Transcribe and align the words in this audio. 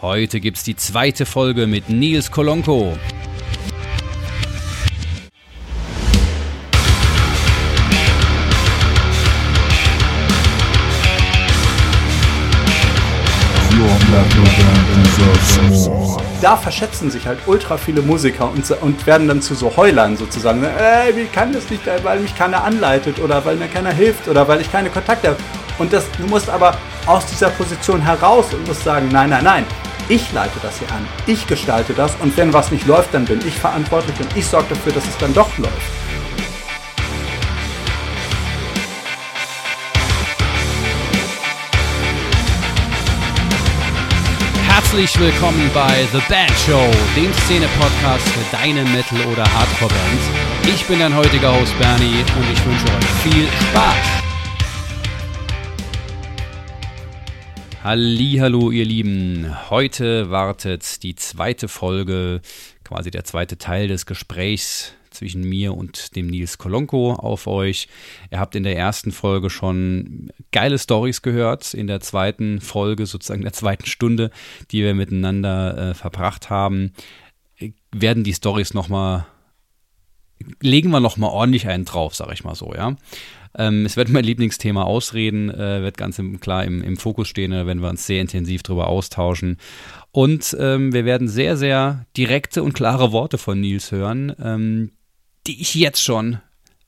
Heute 0.00 0.38
gibt's 0.38 0.62
die 0.62 0.76
zweite 0.76 1.26
Folge 1.26 1.66
mit 1.66 1.88
Nils 1.88 2.30
Kolonko. 2.30 2.96
Da 16.40 16.56
verschätzen 16.56 17.10
sich 17.10 17.26
halt 17.26 17.40
ultra 17.46 17.76
viele 17.76 18.00
Musiker 18.00 18.48
und, 18.52 18.70
und 18.80 19.04
werden 19.04 19.26
dann 19.26 19.42
zu 19.42 19.56
so 19.56 19.76
Heulern 19.76 20.16
sozusagen. 20.16 20.62
Ey, 20.62 21.16
wie 21.16 21.24
kann 21.24 21.52
das 21.52 21.68
nicht, 21.70 21.82
weil 22.04 22.20
mich 22.20 22.36
keiner 22.36 22.62
anleitet 22.62 23.18
oder 23.18 23.44
weil 23.44 23.56
mir 23.56 23.66
keiner 23.66 23.90
hilft 23.90 24.28
oder 24.28 24.46
weil 24.46 24.60
ich 24.60 24.70
keine 24.70 24.90
Kontakte 24.90 25.30
habe. 25.30 25.40
Und 25.80 25.92
das, 25.92 26.04
du 26.12 26.26
musst 26.28 26.48
aber 26.48 26.76
aus 27.04 27.26
dieser 27.26 27.50
Position 27.50 28.00
heraus 28.00 28.54
und 28.54 28.64
musst 28.68 28.84
sagen, 28.84 29.08
nein, 29.10 29.30
nein, 29.30 29.42
nein, 29.42 29.66
ich 30.08 30.32
leite 30.32 30.58
das 30.62 30.78
hier 30.78 30.90
an, 30.90 31.06
ich 31.26 31.46
gestalte 31.46 31.92
das 31.92 32.14
und 32.16 32.36
wenn 32.36 32.52
was 32.52 32.70
nicht 32.70 32.86
läuft, 32.86 33.12
dann 33.12 33.24
bin 33.24 33.40
ich 33.46 33.54
verantwortlich 33.54 34.18
und 34.20 34.36
ich 34.36 34.46
sorge 34.46 34.68
dafür, 34.70 34.92
dass 34.92 35.06
es 35.06 35.16
dann 35.18 35.34
doch 35.34 35.56
läuft. 35.58 35.72
Herzlich 44.66 45.18
willkommen 45.20 45.70
bei 45.74 46.06
The 46.12 46.22
Band 46.28 46.52
Show, 46.66 46.90
dem 47.14 47.32
Szene-Podcast 47.44 48.26
für 48.28 48.56
deine 48.56 48.84
Metal- 48.84 49.26
oder 49.30 49.44
Hardcore-Bands. 49.44 50.24
Ich 50.66 50.86
bin 50.86 51.00
dein 51.00 51.14
heutiger 51.14 51.52
Host 51.52 51.78
Bernie 51.78 52.24
und 52.36 52.50
ich 52.50 52.64
wünsche 52.64 52.86
euch 52.86 53.32
viel 53.32 53.46
Spaß. 53.70 54.17
Hallo, 57.90 58.70
ihr 58.70 58.84
Lieben. 58.84 59.50
Heute 59.70 60.28
wartet 60.28 61.02
die 61.02 61.14
zweite 61.14 61.68
Folge, 61.68 62.42
quasi 62.84 63.10
der 63.10 63.24
zweite 63.24 63.56
Teil 63.56 63.88
des 63.88 64.04
Gesprächs 64.04 64.92
zwischen 65.08 65.42
mir 65.42 65.74
und 65.74 66.14
dem 66.14 66.26
Nils 66.26 66.58
Kolonko 66.58 67.14
auf 67.14 67.46
euch. 67.46 67.88
Ihr 68.30 68.40
habt 68.40 68.54
in 68.56 68.64
der 68.64 68.76
ersten 68.76 69.10
Folge 69.10 69.48
schon 69.48 70.30
geile 70.52 70.78
Stories 70.78 71.22
gehört, 71.22 71.72
in 71.72 71.86
der 71.86 72.00
zweiten 72.00 72.60
Folge, 72.60 73.06
sozusagen 73.06 73.40
der 73.40 73.54
zweiten 73.54 73.86
Stunde, 73.86 74.32
die 74.70 74.82
wir 74.82 74.92
miteinander 74.92 75.92
äh, 75.92 75.94
verbracht 75.94 76.50
haben, 76.50 76.92
werden 77.90 78.22
die 78.22 78.34
Stories 78.34 78.74
nochmal, 78.74 79.24
legen 80.60 80.90
wir 80.90 81.00
nochmal 81.00 81.30
ordentlich 81.30 81.66
einen 81.68 81.86
drauf, 81.86 82.14
sag 82.14 82.30
ich 82.34 82.44
mal 82.44 82.54
so, 82.54 82.74
ja. 82.74 82.96
Ähm, 83.58 83.84
es 83.84 83.96
wird 83.96 84.08
mein 84.08 84.24
Lieblingsthema 84.24 84.84
Ausreden, 84.84 85.50
äh, 85.50 85.82
wird 85.82 85.98
ganz 85.98 86.18
im, 86.18 86.40
klar 86.40 86.64
im, 86.64 86.82
im 86.82 86.96
Fokus 86.96 87.28
stehen, 87.28 87.50
da 87.50 87.66
werden 87.66 87.82
wir 87.82 87.90
uns 87.90 88.06
sehr 88.06 88.20
intensiv 88.20 88.62
drüber 88.62 88.86
austauschen. 88.86 89.58
Und 90.12 90.56
ähm, 90.58 90.92
wir 90.92 91.04
werden 91.04 91.28
sehr, 91.28 91.56
sehr 91.56 92.06
direkte 92.16 92.62
und 92.62 92.72
klare 92.72 93.12
Worte 93.12 93.36
von 93.36 93.60
Nils 93.60 93.90
hören, 93.90 94.34
ähm, 94.40 94.92
die 95.46 95.60
ich 95.60 95.74
jetzt 95.74 96.02
schon 96.02 96.38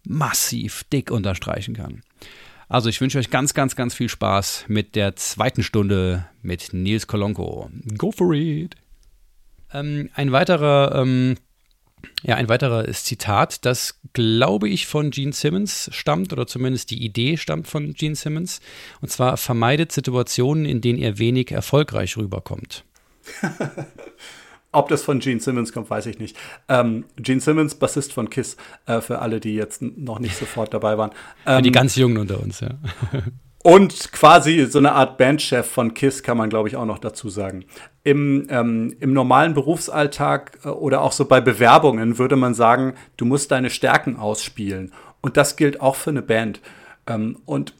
massiv 0.06 0.84
dick 0.84 1.10
unterstreichen 1.10 1.74
kann. 1.74 2.02
Also 2.68 2.88
ich 2.88 3.00
wünsche 3.00 3.18
euch 3.18 3.30
ganz, 3.30 3.52
ganz, 3.52 3.74
ganz 3.74 3.94
viel 3.94 4.08
Spaß 4.08 4.66
mit 4.68 4.94
der 4.94 5.16
zweiten 5.16 5.64
Stunde 5.64 6.26
mit 6.40 6.72
Nils 6.72 7.08
Kolonko. 7.08 7.68
Go 7.98 8.12
for 8.12 8.32
it! 8.32 8.76
Ähm, 9.72 10.08
ein 10.14 10.30
weiterer, 10.30 10.94
ähm, 10.94 11.36
ja, 12.22 12.36
ein 12.36 12.48
weiteres 12.48 13.04
Zitat, 13.04 13.64
das 13.64 13.98
glaube 14.12 14.68
ich 14.68 14.86
von 14.86 15.10
Gene 15.10 15.32
Simmons 15.32 15.90
stammt 15.92 16.32
oder 16.32 16.46
zumindest 16.46 16.90
die 16.90 17.02
Idee 17.04 17.36
stammt 17.36 17.68
von 17.68 17.94
Gene 17.94 18.14
Simmons. 18.14 18.60
Und 19.00 19.10
zwar 19.10 19.36
vermeidet 19.36 19.92
Situationen, 19.92 20.64
in 20.64 20.80
denen 20.80 20.98
ihr 20.98 21.18
wenig 21.18 21.52
erfolgreich 21.52 22.16
rüberkommt. 22.16 22.84
Ob 24.72 24.88
das 24.88 25.02
von 25.02 25.18
Gene 25.18 25.40
Simmons 25.40 25.72
kommt, 25.72 25.90
weiß 25.90 26.06
ich 26.06 26.18
nicht. 26.18 26.36
Ähm, 26.68 27.04
Gene 27.16 27.40
Simmons, 27.40 27.74
Bassist 27.74 28.12
von 28.12 28.30
Kiss, 28.30 28.56
äh, 28.86 29.00
für 29.00 29.18
alle, 29.18 29.40
die 29.40 29.54
jetzt 29.54 29.82
noch 29.82 30.20
nicht 30.20 30.36
sofort 30.36 30.72
dabei 30.72 30.96
waren. 30.96 31.10
Ähm, 31.44 31.56
für 31.56 31.62
die 31.62 31.68
ähm, 31.70 31.72
ganz 31.72 31.96
Jungen 31.96 32.18
unter 32.18 32.40
uns, 32.40 32.60
ja. 32.60 32.70
Und 33.62 34.12
quasi 34.12 34.64
so 34.66 34.78
eine 34.78 34.92
Art 34.92 35.18
Bandchef 35.18 35.66
von 35.66 35.92
Kiss 35.92 36.22
kann 36.22 36.38
man, 36.38 36.48
glaube 36.48 36.68
ich, 36.68 36.76
auch 36.76 36.86
noch 36.86 36.98
dazu 36.98 37.28
sagen. 37.28 37.64
Im, 38.04 38.46
ähm, 38.48 38.96
Im 39.00 39.12
normalen 39.12 39.52
Berufsalltag 39.52 40.60
äh, 40.64 40.68
oder 40.68 41.02
auch 41.02 41.12
so 41.12 41.26
bei 41.26 41.40
Bewerbungen 41.40 42.16
würde 42.18 42.36
man 42.36 42.54
sagen, 42.54 42.94
du 43.18 43.26
musst 43.26 43.50
deine 43.50 43.68
Stärken 43.68 44.16
ausspielen. 44.16 44.92
Und 45.20 45.36
das 45.36 45.56
gilt 45.56 45.82
auch 45.82 45.96
für 45.96 46.10
eine 46.10 46.22
Band. 46.22 46.60
Ähm, 47.06 47.38
und 47.44 47.74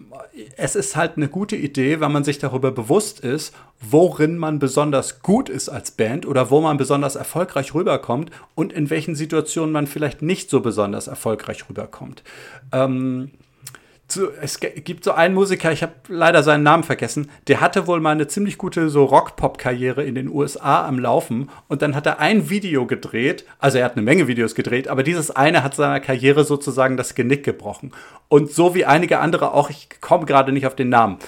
es 0.57 0.77
ist 0.77 0.97
halt 0.97 1.17
eine 1.17 1.29
gute 1.29 1.57
Idee, 1.57 2.01
wenn 2.01 2.13
man 2.13 2.25
sich 2.25 2.39
darüber 2.39 2.73
bewusst 2.73 3.21
ist, 3.21 3.55
worin 3.81 4.37
man 4.37 4.59
besonders 4.59 5.23
gut 5.23 5.49
ist 5.49 5.71
als 5.71 5.93
Band 5.93 6.27
oder 6.27 6.51
wo 6.51 6.61
man 6.61 6.77
besonders 6.77 7.17
erfolgreich 7.17 7.75
rüberkommt 7.75 8.31
und 8.55 8.73
in 8.73 8.91
welchen 8.91 9.15
Situationen 9.15 9.73
man 9.73 9.87
vielleicht 9.87 10.21
nicht 10.21 10.51
so 10.51 10.61
besonders 10.61 11.07
erfolgreich 11.07 11.69
rüberkommt. 11.69 12.23
Ähm, 12.73 13.31
zu, 14.10 14.31
es 14.41 14.60
gibt 14.60 15.04
so 15.04 15.12
einen 15.12 15.34
Musiker, 15.34 15.72
ich 15.72 15.82
habe 15.82 15.93
leider 16.09 16.43
seinen 16.43 16.62
Namen 16.62 16.82
vergessen, 16.82 17.31
der 17.48 17.60
hatte 17.60 17.87
wohl 17.87 18.00
mal 18.00 18.10
eine 18.10 18.28
ziemlich 18.28 18.59
gute 18.59 18.91
so 18.91 19.04
Rock-Pop-Karriere 19.04 20.04
in 20.04 20.15
den 20.15 20.28
USA 20.28 20.87
am 20.87 20.98
Laufen 20.98 21.50
und 21.69 21.82
dann 21.82 21.94
hat 21.94 22.06
er 22.06 22.19
ein 22.19 22.50
Video 22.50 22.87
gedreht, 22.87 23.44
also 23.59 23.78
er 23.78 23.84
hat 23.84 23.93
eine 23.93 24.03
Menge 24.03 24.28
Videos 24.28 24.54
gedreht, 24.54 24.88
aber 24.88 25.03
dieses 25.03 25.31
eine 25.31 25.62
hat 25.62 25.75
seiner 25.75 26.00
Karriere 26.00 26.44
sozusagen 26.44 26.97
das 26.97 27.15
Genick 27.15 27.44
gebrochen. 27.44 27.93
Und 28.28 28.53
so 28.53 28.76
wie 28.76 28.84
einige 28.84 29.19
andere 29.19 29.54
auch, 29.54 29.71
ich 29.71 29.88
komme 30.00 30.25
gerade 30.25 30.53
nicht 30.53 30.66
auf 30.66 30.77
den 30.77 30.88
Namen. 30.88 31.19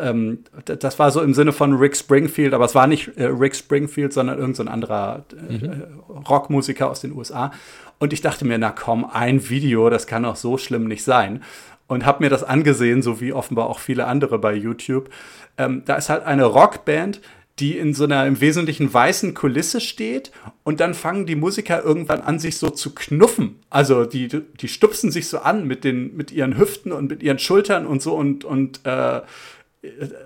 Ähm, 0.00 0.40
das 0.64 0.98
war 0.98 1.12
so 1.12 1.20
im 1.22 1.32
Sinne 1.32 1.52
von 1.52 1.76
Rick 1.76 1.96
Springfield, 1.96 2.54
aber 2.54 2.64
es 2.64 2.74
war 2.74 2.88
nicht 2.88 3.16
äh, 3.16 3.26
Rick 3.26 3.54
Springfield, 3.54 4.12
sondern 4.12 4.38
irgendein 4.38 4.66
so 4.66 4.72
anderer 4.72 5.24
äh, 5.48 5.52
mhm. 5.52 5.82
Rockmusiker 6.28 6.90
aus 6.90 7.00
den 7.00 7.12
USA. 7.12 7.52
Und 8.00 8.14
ich 8.14 8.22
dachte 8.22 8.46
mir, 8.46 8.58
na 8.58 8.70
komm, 8.70 9.04
ein 9.04 9.48
Video, 9.50 9.90
das 9.90 10.06
kann 10.06 10.22
doch 10.22 10.34
so 10.34 10.56
schlimm 10.56 10.88
nicht 10.88 11.04
sein 11.04 11.42
und 11.90 12.06
habe 12.06 12.22
mir 12.22 12.30
das 12.30 12.44
angesehen, 12.44 13.02
so 13.02 13.20
wie 13.20 13.32
offenbar 13.32 13.68
auch 13.68 13.80
viele 13.80 14.06
andere 14.06 14.38
bei 14.38 14.54
YouTube. 14.54 15.10
Ähm, 15.58 15.82
da 15.86 15.96
ist 15.96 16.08
halt 16.08 16.22
eine 16.22 16.44
Rockband, 16.44 17.20
die 17.58 17.76
in 17.76 17.94
so 17.94 18.04
einer 18.04 18.26
im 18.26 18.40
Wesentlichen 18.40 18.94
weißen 18.94 19.34
Kulisse 19.34 19.80
steht 19.80 20.30
und 20.62 20.78
dann 20.78 20.94
fangen 20.94 21.26
die 21.26 21.34
Musiker 21.34 21.82
irgendwann 21.82 22.20
an, 22.20 22.38
sich 22.38 22.58
so 22.58 22.70
zu 22.70 22.94
knuffen. 22.94 23.56
Also 23.70 24.04
die, 24.04 24.28
die 24.28 24.68
stupsen 24.68 25.10
sich 25.10 25.26
so 25.26 25.40
an 25.40 25.66
mit, 25.66 25.82
den, 25.82 26.16
mit 26.16 26.30
ihren 26.30 26.56
Hüften 26.56 26.92
und 26.92 27.10
mit 27.10 27.24
ihren 27.24 27.40
Schultern 27.40 27.88
und 27.88 28.00
so 28.00 28.14
und, 28.14 28.44
und 28.44 28.86
äh, 28.86 29.22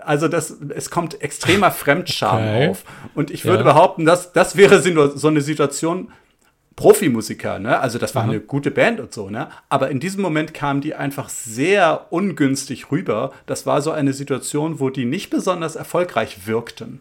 also 0.02 0.28
das, 0.28 0.58
es 0.68 0.90
kommt 0.90 1.22
extremer 1.22 1.70
Fremdscham 1.70 2.42
okay. 2.42 2.68
auf. 2.68 2.84
Und 3.14 3.30
ich 3.30 3.46
würde 3.46 3.64
ja. 3.64 3.72
behaupten, 3.72 4.04
dass 4.04 4.34
das 4.34 4.56
wäre 4.56 4.82
so 5.16 5.28
eine 5.28 5.40
Situation, 5.40 6.10
Profimusiker, 6.76 7.58
ne? 7.58 7.78
Also 7.78 7.98
das 7.98 8.14
war 8.14 8.24
Aha. 8.24 8.30
eine 8.30 8.40
gute 8.40 8.70
Band 8.70 8.98
und 8.98 9.12
so, 9.12 9.30
ne? 9.30 9.48
Aber 9.68 9.90
in 9.90 10.00
diesem 10.00 10.22
Moment 10.22 10.54
kamen 10.54 10.80
die 10.80 10.94
einfach 10.94 11.28
sehr 11.28 12.06
ungünstig 12.10 12.90
rüber. 12.90 13.32
Das 13.46 13.64
war 13.64 13.80
so 13.80 13.92
eine 13.92 14.12
Situation, 14.12 14.80
wo 14.80 14.90
die 14.90 15.04
nicht 15.04 15.30
besonders 15.30 15.76
erfolgreich 15.76 16.46
wirkten. 16.46 17.00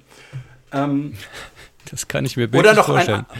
Ähm, 0.71 1.13
das 1.91 2.07
kann 2.07 2.25
ich 2.25 2.37
mir 2.37 2.47
bildlich 2.47 2.71
oder 2.71 2.79
noch 2.79 2.85
vorstellen. 2.85 3.25
Ein, 3.29 3.37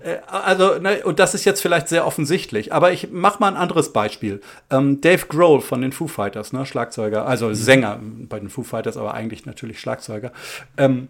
äh, 0.00 0.18
also, 0.26 0.78
ne, 0.78 1.04
und 1.04 1.18
das 1.18 1.34
ist 1.34 1.44
jetzt 1.44 1.60
vielleicht 1.60 1.88
sehr 1.88 2.06
offensichtlich, 2.06 2.72
aber 2.72 2.92
ich 2.92 3.08
mach 3.12 3.38
mal 3.38 3.48
ein 3.48 3.56
anderes 3.56 3.92
Beispiel. 3.92 4.40
Ähm, 4.70 5.00
Dave 5.00 5.26
Grohl 5.26 5.60
von 5.60 5.82
den 5.82 5.92
Foo 5.92 6.08
Fighters, 6.08 6.52
ne, 6.52 6.66
Schlagzeuger, 6.66 7.26
also 7.26 7.54
Sänger 7.54 8.00
bei 8.02 8.40
den 8.40 8.48
Foo 8.48 8.62
Fighters, 8.62 8.96
aber 8.96 9.14
eigentlich 9.14 9.46
natürlich 9.46 9.78
Schlagzeuger. 9.80 10.32
Ähm, 10.76 11.08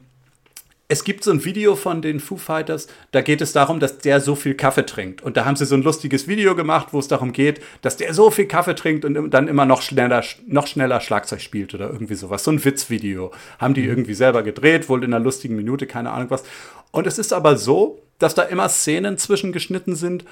es 0.91 1.05
gibt 1.05 1.23
so 1.23 1.31
ein 1.31 1.45
Video 1.45 1.77
von 1.77 2.03
den 2.03 2.19
Foo 2.19 2.37
Fighters, 2.37 2.89
da 3.13 3.21
geht 3.21 3.41
es 3.41 3.53
darum, 3.53 3.79
dass 3.79 3.99
der 3.99 4.21
so 4.21 4.35
viel 4.35 4.55
Kaffee 4.55 4.85
trinkt. 4.85 5.23
Und 5.23 5.37
da 5.37 5.45
haben 5.45 5.55
sie 5.55 5.65
so 5.65 5.77
ein 5.77 5.83
lustiges 5.83 6.27
Video 6.27 6.57
gemacht, 6.57 6.89
wo 6.91 6.99
es 6.99 7.07
darum 7.07 7.33
geht, 7.33 7.61
dass 7.83 7.97
der 7.97 8.13
so 8.13 8.33
viel 8.33 8.47
Kaffee 8.47 8.75
trinkt 8.75 9.05
und 9.05 9.31
dann 9.31 9.47
immer 9.47 9.67
noch 9.67 9.83
schneller, 9.83 10.25
noch 10.49 10.67
schneller 10.67 11.01
Schlagzeug 11.01 11.41
spielt 11.41 11.75
oder 11.75 11.91
irgendwie 11.91 12.17
sowas. 12.17 12.43
So 12.43 12.51
ein 12.51 12.65
Witzvideo. 12.65 13.31
Haben 13.61 13.75
die 13.75 13.83
mhm. 13.83 13.89
irgendwie 13.89 14.15
selber 14.15 14.43
gedreht, 14.43 14.89
wohl 14.89 15.05
in 15.05 15.15
einer 15.15 15.23
lustigen 15.23 15.55
Minute, 15.55 15.87
keine 15.87 16.11
Ahnung 16.11 16.29
was. 16.31 16.43
Und 16.91 17.07
es 17.07 17.19
ist 17.19 17.33
aber 17.33 17.57
so, 17.57 18.03
dass 18.19 18.35
da 18.35 18.43
immer 18.43 18.69
Szenen 18.69 19.17
zwischengeschnitten 19.17 19.95
sind, 19.95 20.25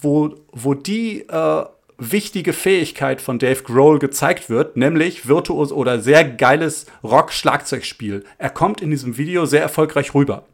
wo, 0.00 0.34
wo 0.50 0.72
die 0.72 1.28
äh, 1.28 1.64
wichtige 1.98 2.52
Fähigkeit 2.52 3.20
von 3.20 3.38
Dave 3.38 3.62
Grohl 3.62 3.98
gezeigt 3.98 4.50
wird, 4.50 4.76
nämlich 4.76 5.28
virtuos 5.28 5.72
oder 5.72 6.00
sehr 6.00 6.24
geiles 6.24 6.86
Rock-Schlagzeugspiel. 7.02 8.24
Er 8.38 8.50
kommt 8.50 8.80
in 8.80 8.90
diesem 8.90 9.16
Video 9.16 9.46
sehr 9.46 9.62
erfolgreich 9.62 10.14
rüber. 10.14 10.44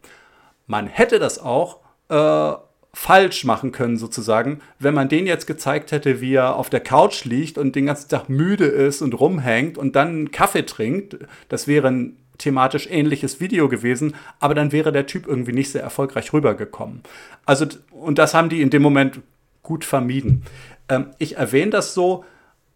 Man 0.67 0.87
hätte 0.87 1.19
das 1.19 1.39
auch 1.39 1.81
äh, 2.09 2.53
falsch 2.95 3.45
machen 3.45 3.73
können, 3.73 3.97
sozusagen, 3.97 4.61
wenn 4.79 4.95
man 4.95 5.09
den 5.09 5.27
jetzt 5.27 5.47
gezeigt 5.47 5.93
hätte, 5.93 6.21
wie 6.21 6.35
er 6.35 6.57
auf 6.57 6.71
der 6.71 6.81
Couch 6.81 7.25
liegt 7.25 7.59
und 7.59 7.75
den 7.75 7.87
ganzen 7.87 8.09
Tag 8.09 8.29
müde 8.29 8.67
ist 8.67 9.03
und 9.03 9.19
rumhängt 9.19 9.79
und 9.79 9.97
dann 9.97 10.09
einen 10.09 10.31
Kaffee 10.31 10.67
trinkt. 10.67 11.17
Das 11.49 11.67
wäre 11.67 11.89
ein 11.89 12.17
thematisch 12.39 12.89
ähnliches 12.91 13.41
Video 13.41 13.69
gewesen, 13.69 14.15
aber 14.41 14.55
dann 14.55 14.73
wäre 14.73 14.93
der 14.93 15.07
Typ 15.07 15.27
irgendwie 15.27 15.53
nicht 15.53 15.71
sehr 15.71 15.83
erfolgreich 15.83 16.33
rübergekommen. 16.33 17.03
Also, 17.47 17.67
und 17.91 18.19
das 18.19 18.35
haben 18.35 18.49
die 18.49 18.63
in 18.63 18.71
dem 18.71 18.83
Moment 18.83 19.21
gut 19.63 19.85
vermieden. 19.85 20.43
Ähm, 20.93 21.07
ich 21.19 21.37
erwähne 21.37 21.71
das 21.71 21.95
so, 21.95 22.25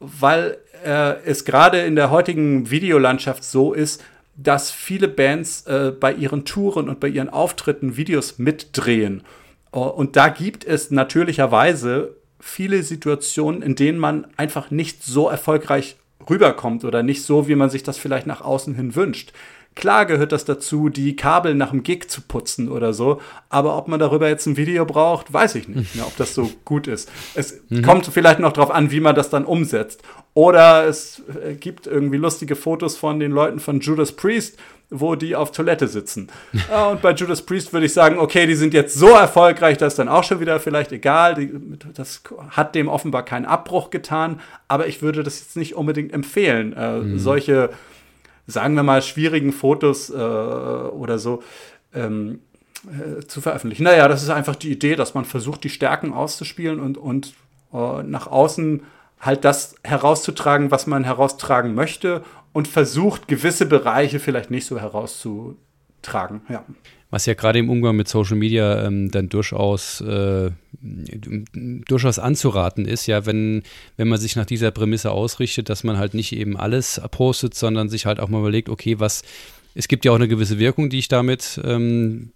weil 0.01 0.59
äh, 0.85 1.15
es 1.25 1.45
gerade 1.45 1.81
in 1.81 1.97
der 1.97 2.11
heutigen 2.11 2.71
Videolandschaft 2.71 3.45
so 3.45 3.73
ist, 3.73 4.03
dass 4.37 4.71
viele 4.71 5.09
Bands 5.09 5.67
äh, 5.67 5.93
bei 5.99 6.13
ihren 6.13 6.45
Touren 6.45 6.89
und 6.89 7.01
bei 7.01 7.09
ihren 7.09 7.29
Auftritten 7.29 7.97
Videos 7.97 8.39
mitdrehen. 8.39 9.23
Uh, 9.75 9.81
und 9.81 10.17
da 10.17 10.29
gibt 10.29 10.65
es 10.65 10.91
natürlicherweise 10.91 12.17
viele 12.41 12.83
Situationen, 12.83 13.63
in 13.63 13.75
denen 13.75 13.99
man 13.99 14.27
einfach 14.37 14.71
nicht 14.71 15.03
so 15.03 15.29
erfolgreich 15.29 15.97
rüberkommt 16.31 16.85
oder 16.85 17.03
nicht 17.03 17.25
so, 17.25 17.49
wie 17.49 17.57
man 17.57 17.69
sich 17.69 17.83
das 17.83 17.99
vielleicht 17.99 18.27
nach 18.27 18.41
außen 18.41 18.75
hin 18.75 18.95
wünscht. 18.95 19.33
Klar 19.77 20.07
gehört 20.07 20.33
das 20.33 20.47
dazu, 20.47 20.89
die 20.89 21.17
Kabel 21.17 21.55
nach 21.55 21.71
dem 21.71 21.83
Gig 21.83 22.09
zu 22.09 22.23
putzen 22.23 22.71
oder 22.71 22.95
so, 22.95 23.21
aber 23.51 23.77
ob 23.77 23.89
man 23.89 24.01
darüber 24.01 24.27
jetzt 24.27 24.47
ein 24.47 24.57
Video 24.57 24.87
braucht, 24.87 25.31
weiß 25.31 25.55
ich 25.55 25.69
nicht, 25.69 25.95
ne, 25.95 26.03
ob 26.07 26.17
das 26.17 26.35
so 26.35 26.51
gut 26.65 26.89
ist. 26.89 27.13
Es 27.35 27.61
mhm. 27.69 27.83
kommt 27.83 28.07
vielleicht 28.07 28.41
noch 28.41 28.55
darauf 28.55 28.71
an, 28.71 28.91
wie 28.91 29.01
man 29.01 29.15
das 29.15 29.29
dann 29.29 29.45
umsetzt. 29.45 30.03
Oder 30.33 30.87
es 30.87 31.23
äh, 31.45 31.55
gibt 31.55 31.87
irgendwie 31.87 32.17
lustige 32.17 32.57
Fotos 32.57 32.97
von 32.97 33.21
den 33.21 33.33
Leuten 33.33 33.61
von 33.61 33.81
Judas 33.81 34.13
Priest, 34.13 34.59
wo 34.89 35.15
die 35.15 35.37
auf 35.37 35.53
Toilette 35.53 35.89
sitzen. 35.89 36.29
Und 36.91 37.03
bei 37.03 37.13
Judas 37.13 37.43
Priest 37.43 37.75
würde 37.75 37.85
ich 37.85 37.93
sagen, 37.93 38.19
okay, 38.19 38.47
die 38.47 38.55
sind 38.55 38.73
jetzt 38.73 38.95
so 38.95 39.09
erfolgreich, 39.09 39.77
das 39.77 39.93
ist 39.93 39.99
dann 39.99 40.09
auch 40.09 40.25
schon 40.25 40.41
wieder 40.41 40.59
vielleicht 40.59 40.93
egal. 40.93 41.35
Die, 41.35 41.53
das 41.93 42.23
hat 42.49 42.75
dem 42.75 42.89
offenbar 42.89 43.27
keinen 43.27 43.45
Abbruch 43.45 43.91
getan, 43.91 44.41
aber 44.69 44.87
ich 44.87 45.03
würde 45.03 45.23
das 45.23 45.41
jetzt 45.41 45.57
nicht 45.57 45.75
unbedingt 45.75 46.15
empfehlen, 46.15 46.73
äh, 46.73 46.99
mhm. 46.99 47.19
solche 47.19 47.71
sagen 48.47 48.75
wir 48.75 48.83
mal, 48.83 49.03
schwierigen 49.03 49.53
Fotos 49.53 50.11
äh, 50.11 50.15
oder 50.15 51.19
so 51.19 51.43
ähm, 51.95 52.41
äh, 52.87 53.25
zu 53.27 53.41
veröffentlichen. 53.41 53.85
Naja, 53.85 54.09
das 54.09 54.23
ist 54.23 54.31
einfach 54.31 54.57
die 54.57 54.71
Idee, 54.71 54.97
dass 54.97 55.15
man 55.15 55.25
versucht, 55.25 55.65
die 55.65 55.71
Stärken 55.71 56.13
auszuspielen 56.13 56.81
und, 56.81 56.99
und 56.99 57.35
äh, 57.73 58.03
nach 58.03 58.27
außen 58.27 58.83
halt 59.21 59.45
das 59.45 59.75
herauszutragen, 59.83 60.71
was 60.71 60.87
man 60.87 61.05
heraustragen 61.05 61.75
möchte 61.75 62.23
und 62.53 62.69
versucht, 62.69 63.29
gewisse 63.29 63.67
Bereiche 63.67 64.21
vielleicht 64.21 64.51
nicht 64.51 64.67
so 64.67 64.79
herauszutragen. 64.79 66.43
Ja. 66.49 66.65
Was 67.11 67.27
ja 67.27 67.35
gerade 67.35 67.59
im 67.59 67.71
Umgang 67.71 67.97
mit 67.97 68.09
Social 68.09 68.37
Media 68.37 68.85
ähm, 68.85 69.11
dann 69.11 69.29
durchaus, 69.29 70.01
äh, 70.01 70.51
durchaus 70.81 72.19
anzuraten 72.19 72.85
ist, 72.85 73.07
ja, 73.07 73.27
wenn, 73.27 73.63
wenn 73.97 74.09
man 74.09 74.19
sich 74.19 74.35
nach 74.37 74.47
dieser 74.47 74.73
Prämisse 74.73 75.13
ausrichtet, 75.13 75.69
dass 75.69 75.85
man 75.85 75.99
halt 75.99 76.15
nicht 76.15 76.33
eben 76.33 76.57
alles 76.57 77.01
postet, 77.13 77.55
sondern 77.55 77.89
sich 77.89 78.07
halt 78.07 78.19
auch 78.19 78.29
mal 78.29 78.41
überlegt, 78.41 78.69
okay, 78.69 78.99
was, 78.99 79.23
es 79.75 79.89
gibt 79.89 80.05
ja 80.05 80.11
auch 80.11 80.17
eine 80.17 80.29
gewisse 80.29 80.59
Wirkung, 80.59 80.91
die 80.91 80.99
ich 80.99 81.09
damit 81.09 81.61
ähm, 81.65 82.33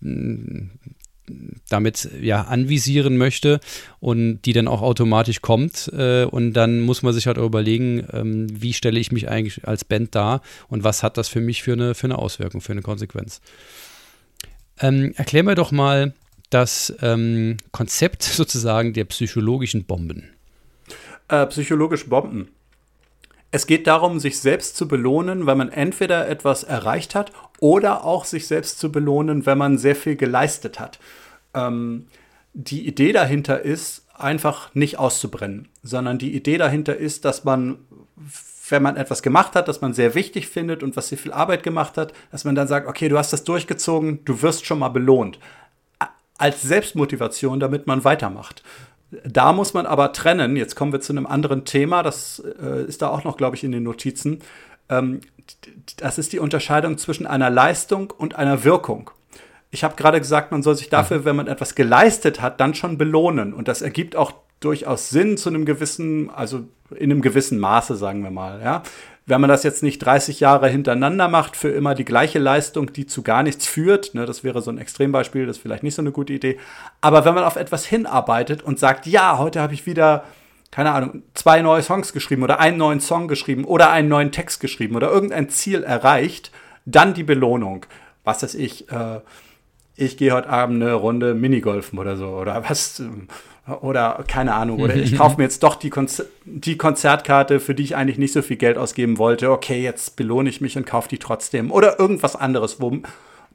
damit 1.68 2.08
ja 2.20 2.42
anvisieren 2.42 3.16
möchte 3.16 3.60
und 4.00 4.42
die 4.42 4.52
dann 4.52 4.68
auch 4.68 4.82
automatisch 4.82 5.40
kommt. 5.40 5.90
Äh, 5.96 6.24
und 6.24 6.52
dann 6.54 6.80
muss 6.80 7.02
man 7.02 7.12
sich 7.12 7.26
halt 7.26 7.38
auch 7.38 7.46
überlegen, 7.46 8.06
ähm, 8.12 8.46
wie 8.50 8.72
stelle 8.72 9.00
ich 9.00 9.12
mich 9.12 9.28
eigentlich 9.28 9.66
als 9.66 9.84
Band 9.84 10.14
dar 10.14 10.42
und 10.68 10.84
was 10.84 11.02
hat 11.02 11.16
das 11.16 11.28
für 11.28 11.40
mich 11.40 11.62
für 11.62 11.72
eine, 11.72 11.94
für 11.94 12.06
eine 12.06 12.18
Auswirkung, 12.18 12.60
für 12.60 12.72
eine 12.72 12.82
Konsequenz. 12.82 13.40
Ähm, 14.80 15.12
erklär 15.16 15.42
mir 15.42 15.54
doch 15.54 15.72
mal 15.72 16.14
das 16.50 16.94
ähm, 17.02 17.56
Konzept 17.72 18.22
sozusagen 18.22 18.92
der 18.92 19.04
psychologischen 19.04 19.84
Bomben. 19.84 20.30
Äh, 21.28 21.46
psychologische 21.46 22.08
Bomben. 22.08 22.48
Es 23.52 23.66
geht 23.66 23.86
darum, 23.86 24.20
sich 24.20 24.38
selbst 24.38 24.76
zu 24.76 24.86
belohnen, 24.86 25.46
wenn 25.46 25.58
man 25.58 25.70
entweder 25.70 26.28
etwas 26.28 26.62
erreicht 26.62 27.14
hat 27.14 27.32
oder 27.58 28.04
auch 28.04 28.24
sich 28.24 28.46
selbst 28.46 28.78
zu 28.78 28.92
belohnen, 28.92 29.44
wenn 29.44 29.58
man 29.58 29.76
sehr 29.76 29.96
viel 29.96 30.16
geleistet 30.16 30.78
hat. 30.78 31.00
Ähm, 31.52 32.06
die 32.52 32.86
Idee 32.86 33.12
dahinter 33.12 33.60
ist, 33.60 34.06
einfach 34.14 34.74
nicht 34.74 34.98
auszubrennen, 34.98 35.68
sondern 35.82 36.18
die 36.18 36.34
Idee 36.34 36.58
dahinter 36.58 36.96
ist, 36.96 37.24
dass 37.24 37.44
man 37.44 37.78
wenn 38.70 38.82
man 38.82 38.96
etwas 38.96 39.22
gemacht 39.22 39.54
hat, 39.54 39.68
das 39.68 39.80
man 39.80 39.94
sehr 39.94 40.14
wichtig 40.14 40.48
findet 40.48 40.82
und 40.82 40.96
was 40.96 41.08
sehr 41.08 41.18
viel 41.18 41.32
Arbeit 41.32 41.62
gemacht 41.62 41.96
hat, 41.96 42.12
dass 42.30 42.44
man 42.44 42.54
dann 42.54 42.68
sagt, 42.68 42.86
okay, 42.86 43.08
du 43.08 43.18
hast 43.18 43.32
das 43.32 43.44
durchgezogen, 43.44 44.24
du 44.24 44.42
wirst 44.42 44.66
schon 44.66 44.78
mal 44.78 44.88
belohnt. 44.88 45.38
Als 46.38 46.62
Selbstmotivation, 46.62 47.60
damit 47.60 47.86
man 47.86 48.04
weitermacht. 48.04 48.62
Da 49.24 49.52
muss 49.52 49.74
man 49.74 49.86
aber 49.86 50.12
trennen, 50.12 50.56
jetzt 50.56 50.76
kommen 50.76 50.92
wir 50.92 51.00
zu 51.00 51.12
einem 51.12 51.26
anderen 51.26 51.64
Thema, 51.64 52.02
das 52.02 52.42
äh, 52.62 52.84
ist 52.84 53.02
da 53.02 53.08
auch 53.08 53.24
noch, 53.24 53.36
glaube 53.36 53.56
ich, 53.56 53.64
in 53.64 53.72
den 53.72 53.82
Notizen. 53.82 54.40
Ähm, 54.88 55.20
das 55.96 56.18
ist 56.18 56.32
die 56.32 56.38
Unterscheidung 56.38 56.96
zwischen 56.96 57.26
einer 57.26 57.50
Leistung 57.50 58.12
und 58.16 58.36
einer 58.36 58.62
Wirkung. 58.64 59.10
Ich 59.72 59.84
habe 59.84 59.96
gerade 59.96 60.18
gesagt, 60.18 60.52
man 60.52 60.62
soll 60.62 60.76
sich 60.76 60.88
dafür, 60.88 61.24
wenn 61.24 61.36
man 61.36 61.46
etwas 61.46 61.74
geleistet 61.74 62.40
hat, 62.40 62.60
dann 62.60 62.74
schon 62.74 62.98
belohnen. 62.98 63.52
Und 63.52 63.68
das 63.68 63.82
ergibt 63.82 64.16
auch 64.16 64.32
durchaus 64.60 65.08
Sinn 65.08 65.36
zu 65.36 65.48
einem 65.48 65.64
gewissen, 65.64 66.30
also 66.30 66.64
in 66.94 67.10
einem 67.10 67.22
gewissen 67.22 67.58
Maße, 67.58 67.96
sagen 67.96 68.22
wir 68.22 68.30
mal. 68.30 68.60
Ja? 68.62 68.82
Wenn 69.26 69.40
man 69.40 69.48
das 69.48 69.62
jetzt 69.62 69.82
nicht 69.82 70.00
30 70.00 70.40
Jahre 70.40 70.68
hintereinander 70.68 71.28
macht, 71.28 71.56
für 71.56 71.70
immer 71.70 71.94
die 71.94 72.04
gleiche 72.04 72.38
Leistung, 72.38 72.92
die 72.92 73.06
zu 73.06 73.22
gar 73.22 73.42
nichts 73.42 73.66
führt, 73.66 74.14
ne, 74.14 74.26
das 74.26 74.44
wäre 74.44 74.60
so 74.60 74.70
ein 74.70 74.78
Extrembeispiel, 74.78 75.46
das 75.46 75.56
ist 75.56 75.62
vielleicht 75.62 75.82
nicht 75.82 75.94
so 75.94 76.02
eine 76.02 76.12
gute 76.12 76.32
Idee. 76.32 76.58
Aber 77.00 77.24
wenn 77.24 77.34
man 77.34 77.44
auf 77.44 77.56
etwas 77.56 77.86
hinarbeitet 77.86 78.62
und 78.62 78.78
sagt, 78.78 79.06
ja, 79.06 79.38
heute 79.38 79.60
habe 79.60 79.72
ich 79.72 79.86
wieder, 79.86 80.24
keine 80.70 80.92
Ahnung, 80.92 81.22
zwei 81.34 81.62
neue 81.62 81.82
Songs 81.82 82.12
geschrieben 82.12 82.42
oder 82.42 82.60
einen 82.60 82.76
neuen 82.76 83.00
Song 83.00 83.28
geschrieben 83.28 83.64
oder 83.64 83.90
einen 83.90 84.08
neuen 84.08 84.32
Text 84.32 84.60
geschrieben 84.60 84.96
oder 84.96 85.10
irgendein 85.10 85.48
Ziel 85.48 85.84
erreicht, 85.84 86.50
dann 86.84 87.14
die 87.14 87.24
Belohnung. 87.24 87.86
Was 88.24 88.42
weiß 88.42 88.54
ich, 88.56 88.90
äh, 88.90 89.20
ich 89.96 90.16
gehe 90.16 90.32
heute 90.32 90.48
Abend 90.48 90.82
eine 90.82 90.94
Runde 90.94 91.34
Minigolfen 91.34 91.98
oder 91.98 92.16
so 92.16 92.28
oder 92.28 92.64
was 92.68 93.02
oder 93.80 94.24
keine 94.26 94.54
Ahnung, 94.54 94.80
oder 94.80 94.94
ich 94.94 95.16
kaufe 95.16 95.36
mir 95.38 95.44
jetzt 95.44 95.62
doch 95.62 95.76
die, 95.76 95.90
Konzer 95.90 96.24
die 96.44 96.76
Konzertkarte, 96.76 97.60
für 97.60 97.74
die 97.74 97.84
ich 97.84 97.96
eigentlich 97.96 98.18
nicht 98.18 98.32
so 98.32 98.42
viel 98.42 98.56
Geld 98.56 98.78
ausgeben 98.78 99.18
wollte. 99.18 99.50
Okay, 99.50 99.82
jetzt 99.82 100.16
belohne 100.16 100.48
ich 100.48 100.60
mich 100.60 100.76
und 100.76 100.86
kaufe 100.86 101.08
die 101.08 101.18
trotzdem. 101.18 101.70
Oder 101.70 101.98
irgendwas 101.98 102.36
anderes, 102.36 102.80
wo, 102.80 102.98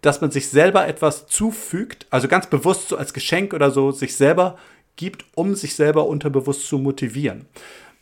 dass 0.01 0.21
man 0.21 0.31
sich 0.31 0.49
selber 0.49 0.87
etwas 0.87 1.27
zufügt, 1.27 2.07
also 2.09 2.27
ganz 2.27 2.47
bewusst 2.47 2.89
so 2.89 2.97
als 2.97 3.13
Geschenk 3.13 3.53
oder 3.53 3.71
so, 3.71 3.91
sich 3.91 4.15
selber 4.15 4.57
gibt, 4.95 5.25
um 5.35 5.55
sich 5.55 5.75
selber 5.75 6.07
unterbewusst 6.07 6.67
zu 6.67 6.77
motivieren. 6.77 7.45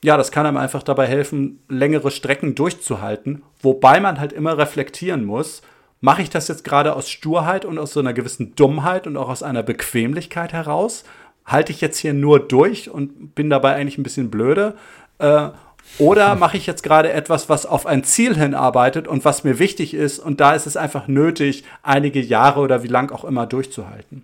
Ja, 0.03 0.17
das 0.17 0.31
kann 0.31 0.45
einem 0.45 0.57
einfach 0.57 0.83
dabei 0.83 1.07
helfen, 1.07 1.59
längere 1.69 2.11
Strecken 2.11 2.55
durchzuhalten, 2.55 3.41
wobei 3.61 4.01
man 4.01 4.19
halt 4.19 4.33
immer 4.33 4.57
reflektieren 4.57 5.23
muss, 5.23 5.61
mache 6.01 6.21
ich 6.21 6.29
das 6.29 6.49
jetzt 6.49 6.65
gerade 6.65 6.97
aus 6.97 7.09
Sturheit 7.09 7.63
und 7.63 7.79
aus 7.79 7.93
so 7.93 8.01
einer 8.01 8.11
gewissen 8.11 8.55
Dummheit 8.55 9.07
und 9.07 9.15
auch 9.15 9.29
aus 9.29 9.41
einer 9.41 9.63
Bequemlichkeit 9.63 10.51
heraus? 10.51 11.05
Halte 11.45 11.71
ich 11.71 11.81
jetzt 11.81 11.97
hier 11.97 12.13
nur 12.13 12.39
durch 12.39 12.89
und 12.89 13.35
bin 13.35 13.49
dabei 13.49 13.75
eigentlich 13.75 13.97
ein 13.97 14.03
bisschen 14.03 14.29
blöde? 14.29 14.75
Äh, 15.19 15.49
oder 15.97 16.35
mache 16.39 16.57
ich 16.57 16.65
jetzt 16.65 16.83
gerade 16.83 17.11
etwas, 17.11 17.49
was 17.49 17.65
auf 17.65 17.85
ein 17.85 18.03
Ziel 18.03 18.35
hinarbeitet 18.35 19.07
und 19.07 19.25
was 19.25 19.43
mir 19.43 19.59
wichtig 19.59 19.93
ist 19.93 20.19
und 20.19 20.39
da 20.39 20.53
ist 20.53 20.67
es 20.67 20.77
einfach 20.77 21.07
nötig, 21.07 21.63
einige 21.81 22.21
Jahre 22.21 22.61
oder 22.61 22.83
wie 22.83 22.87
lang 22.87 23.11
auch 23.11 23.23
immer 23.25 23.45
durchzuhalten. 23.45 24.23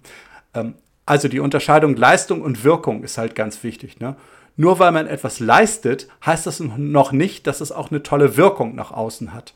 Ähm, 0.53 0.75
also 1.05 1.27
die 1.27 1.39
Unterscheidung 1.39 1.95
Leistung 1.95 2.41
und 2.41 2.63
Wirkung 2.63 3.03
ist 3.03 3.17
halt 3.17 3.33
ganz 3.33 3.63
wichtig. 3.63 3.99
Ne? 3.99 4.15
Nur 4.55 4.77
weil 4.77 4.91
man 4.91 5.07
etwas 5.07 5.39
leistet, 5.39 6.07
heißt 6.25 6.45
das 6.45 6.59
noch 6.59 7.11
nicht, 7.11 7.47
dass 7.47 7.61
es 7.61 7.71
auch 7.71 7.89
eine 7.89 8.03
tolle 8.03 8.37
Wirkung 8.37 8.75
nach 8.75 8.91
außen 8.91 9.33
hat. 9.33 9.53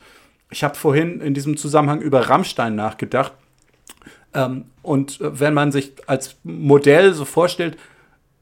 Ich 0.50 0.64
habe 0.64 0.74
vorhin 0.74 1.20
in 1.20 1.32
diesem 1.32 1.56
Zusammenhang 1.56 2.00
über 2.00 2.28
Rammstein 2.28 2.74
nachgedacht 2.74 3.32
ähm, 4.34 4.66
und 4.82 5.20
äh, 5.20 5.40
wenn 5.40 5.54
man 5.54 5.72
sich 5.72 5.92
als 6.06 6.36
Modell 6.42 7.14
so 7.14 7.24
vorstellt, 7.24 7.76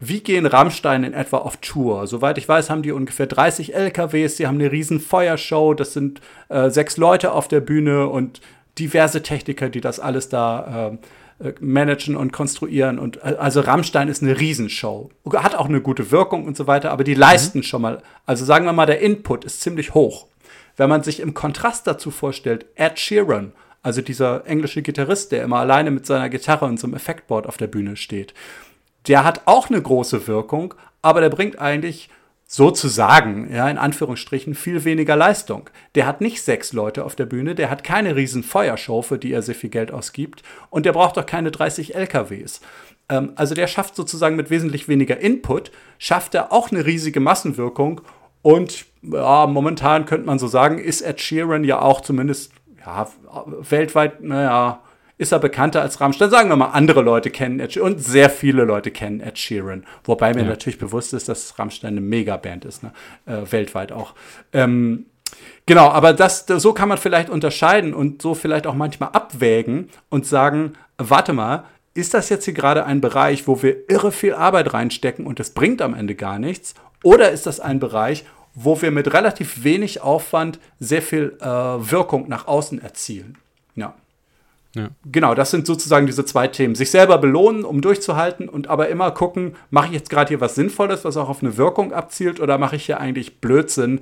wie 0.05 0.21
gehen 0.21 0.47
Rammstein 0.47 1.05
in 1.05 1.15
etwa 1.15 1.39
auf 1.39 1.59
Tour? 1.59 2.09
Soweit 2.09 2.37
ich 2.37 2.49
weiß, 2.49 2.71
haben 2.71 2.83
die 2.83 2.91
ungefähr 2.91 3.27
30 3.27 3.75
LKWs, 3.75 4.37
sie 4.37 4.49
haben 4.49 4.57
eine 4.57 4.73
riesen 4.73 4.99
Feuershow, 4.99 5.75
das 5.75 5.93
sind 5.93 6.21
äh, 6.49 6.71
sechs 6.71 6.97
Leute 6.97 7.31
auf 7.31 7.47
der 7.47 7.61
Bühne 7.61 8.09
und 8.09 8.41
diverse 8.81 9.23
Techniker, 9.23 9.69
die 9.69 9.81
das 9.81 10.01
alles 10.01 10.29
da 10.29 10.91
äh, 11.41 11.49
äh 11.49 11.55
managen 11.61 12.17
und 12.17 12.33
konstruieren. 12.33 12.99
Und 12.99 13.19
äh, 13.19 13.37
also 13.39 13.61
Rammstein 13.61 14.09
ist 14.09 14.23
eine 14.23 14.41
Riesenshow. 14.41 15.11
Hat 15.35 15.55
auch 15.55 15.69
eine 15.69 15.81
gute 15.81 16.11
Wirkung 16.11 16.47
und 16.47 16.57
so 16.57 16.67
weiter, 16.67 16.91
aber 16.91 17.05
die 17.05 17.15
leisten 17.15 17.59
mhm. 17.59 17.63
schon 17.63 17.83
mal. 17.83 18.03
Also 18.27 18.45
sagen 18.45 18.65
wir 18.65 18.73
mal, 18.73 18.87
der 18.87 19.01
Input 19.01 19.45
ist 19.45 19.61
ziemlich 19.61 19.95
hoch. 19.95 20.27
Wenn 20.77 20.89
man 20.89 21.05
sich 21.05 21.21
im 21.21 21.33
Kontrast 21.33 21.87
dazu 21.87 22.11
vorstellt, 22.11 22.67
Ed 22.75 22.99
Sheeran 22.99 23.53
also 23.83 24.01
dieser 24.01 24.47
englische 24.47 24.83
Gitarrist, 24.83 25.33
der 25.33 25.43
immer 25.43 25.59
alleine 25.59 25.91
mit 25.91 26.07
seiner 26.07 26.29
Gitarre 26.29 26.67
und 26.67 26.79
so 26.79 26.87
einem 26.87 26.95
Effektboard 26.95 27.47
auf 27.47 27.57
der 27.57 27.67
Bühne 27.67 27.97
steht. 27.97 28.35
Der 29.09 29.25
hat 29.25 29.43
auch 29.47 29.69
eine 29.69 29.83
große 29.83 30.27
Wirkung, 30.27 30.75
aber 31.03 31.21
der 31.21 31.31
bringt 31.31 31.59
eigentlich 31.59 32.09
sozusagen, 32.47 33.53
ja, 33.53 33.69
in 33.71 33.79
Anführungsstrichen, 33.79 34.55
viel 34.55 34.85
weniger 34.85 35.17
Leistung. 35.17 35.71
Der 35.95 36.07
hat 36.07 36.21
nicht 36.21 36.43
sechs 36.43 36.75
Leute 36.75 37.05
auf 37.05 37.17
der 37.17 37.25
Bühne, 37.25 37.55
der 37.55 37.71
hat 37.71 37.83
keine 37.83 38.15
riesen 38.15 38.43
Feuershow, 38.43 39.01
für 39.01 39.19
die 39.19 39.33
er 39.33 39.41
sehr 39.41 39.55
viel 39.55 39.71
Geld 39.71 39.91
ausgibt 39.91 40.43
und 40.69 40.85
der 40.85 40.93
braucht 40.93 41.19
auch 41.19 41.25
keine 41.25 41.51
30 41.51 41.95
LKWs. 41.95 42.61
Ähm, 43.09 43.33
also 43.37 43.55
der 43.55 43.67
schafft 43.69 43.97
sozusagen 43.97 44.37
mit 44.37 44.51
wesentlich 44.51 44.87
weniger 44.87 45.19
Input, 45.19 45.73
schafft 45.99 46.35
er 46.35 46.53
auch 46.53 46.71
eine 46.71 46.85
riesige 46.85 47.21
Massenwirkung 47.21 48.03
und 48.43 48.85
ja, 49.01 49.47
momentan 49.47 50.05
könnte 50.05 50.27
man 50.27 50.39
so 50.39 50.47
sagen, 50.47 50.79
ist 50.79 51.01
Ed 51.01 51.21
Sheeran 51.21 51.65
ja 51.65 51.81
auch 51.81 52.03
zumindest 52.03 52.53
ja, 52.85 53.09
weltweit, 53.69 54.23
naja, 54.23 54.81
ist 55.19 55.33
er 55.33 55.39
bekannter 55.39 55.83
als 55.83 56.01
Rammstein. 56.01 56.31
Sagen 56.31 56.49
wir 56.49 56.57
mal, 56.57 56.71
andere 56.71 57.03
Leute 57.03 57.31
kennen 57.31 57.61
Ed 57.61 57.73
Sheeran 57.73 57.93
und 57.93 58.01
sehr 58.01 58.29
viele 58.29 58.65
Leute 58.65 58.91
kennen 58.91 59.21
Ed 59.21 59.39
Sheeran. 59.39 59.85
Wobei 60.05 60.35
mir 60.35 60.43
ja. 60.43 60.49
natürlich 60.49 60.79
bewusst 60.79 61.15
ist, 61.15 61.29
dass 61.29 61.59
Rammstein 61.59 61.93
eine 61.93 62.01
Megaband 62.01 62.65
ist, 62.65 62.83
ne? 62.83 62.93
äh, 63.27 63.51
weltweit 63.51 63.93
auch. 63.93 64.15
Ähm, 64.53 65.07
Genau, 65.65 65.89
aber 65.89 66.13
das, 66.13 66.45
so 66.47 66.75
kann 66.75 66.91
man 66.91 66.99
vielleicht 66.99 67.31
unterscheiden 67.31 67.95
und 67.95 68.21
so 68.21 68.35
vielleicht 68.35 68.67
auch 68.67 68.75
manchmal 68.75 69.11
abwägen 69.11 69.89
und 70.11 70.27
sagen, 70.27 70.75
warte 70.99 71.33
mal, 71.33 71.65
ist 71.95 72.15
das 72.15 72.29
jetzt 72.29 72.45
hier 72.45 72.55
gerade 72.55 72.85
ein 72.85 73.01
Bereich, 73.01 73.47
wo 73.47 73.63
wir 73.63 73.89
irre 73.89 74.13
viel 74.13 74.35
Arbeit 74.35 74.75
reinstecken 74.75 75.27
und 75.27 75.41
es 75.41 75.51
bringt 75.51 75.81
am 75.81 75.95
Ende 75.95 76.15
gar 76.15 76.39
nichts? 76.39 76.75
Oder 77.03 77.31
ist 77.31 77.47
das 77.47 77.61
ein 77.61 77.81
Bereich, 77.81 78.25
wo 78.55 78.81
wir 78.83 78.91
mit 78.91 79.13
relativ 79.13 79.65
wenig 79.65 80.03
Aufwand 80.03 80.59
sehr 80.79 81.03
viel 81.03 81.37
äh, 81.41 81.47
Wirkung 81.47 82.29
nach 82.29 82.47
außen 82.47 82.81
erzielen? 82.83 83.39
Ja. 83.75 83.95
ja. 84.75 84.89
Genau, 85.11 85.35
das 85.35 85.51
sind 85.51 85.67
sozusagen 85.67 86.07
diese 86.07 86.25
zwei 86.25 86.49
Themen. 86.49 86.75
Sich 86.75 86.91
selber 86.91 87.19
belohnen, 87.19 87.65
um 87.65 87.81
durchzuhalten 87.81 88.49
und 88.49 88.69
aber 88.69 88.89
immer 88.89 89.11
gucken, 89.11 89.57
mache 89.71 89.87
ich 89.89 89.93
jetzt 89.95 90.11
gerade 90.11 90.29
hier 90.29 90.41
was 90.41 90.55
Sinnvolles, 90.55 91.05
was 91.05 91.17
auch 91.17 91.29
auf 91.29 91.43
eine 91.43 91.57
Wirkung 91.57 91.93
abzielt, 91.93 92.41
oder 92.41 92.59
mache 92.59 92.77
ich 92.77 92.87
hier 92.87 93.01
eigentlich 93.01 93.41
Blödsinn, 93.41 94.01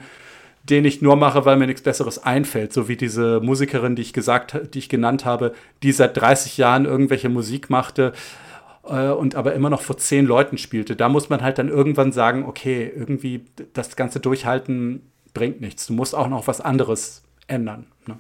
den 0.64 0.85
ich 0.85 1.00
nur 1.00 1.16
mache, 1.16 1.45
weil 1.45 1.57
mir 1.57 1.66
nichts 1.66 1.83
Besseres 1.83 2.23
einfällt. 2.23 2.73
So 2.73 2.88
wie 2.88 2.97
diese 2.97 3.40
Musikerin, 3.40 3.97
die 3.97 4.02
ich 4.02 4.12
gesagt, 4.12 4.75
die 4.75 4.78
ich 4.78 4.88
genannt 4.88 5.25
habe, 5.25 5.54
die 5.83 5.92
seit 5.92 6.16
30 6.16 6.59
Jahren 6.59 6.85
irgendwelche 6.85 7.28
Musik 7.28 7.71
machte 7.71 8.12
und 8.83 9.35
aber 9.35 9.55
immer 9.55 9.71
noch 9.71 9.83
vor 9.83 9.99
zehn 9.99 10.27
Leuten 10.27 10.59
spielte. 10.59 10.97
Da 10.97 11.09
muss 11.09 11.29
man 11.29 11.43
halt 11.43 11.59
dann 11.59 11.69
irgendwann 11.69 12.13
sagen, 12.13 12.45
okay, 12.45 12.91
irgendwie 12.95 13.45
das 13.73 13.95
ganze 13.97 14.21
Durchhalten 14.21 15.03
bringt 15.35 15.61
nichts. 15.61 15.87
Du 15.87 15.93
musst 15.93 16.15
auch 16.15 16.29
noch 16.29 16.47
was 16.47 16.61
anderes 16.61 17.23
ändern. 17.47 17.87
Ne? 18.07 18.19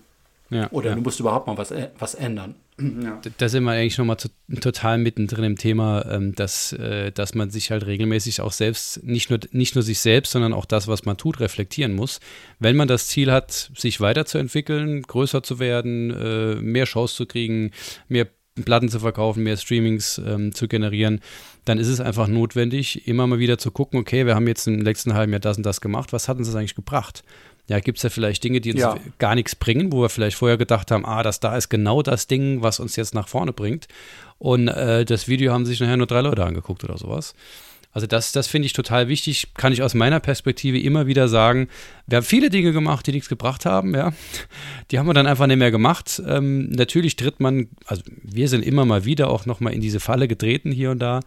Ja, 0.50 0.68
Oder 0.72 0.90
ja. 0.90 0.96
du 0.96 1.02
musst 1.02 1.20
überhaupt 1.20 1.46
mal 1.46 1.56
was, 1.56 1.70
äh, 1.70 1.88
was 1.98 2.14
ändern. 2.14 2.56
Ja. 2.80 3.20
Da 3.36 3.48
sind 3.48 3.64
wir 3.64 3.72
eigentlich 3.72 3.98
nochmal 3.98 4.16
total 4.60 4.98
mittendrin 4.98 5.44
im 5.44 5.56
Thema, 5.56 6.04
ähm, 6.10 6.34
dass, 6.34 6.72
äh, 6.72 7.12
dass 7.12 7.34
man 7.34 7.50
sich 7.50 7.70
halt 7.70 7.86
regelmäßig 7.86 8.40
auch 8.40 8.52
selbst, 8.52 9.04
nicht 9.04 9.28
nur, 9.28 9.38
nicht 9.52 9.74
nur 9.74 9.82
sich 9.82 9.98
selbst, 9.98 10.32
sondern 10.32 10.54
auch 10.54 10.64
das, 10.64 10.88
was 10.88 11.04
man 11.04 11.18
tut, 11.18 11.40
reflektieren 11.40 11.92
muss. 11.92 12.20
Wenn 12.58 12.76
man 12.76 12.88
das 12.88 13.06
Ziel 13.08 13.30
hat, 13.30 13.70
sich 13.76 14.00
weiterzuentwickeln, 14.00 15.02
größer 15.02 15.42
zu 15.42 15.58
werden, 15.58 16.10
äh, 16.10 16.54
mehr 16.56 16.86
Shows 16.86 17.14
zu 17.14 17.26
kriegen, 17.26 17.72
mehr 18.08 18.28
Platten 18.64 18.88
zu 18.88 19.00
verkaufen, 19.00 19.42
mehr 19.42 19.56
Streamings 19.56 20.20
ähm, 20.24 20.54
zu 20.54 20.68
generieren, 20.68 21.20
dann 21.64 21.78
ist 21.78 21.88
es 21.88 22.00
einfach 22.00 22.26
notwendig, 22.26 23.06
immer 23.06 23.26
mal 23.26 23.38
wieder 23.38 23.58
zu 23.58 23.70
gucken, 23.70 24.00
okay, 24.00 24.26
wir 24.26 24.34
haben 24.34 24.48
jetzt 24.48 24.66
im 24.66 24.80
letzten 24.80 25.14
halben 25.14 25.32
Jahr 25.32 25.40
das 25.40 25.56
und 25.56 25.64
das 25.64 25.80
gemacht, 25.80 26.12
was 26.12 26.28
hat 26.28 26.38
uns 26.38 26.48
das 26.48 26.56
eigentlich 26.56 26.74
gebracht? 26.74 27.22
Ja, 27.68 27.78
gibt 27.78 27.98
es 27.98 28.02
ja 28.02 28.10
vielleicht 28.10 28.42
Dinge, 28.42 28.60
die 28.60 28.72
uns 28.72 28.80
ja. 28.80 28.96
gar 29.18 29.36
nichts 29.36 29.54
bringen, 29.54 29.92
wo 29.92 30.02
wir 30.02 30.08
vielleicht 30.08 30.36
vorher 30.36 30.56
gedacht 30.56 30.90
haben, 30.90 31.04
ah, 31.04 31.22
das 31.22 31.38
da 31.38 31.56
ist 31.56 31.68
genau 31.68 32.02
das 32.02 32.26
Ding, 32.26 32.62
was 32.62 32.80
uns 32.80 32.96
jetzt 32.96 33.14
nach 33.14 33.28
vorne 33.28 33.52
bringt. 33.52 33.86
Und 34.38 34.66
äh, 34.66 35.04
das 35.04 35.28
Video 35.28 35.52
haben 35.52 35.66
sich 35.66 35.78
nachher 35.78 35.96
nur 35.96 36.08
drei 36.08 36.20
Leute 36.20 36.44
angeguckt 36.44 36.82
oder 36.82 36.98
sowas. 36.98 37.34
Also 37.92 38.06
das, 38.06 38.30
das 38.32 38.46
finde 38.46 38.66
ich 38.66 38.72
total 38.72 39.08
wichtig, 39.08 39.48
kann 39.54 39.72
ich 39.72 39.82
aus 39.82 39.94
meiner 39.94 40.20
Perspektive 40.20 40.78
immer 40.78 41.06
wieder 41.06 41.28
sagen. 41.28 41.68
Wir 42.06 42.16
haben 42.16 42.24
viele 42.24 42.48
Dinge 42.48 42.72
gemacht, 42.72 43.06
die 43.06 43.12
nichts 43.12 43.28
gebracht 43.28 43.66
haben, 43.66 43.94
ja. 43.94 44.12
Die 44.90 44.98
haben 44.98 45.06
wir 45.06 45.14
dann 45.14 45.26
einfach 45.26 45.48
nicht 45.48 45.58
mehr 45.58 45.72
gemacht. 45.72 46.22
Ähm, 46.26 46.70
natürlich 46.70 47.16
tritt 47.16 47.40
man, 47.40 47.68
also 47.86 48.02
wir 48.22 48.48
sind 48.48 48.64
immer 48.64 48.84
mal 48.84 49.04
wieder 49.04 49.28
auch 49.28 49.44
nochmal 49.44 49.72
in 49.72 49.80
diese 49.80 49.98
Falle 49.98 50.28
getreten 50.28 50.70
hier 50.70 50.92
und 50.92 51.00
da. 51.00 51.20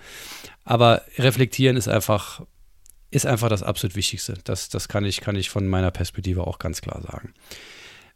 Aber 0.64 1.02
reflektieren 1.18 1.76
ist 1.76 1.90
einfach 1.90 2.42
ist 3.14 3.28
einfach 3.28 3.50
das 3.50 3.62
absolut 3.62 3.96
Wichtigste. 3.96 4.34
Das, 4.44 4.70
das 4.70 4.88
kann, 4.88 5.06
ich, 5.06 5.22
kann 5.22 5.36
ich 5.36 5.50
von 5.50 5.68
meiner 5.68 5.92
Perspektive 5.92 6.48
auch 6.48 6.58
ganz 6.58 6.82
klar 6.82 7.00
sagen. 7.02 7.34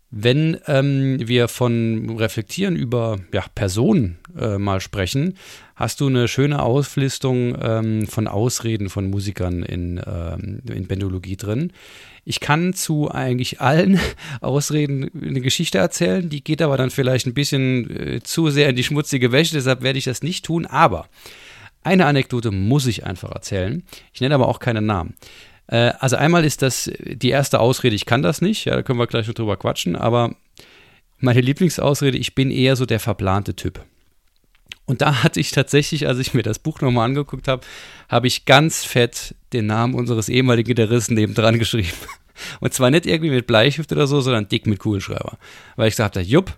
Wenn 0.10 0.58
ähm, 0.68 1.18
wir 1.28 1.50
von 1.50 2.18
Reflektieren 2.18 2.78
über 2.78 3.18
ja, 3.34 3.44
Personen 3.54 4.18
äh, 4.40 4.58
mal 4.58 4.80
sprechen, 4.80 5.38
hast 5.76 6.00
du 6.00 6.08
eine 6.08 6.30
schöne 6.30 6.62
Auflistung 6.62 7.58
ähm, 7.62 8.08
von 8.08 8.28
Ausreden 8.28 8.90
von 8.90 9.10
Musikern 9.10 9.64
in, 9.64 10.02
ähm, 10.06 10.62
in 10.70 10.88
Bendologie 10.88 11.36
drin. 11.36 11.74
Ich 12.24 12.40
kann 12.40 12.74
zu 12.74 13.12
eigentlich 13.12 13.60
allen 13.60 14.00
Ausreden 14.42 15.12
eine 15.22 15.42
Geschichte 15.42 15.78
erzählen, 15.78 16.30
die 16.30 16.42
geht 16.44 16.62
aber 16.62 16.78
dann 16.78 16.90
vielleicht 16.90 17.28
ein 17.28 17.34
bisschen 17.34 17.90
äh, 17.90 18.20
zu 18.24 18.50
sehr 18.50 18.70
in 18.70 18.78
die 18.78 18.86
schmutzige 18.86 19.34
Wäsche, 19.34 19.56
deshalb 19.56 19.82
werde 19.82 20.00
ich 20.00 20.06
das 20.06 20.24
nicht 20.24 20.46
tun, 20.46 20.66
aber 20.66 21.10
eine 21.84 22.06
Anekdote 22.06 22.52
muss 22.52 22.88
ich 22.88 23.06
einfach 23.06 23.32
erzählen. 23.32 23.84
Ich 24.14 24.22
nenne 24.22 24.36
aber 24.36 24.48
auch 24.48 24.60
keinen 24.60 24.86
Namen. 24.86 25.16
Äh, 25.68 25.94
also 26.00 26.16
einmal 26.16 26.46
ist 26.46 26.62
das 26.62 26.92
die 27.00 27.30
erste 27.30 27.60
Ausrede, 27.60 27.96
ich 27.96 28.06
kann 28.06 28.22
das 28.22 28.42
nicht, 28.42 28.66
ja, 28.66 28.76
da 28.76 28.84
können 28.84 29.00
wir 29.00 29.08
gleich 29.08 29.28
noch 29.28 29.34
drüber 29.34 29.58
quatschen, 29.58 29.96
aber 29.96 30.36
meine 31.20 31.42
Lieblingsausrede, 31.42 32.18
ich 32.18 32.36
bin 32.36 32.52
eher 32.52 32.76
so 32.76 32.86
der 32.86 33.00
verplante 33.00 33.56
Typ. 33.56 33.84
Und 34.86 35.02
da 35.02 35.22
hatte 35.24 35.40
ich 35.40 35.52
tatsächlich, 35.52 36.08
als 36.08 36.18
ich 36.20 36.34
mir 36.34 36.44
das 36.44 36.60
Buch 36.60 36.80
nochmal 36.80 37.06
angeguckt 37.06 37.50
habe, 37.50 37.66
habe 38.08 38.28
ich 38.28 38.46
ganz 38.46 38.86
fett 38.86 39.36
den 39.52 39.66
Namen 39.66 39.94
unseres 39.94 40.30
ehemaligen 40.30 40.68
Gitarristen 40.68 41.16
neben 41.16 41.34
dran 41.34 41.60
geschrieben. 41.60 41.90
Und 42.62 42.74
zwar 42.74 42.90
nicht 42.90 43.06
irgendwie 43.06 43.32
mit 43.32 43.48
Bleistift 43.48 43.92
oder 43.92 44.08
so, 44.08 44.22
sondern 44.22 44.48
dick 44.48 44.66
mit 44.66 44.80
Kugelschreiber. 44.80 45.38
Weil 45.76 45.90
ich 45.90 45.94
gesagt 45.94 46.16
habe, 46.16 46.26
jupp, 46.26 46.56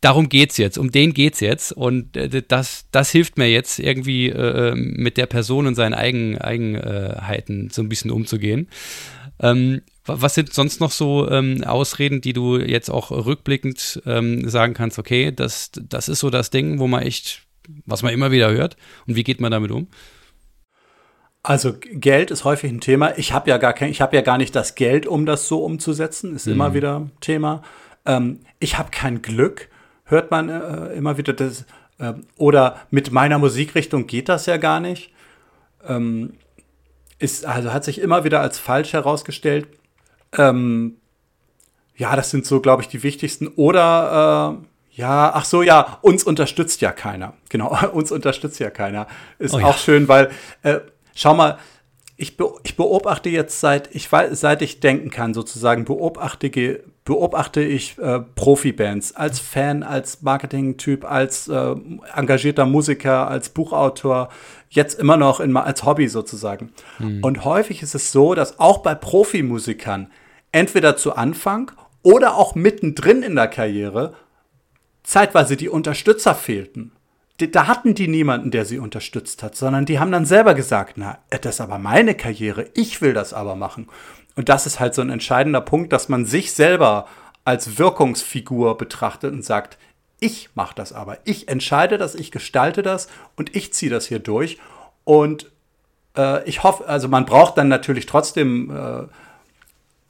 darum 0.00 0.28
geht's 0.28 0.56
jetzt, 0.56 0.78
um 0.78 0.90
den 0.90 1.12
geht's 1.14 1.40
jetzt 1.40 1.72
und 1.72 2.16
äh, 2.16 2.42
das, 2.46 2.86
das 2.92 3.10
hilft 3.10 3.38
mir 3.38 3.50
jetzt 3.50 3.78
irgendwie 3.78 4.28
äh, 4.28 4.74
mit 4.74 5.16
der 5.16 5.26
Person 5.26 5.66
und 5.66 5.74
seinen 5.74 5.94
Eigen, 5.94 6.38
Eigenheiten 6.38 7.70
so 7.70 7.82
ein 7.82 7.88
bisschen 7.88 8.10
umzugehen. 8.10 8.68
Ähm, 9.40 9.82
was 10.06 10.34
sind 10.34 10.52
sonst 10.52 10.80
noch 10.80 10.92
so 10.92 11.28
ähm, 11.28 11.64
Ausreden, 11.64 12.20
die 12.20 12.32
du 12.32 12.58
jetzt 12.58 12.90
auch 12.90 13.10
rückblickend 13.10 14.02
ähm, 14.06 14.48
sagen 14.48 14.72
kannst, 14.74 14.98
okay, 14.98 15.32
das, 15.32 15.70
das 15.74 16.08
ist 16.08 16.20
so 16.20 16.30
das 16.30 16.50
Ding, 16.50 16.78
wo 16.78 16.86
man 16.86 17.02
echt, 17.02 17.42
was 17.84 18.02
man 18.02 18.12
immer 18.12 18.30
wieder 18.30 18.50
hört 18.50 18.76
und 19.06 19.16
wie 19.16 19.24
geht 19.24 19.40
man 19.40 19.50
damit 19.50 19.70
um? 19.70 19.88
Also 21.42 21.74
Geld 21.78 22.32
ist 22.32 22.44
häufig 22.44 22.72
ein 22.72 22.80
Thema. 22.80 23.16
Ich 23.18 23.32
habe 23.32 23.48
ja 23.50 23.58
gar 23.58 23.72
kein, 23.72 23.90
ich 23.90 24.00
habe 24.00 24.16
ja 24.16 24.22
gar 24.22 24.36
nicht 24.36 24.56
das 24.56 24.74
Geld, 24.74 25.06
um 25.06 25.26
das 25.26 25.46
so 25.46 25.64
umzusetzen. 25.64 26.34
Ist 26.34 26.46
mhm. 26.46 26.54
immer 26.54 26.74
wieder 26.74 27.08
Thema. 27.20 27.62
Ähm, 28.04 28.40
ich 28.58 28.78
habe 28.78 28.90
kein 28.90 29.22
Glück 29.22 29.68
hört 30.06 30.30
man 30.30 30.48
äh, 30.48 30.94
immer 30.94 31.18
wieder 31.18 31.32
das. 31.32 31.64
Äh, 31.98 32.14
oder 32.36 32.80
mit 32.90 33.12
meiner 33.12 33.38
Musikrichtung 33.38 34.06
geht 34.06 34.28
das 34.28 34.46
ja 34.46 34.56
gar 34.56 34.80
nicht. 34.80 35.12
Ähm, 35.86 36.34
ist, 37.18 37.46
also 37.46 37.72
hat 37.72 37.84
sich 37.84 38.00
immer 38.00 38.24
wieder 38.24 38.40
als 38.40 38.58
falsch 38.58 38.92
herausgestellt. 38.92 39.68
Ähm, 40.36 40.96
ja, 41.96 42.14
das 42.14 42.30
sind 42.30 42.44
so, 42.44 42.60
glaube 42.60 42.82
ich, 42.82 42.88
die 42.88 43.02
wichtigsten. 43.02 43.48
Oder 43.48 44.58
äh, 44.60 44.66
ja, 45.00 45.32
ach 45.34 45.44
so, 45.44 45.62
ja, 45.62 45.98
uns 46.02 46.24
unterstützt 46.24 46.80
ja 46.80 46.92
keiner. 46.92 47.34
Genau, 47.48 47.76
uns 47.92 48.12
unterstützt 48.12 48.58
ja 48.60 48.70
keiner. 48.70 49.06
Ist 49.38 49.54
oh, 49.54 49.58
auch 49.58 49.60
ja. 49.60 49.72
schön, 49.74 50.08
weil, 50.08 50.30
äh, 50.62 50.80
schau 51.14 51.34
mal, 51.34 51.58
ich, 52.16 52.36
be 52.36 52.50
ich 52.64 52.76
beobachte 52.76 53.28
jetzt 53.28 53.60
seit 53.60 53.94
ich, 53.94 54.08
seit 54.32 54.62
ich 54.62 54.80
denken 54.80 55.10
kann, 55.10 55.34
sozusagen, 55.34 55.84
beobachte, 55.84 56.82
beobachte 57.04 57.62
ich 57.62 57.98
äh, 57.98 58.20
Profibands 58.20 59.14
als 59.14 59.38
Fan, 59.38 59.82
als 59.82 60.22
Marketing-Typ, 60.22 61.04
als 61.04 61.46
äh, 61.48 61.74
engagierter 62.14 62.64
Musiker, 62.64 63.28
als 63.28 63.50
Buchautor, 63.50 64.30
jetzt 64.70 64.98
immer 64.98 65.18
noch 65.18 65.40
in, 65.40 65.56
als 65.56 65.84
Hobby 65.84 66.08
sozusagen. 66.08 66.72
Mhm. 66.98 67.22
Und 67.22 67.44
häufig 67.44 67.82
ist 67.82 67.94
es 67.94 68.12
so, 68.12 68.34
dass 68.34 68.58
auch 68.58 68.78
bei 68.78 68.94
Profimusikern 68.94 70.10
entweder 70.52 70.96
zu 70.96 71.14
Anfang 71.14 71.70
oder 72.02 72.36
auch 72.36 72.54
mittendrin 72.54 73.22
in 73.22 73.36
der 73.36 73.48
Karriere 73.48 74.14
zeitweise 75.02 75.56
die 75.56 75.68
Unterstützer 75.68 76.34
fehlten 76.34 76.92
da 77.38 77.66
hatten 77.66 77.94
die 77.94 78.08
niemanden, 78.08 78.50
der 78.50 78.64
sie 78.64 78.78
unterstützt 78.78 79.42
hat, 79.42 79.56
sondern 79.56 79.84
die 79.84 79.98
haben 79.98 80.12
dann 80.12 80.24
selber 80.24 80.54
gesagt, 80.54 80.94
na, 80.96 81.18
das 81.30 81.56
ist 81.56 81.60
aber 81.60 81.78
meine 81.78 82.14
Karriere, 82.14 82.70
ich 82.74 83.02
will 83.02 83.12
das 83.12 83.34
aber 83.34 83.56
machen. 83.56 83.88
Und 84.36 84.48
das 84.48 84.66
ist 84.66 84.80
halt 84.80 84.94
so 84.94 85.02
ein 85.02 85.10
entscheidender 85.10 85.60
Punkt, 85.60 85.92
dass 85.92 86.08
man 86.08 86.24
sich 86.24 86.52
selber 86.52 87.06
als 87.44 87.78
Wirkungsfigur 87.78 88.76
betrachtet 88.76 89.32
und 89.32 89.44
sagt, 89.44 89.78
ich 90.18 90.50
mache 90.54 90.74
das 90.74 90.92
aber, 90.92 91.18
ich 91.24 91.48
entscheide 91.48 91.98
das, 91.98 92.14
ich 92.14 92.30
gestalte 92.30 92.82
das 92.82 93.08
und 93.36 93.54
ich 93.54 93.72
ziehe 93.72 93.90
das 93.90 94.06
hier 94.06 94.18
durch. 94.18 94.58
Und 95.04 95.50
äh, 96.16 96.42
ich 96.48 96.62
hoffe, 96.62 96.88
also 96.88 97.08
man 97.08 97.26
braucht 97.26 97.58
dann 97.58 97.68
natürlich 97.68 98.06
trotzdem 98.06 98.70
äh, 98.70 99.04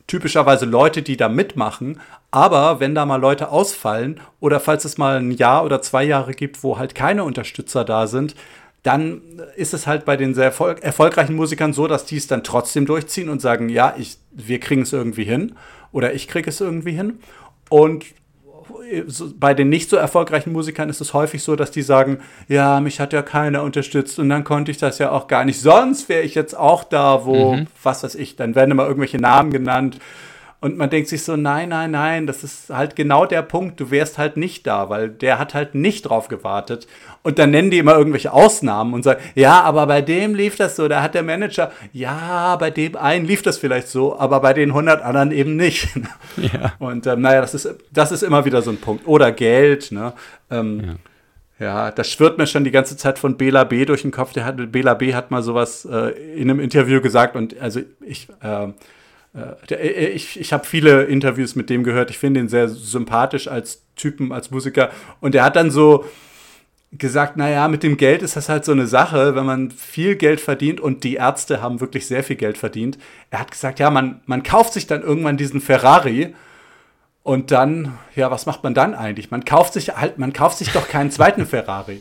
typischerweise 0.07 0.67
Leute, 0.67 1.03
die 1.03 1.17
da 1.17 1.29
mitmachen. 1.29 2.01
Aber 2.31 2.81
wenn 2.81 2.95
da 2.95 3.07
mal 3.07 3.21
Leute 3.21 3.51
ausfallen 3.51 4.21
oder 4.41 4.61
falls 4.61 4.85
es 4.85 4.99
mal 4.99 5.19
ein 5.19 5.33
Jahr 5.33 5.65
oder 5.65 5.83
zwei 5.83 6.05
Jahre 6.05 6.33
gibt, 6.33 6.63
wo 6.63 6.79
halt 6.79 6.95
keine 6.95 7.25
Unterstützer 7.25 7.85
da 7.85 8.07
sind, 8.07 8.35
dann 8.83 9.21
ist 9.57 9.75
es 9.75 9.89
halt 9.89 10.05
bei 10.05 10.17
den 10.17 10.33
sehr 10.35 10.45
erfolg 10.45 10.81
erfolgreichen 10.81 11.35
Musikern 11.35 11.73
so, 11.73 11.89
dass 11.89 12.05
die 12.05 12.19
es 12.19 12.29
dann 12.29 12.45
trotzdem 12.45 12.87
durchziehen 12.87 13.29
und 13.29 13.43
sagen, 13.43 13.69
ja, 13.69 13.95
ich, 13.99 14.19
wir 14.31 14.61
kriegen 14.61 14.83
es 14.83 14.93
irgendwie 14.93 15.25
hin 15.25 15.57
oder 15.91 16.15
ich 16.15 16.29
kriege 16.29 16.51
es 16.51 16.61
irgendwie 16.61 16.93
hin. 16.93 17.19
Und 17.69 18.05
bei 19.39 19.55
den 19.55 19.69
nicht 19.69 19.91
so 19.91 19.97
erfolgreichen 19.97 20.53
Musikern 20.53 20.89
ist 20.89 21.01
es 21.01 21.15
häufig 21.15 21.43
so, 21.43 21.57
dass 21.57 21.71
die 21.71 21.83
sagen, 21.83 22.19
ja, 22.49 22.81
mich 22.81 23.01
hat 23.01 23.13
ja 23.13 23.23
keiner 23.23 23.63
unterstützt 23.63 24.19
und 24.19 24.29
dann 24.29 24.45
konnte 24.45 24.71
ich 24.71 24.79
das 24.79 24.99
ja 24.99 25.11
auch 25.11 25.29
gar 25.29 25.45
nicht. 25.45 25.61
Sonst 25.61 26.09
wäre 26.09 26.23
ich 26.23 26.35
jetzt 26.35 26.57
auch 26.57 26.85
da, 26.85 27.25
wo, 27.25 27.55
mhm. 27.55 27.67
was 27.83 28.03
weiß 28.03 28.15
ich, 28.15 28.37
dann 28.37 28.55
werden 28.55 28.71
immer 28.71 28.87
irgendwelche 28.87 29.19
Namen 29.19 29.51
genannt 29.51 29.99
Und 30.61 30.79
man 30.79 30.89
denkt 30.89 31.09
sich 31.09 31.23
so, 31.23 31.37
nein, 31.37 31.69
nein, 31.69 31.91
nein, 31.91 32.27
das 32.27 32.43
ist 32.43 32.71
halt 32.71 32.97
genau 32.97 33.27
der 33.27 33.43
Punkt, 33.43 33.79
du 33.79 33.91
wärst 33.91 34.17
halt 34.17 34.37
nicht 34.37 34.67
da, 34.67 34.89
weil 34.89 35.11
der 35.11 35.39
hat 35.39 35.55
halt 35.55 35.75
nicht 35.75 36.03
drauf 36.03 36.29
gewartet. 36.29 36.87
Und 37.23 37.39
dann 37.39 37.51
nennen 37.51 37.71
die 37.71 37.79
immer 37.79 37.97
irgendwelche 37.97 38.33
Ausnahmen 38.33 38.95
und 38.95 39.03
sagen, 39.03 39.21
ja, 39.35 39.61
aber 39.61 39.87
bei 39.87 40.01
dem 40.01 40.35
lief 40.35 40.57
das 40.57 40.77
so, 40.77 40.89
da 40.89 41.03
hat 41.03 41.15
der 41.15 41.23
Manager, 41.23 41.73
ja, 41.93 42.57
bei 42.57 42.71
dem 42.71 42.97
einen 42.97 43.27
lief 43.27 43.43
das 43.43 43.59
vielleicht 43.59 43.89
so, 43.89 44.19
aber 44.19 44.41
bei 44.41 44.55
den 44.55 44.71
100 44.71 45.03
anderen 45.03 45.33
eben 45.33 45.57
nicht. 45.57 45.89
Ja. 46.37 46.75
Und 46.79 47.07
ähm, 47.07 47.23
naja, 47.23 47.41
das 47.41 47.55
ist, 47.55 47.69
das 47.91 48.13
ist 48.13 48.23
immer 48.23 48.45
wieder 48.45 48.61
so 48.61 48.71
ein 48.71 48.77
Punkt. 48.77 49.07
Oder 49.07 49.33
Geld, 49.33 49.91
ne? 49.91 50.13
Ähm, 50.51 50.81
ja. 50.85 50.95
Ja, 51.59 51.91
das 51.91 52.11
schwirrt 52.11 52.37
mir 52.37 52.47
schon 52.47 52.65
die 52.65 52.71
ganze 52.71 52.97
Zeit 52.99 53.19
von 53.19 53.39
Bela 53.39 53.65
B. 53.65 53.87
durch 53.87 54.03
den 54.03 54.11
Kopf. 54.11 54.35
Der 54.35 54.45
hat, 54.45 54.57
Bela 54.71 54.93
B. 54.93 55.15
hat 55.15 55.31
mal 55.31 55.43
sowas 55.43 55.87
äh, 55.91 56.11
in 56.35 56.51
einem 56.51 56.61
Interview 56.61 57.01
gesagt 57.01 57.35
und 57.35 57.59
also 57.59 57.81
ich, 58.05 58.29
äh, 58.43 58.69
ich, 59.69 60.41
ich 60.41 60.53
habe 60.53 60.65
viele 60.65 61.05
Interviews 61.05 61.55
mit 61.57 61.71
dem 61.71 61.85
gehört. 61.85 62.11
Ich 62.11 62.19
finde 62.19 62.41
ihn 62.41 62.49
sehr 62.49 62.69
sympathisch 62.69 63.49
als 63.49 63.83
Typen, 63.95 64.33
als 64.33 64.51
Musiker. 64.51 64.91
Und 65.21 65.35
er 65.35 65.45
hat 65.45 65.57
dann 65.57 65.71
so 65.71 66.05
gesagt, 66.93 67.37
naja, 67.37 67.69
mit 67.69 67.83
dem 67.83 67.97
Geld 67.97 68.23
ist 68.23 68.37
das 68.37 68.49
halt 68.49 68.65
so 68.65 68.73
eine 68.73 68.87
Sache, 68.87 69.35
wenn 69.35 69.45
man 69.45 69.71
viel 69.71 70.17
Geld 70.17 70.41
verdient 70.41 70.81
und 70.81 71.05
die 71.05 71.15
Ärzte 71.15 71.61
haben 71.61 71.81
wirklich 71.81 72.07
sehr 72.07 72.23
viel 72.23 72.37
Geld 72.37 72.57
verdient. 72.57 72.99
Er 73.31 73.41
hat 73.41 73.51
gesagt, 73.51 73.79
ja, 73.79 73.91
man, 73.91 74.21
man 74.27 74.43
kauft 74.43 74.73
sich 74.73 74.87
dann 74.87 75.03
irgendwann 75.03 75.37
diesen 75.37 75.61
Ferrari 75.61 76.35
und 77.27 77.51
dann, 77.51 77.99
ja, 78.15 78.31
was 78.31 78.47
macht 78.47 78.63
man 78.63 78.73
dann 78.73 78.95
eigentlich? 78.95 79.33
Man 79.33 79.45
kauft 79.45 79.73
sich 79.73 79.97
halt, 79.97 80.17
man 80.17 80.33
kauft 80.33 80.59
sich 80.59 80.71
doch 80.71 80.87
keinen 80.87 81.11
zweiten 81.11 81.45
Ferrari. 81.47 82.01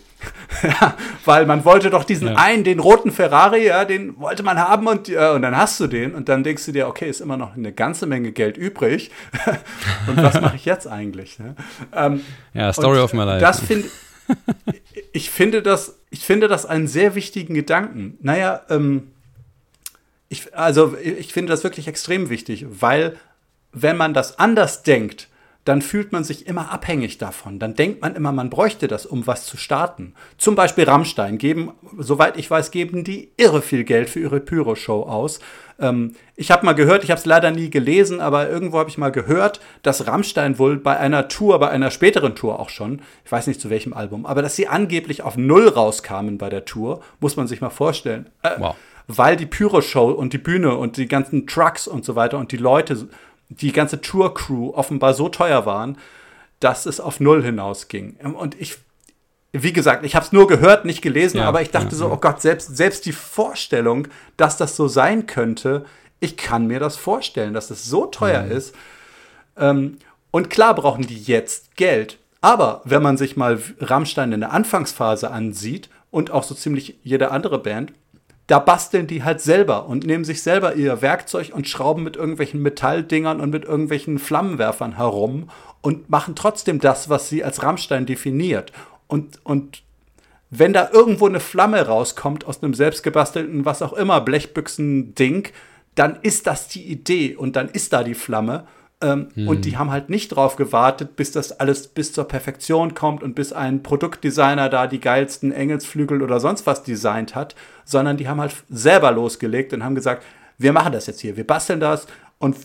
Weil 1.25 1.47
man 1.47 1.65
wollte 1.65 1.89
doch 1.89 2.03
diesen 2.03 2.27
ja. 2.27 2.35
einen, 2.35 2.63
den 2.63 2.79
roten 2.79 3.11
Ferrari, 3.11 3.65
ja, 3.65 3.85
den 3.85 4.19
wollte 4.19 4.43
man 4.43 4.59
haben 4.59 4.85
und, 4.85 5.07
ja, 5.07 5.31
und 5.31 5.41
dann 5.41 5.57
hast 5.57 5.79
du 5.79 5.87
den 5.87 6.13
und 6.13 6.29
dann 6.29 6.43
denkst 6.43 6.63
du 6.67 6.73
dir, 6.73 6.87
okay, 6.87 7.09
ist 7.09 7.21
immer 7.21 7.37
noch 7.37 7.55
eine 7.55 7.73
ganze 7.73 8.05
Menge 8.05 8.33
Geld 8.33 8.55
übrig. 8.55 9.09
und 10.07 10.17
was 10.17 10.39
mache 10.39 10.57
ich 10.57 10.65
jetzt 10.65 10.85
eigentlich? 10.85 11.39
Ne? 11.39 11.55
Ähm, 11.91 12.21
ja, 12.53 12.71
Story 12.71 12.99
of 12.99 13.11
my 13.13 13.23
life. 13.23 13.41
Das 13.41 13.61
finde 13.61 13.89
ich 15.11 15.31
finde 15.31 15.63
das, 15.63 15.97
ich 16.11 16.23
finde 16.23 16.47
das 16.47 16.67
einen 16.67 16.87
sehr 16.87 17.15
wichtigen 17.15 17.55
Gedanken. 17.55 18.19
Naja, 18.21 18.61
ähm, 18.69 19.07
ich, 20.29 20.55
also 20.55 20.95
ich 20.95 21.33
finde 21.33 21.51
das 21.51 21.63
wirklich 21.63 21.87
extrem 21.87 22.29
wichtig, 22.29 22.67
weil 22.69 23.17
wenn 23.75 23.97
man 23.97 24.13
das 24.13 24.39
anders 24.39 24.83
denkt, 24.83 25.29
dann 25.65 25.81
fühlt 25.81 26.11
man 26.11 26.23
sich 26.23 26.45
immer 26.45 26.71
abhängig 26.71 27.17
davon. 27.17 27.57
Dann 27.57 27.73
denkt 27.73 28.01
man 28.01 28.15
immer, 28.15 28.31
man 28.31 28.51
bräuchte 28.51 28.87
das, 28.87 29.07
um 29.07 29.25
was 29.25 29.47
zu 29.47 29.57
starten. 29.57 30.13
Zum 30.37 30.53
Beispiel 30.53 30.83
Rammstein 30.83 31.39
geben, 31.39 31.71
soweit 31.97 32.37
ich 32.37 32.49
weiß, 32.49 32.69
geben 32.69 33.03
die 33.03 33.31
irre 33.35 33.63
viel 33.63 33.83
Geld 33.83 34.07
für 34.07 34.19
ihre 34.19 34.39
Pyro-Show 34.39 35.01
aus. 35.01 35.39
Ähm, 35.79 36.13
ich 36.35 36.51
habe 36.51 36.67
mal 36.67 36.73
gehört, 36.73 37.03
ich 37.03 37.09
habe 37.09 37.19
es 37.19 37.25
leider 37.25 37.49
nie 37.49 37.71
gelesen, 37.71 38.21
aber 38.21 38.47
irgendwo 38.47 38.77
habe 38.77 38.91
ich 38.91 38.99
mal 38.99 39.11
gehört, 39.11 39.59
dass 39.81 40.05
Rammstein 40.05 40.59
wohl 40.59 40.77
bei 40.77 40.97
einer 40.97 41.27
Tour, 41.29 41.57
bei 41.57 41.69
einer 41.69 41.89
späteren 41.89 42.35
Tour 42.35 42.59
auch 42.59 42.69
schon, 42.69 43.01
ich 43.25 43.31
weiß 43.31 43.47
nicht 43.47 43.59
zu 43.59 43.71
welchem 43.71 43.93
Album, 43.93 44.27
aber 44.27 44.43
dass 44.43 44.55
sie 44.55 44.67
angeblich 44.67 45.23
auf 45.23 45.35
Null 45.35 45.67
rauskamen 45.67 46.37
bei 46.37 46.49
der 46.49 46.65
Tour, 46.65 47.01
muss 47.19 47.37
man 47.37 47.47
sich 47.47 47.61
mal 47.61 47.71
vorstellen. 47.71 48.29
Äh, 48.43 48.51
wow. 48.59 48.75
Weil 49.07 49.35
die 49.35 49.47
Pyro-Show 49.47 50.11
und 50.11 50.33
die 50.33 50.37
Bühne 50.37 50.77
und 50.77 50.97
die 50.97 51.07
ganzen 51.07 51.47
Trucks 51.47 51.87
und 51.87 52.05
so 52.05 52.15
weiter 52.15 52.37
und 52.37 52.51
die 52.51 52.57
Leute 52.57 53.07
die 53.49 53.71
ganze 53.71 54.01
Tour-Crew 54.01 54.71
offenbar 54.73 55.13
so 55.13 55.29
teuer 55.29 55.65
waren, 55.65 55.97
dass 56.59 56.85
es 56.85 56.99
auf 56.99 57.19
Null 57.19 57.43
hinausging. 57.43 58.17
Und 58.35 58.59
ich, 58.59 58.77
wie 59.51 59.73
gesagt, 59.73 60.05
ich 60.05 60.15
habe 60.15 60.25
es 60.25 60.31
nur 60.31 60.47
gehört, 60.47 60.85
nicht 60.85 61.01
gelesen, 61.01 61.37
ja, 61.37 61.45
aber 61.45 61.61
ich 61.61 61.71
dachte 61.71 61.91
ja, 61.91 61.95
so, 61.95 62.11
oh 62.11 62.17
Gott, 62.17 62.41
selbst, 62.41 62.75
selbst 62.75 63.05
die 63.05 63.11
Vorstellung, 63.11 64.07
dass 64.37 64.57
das 64.57 64.75
so 64.75 64.87
sein 64.87 65.27
könnte, 65.27 65.85
ich 66.19 66.37
kann 66.37 66.67
mir 66.67 66.79
das 66.79 66.95
vorstellen, 66.95 67.53
dass 67.53 67.69
es 67.69 67.85
so 67.85 68.05
teuer 68.05 68.43
mhm. 68.43 68.51
ist. 68.51 68.75
Ähm, 69.57 69.97
und 70.31 70.49
klar 70.49 70.73
brauchen 70.73 71.05
die 71.05 71.21
jetzt 71.21 71.75
Geld. 71.75 72.17
Aber 72.41 72.81
wenn 72.83 73.01
man 73.01 73.17
sich 73.17 73.37
mal 73.37 73.59
Rammstein 73.79 74.31
in 74.31 74.41
der 74.41 74.53
Anfangsphase 74.53 75.31
ansieht 75.31 75.89
und 76.11 76.31
auch 76.31 76.43
so 76.43 76.55
ziemlich 76.55 76.97
jede 77.03 77.31
andere 77.31 77.59
Band, 77.59 77.93
da 78.47 78.59
basteln 78.59 79.07
die 79.07 79.23
halt 79.23 79.41
selber 79.41 79.87
und 79.87 80.05
nehmen 80.05 80.23
sich 80.23 80.43
selber 80.43 80.75
ihr 80.75 81.01
Werkzeug 81.01 81.51
und 81.53 81.67
schrauben 81.67 82.03
mit 82.03 82.15
irgendwelchen 82.15 82.61
Metalldingern 82.61 83.41
und 83.41 83.49
mit 83.49 83.65
irgendwelchen 83.65 84.19
Flammenwerfern 84.19 84.97
herum 84.97 85.49
und 85.81 86.09
machen 86.09 86.35
trotzdem 86.35 86.79
das, 86.79 87.09
was 87.09 87.29
sie 87.29 87.43
als 87.43 87.63
Rammstein 87.63 88.05
definiert. 88.05 88.71
Und, 89.07 89.39
und 89.43 89.83
wenn 90.51 90.73
da 90.73 90.89
irgendwo 90.91 91.25
eine 91.27 91.39
Flamme 91.39 91.85
rauskommt 91.87 92.45
aus 92.45 92.61
einem 92.61 92.73
selbstgebastelten, 92.73 93.65
was 93.65 93.81
auch 93.81 93.93
immer, 93.93 94.21
Blechbüchsen-Ding, 94.21 95.49
dann 95.95 96.19
ist 96.21 96.45
das 96.45 96.67
die 96.67 96.83
Idee 96.83 97.35
und 97.35 97.55
dann 97.55 97.69
ist 97.69 97.93
da 97.93 98.03
die 98.03 98.15
Flamme. 98.15 98.67
Ähm, 99.01 99.29
hm. 99.33 99.47
Und 99.47 99.65
die 99.65 99.77
haben 99.77 99.91
halt 99.91 100.09
nicht 100.09 100.29
drauf 100.29 100.55
gewartet, 100.55 101.15
bis 101.15 101.31
das 101.31 101.59
alles 101.59 101.87
bis 101.87 102.13
zur 102.13 102.25
Perfektion 102.25 102.93
kommt 102.93 103.23
und 103.23 103.35
bis 103.35 103.51
ein 103.51 103.83
Produktdesigner 103.83 104.69
da 104.69 104.87
die 104.87 105.01
geilsten 105.01 105.51
Engelsflügel 105.51 106.21
oder 106.21 106.39
sonst 106.39 106.65
was 106.65 106.83
designt 106.83 107.35
hat, 107.35 107.55
sondern 107.83 108.17
die 108.17 108.27
haben 108.27 108.39
halt 108.39 108.53
selber 108.69 109.11
losgelegt 109.11 109.73
und 109.73 109.83
haben 109.83 109.95
gesagt, 109.95 110.23
wir 110.57 110.71
machen 110.71 110.93
das 110.93 111.07
jetzt 111.07 111.19
hier, 111.19 111.35
wir 111.35 111.45
basteln 111.45 111.81
das 111.81 112.07
und 112.39 112.55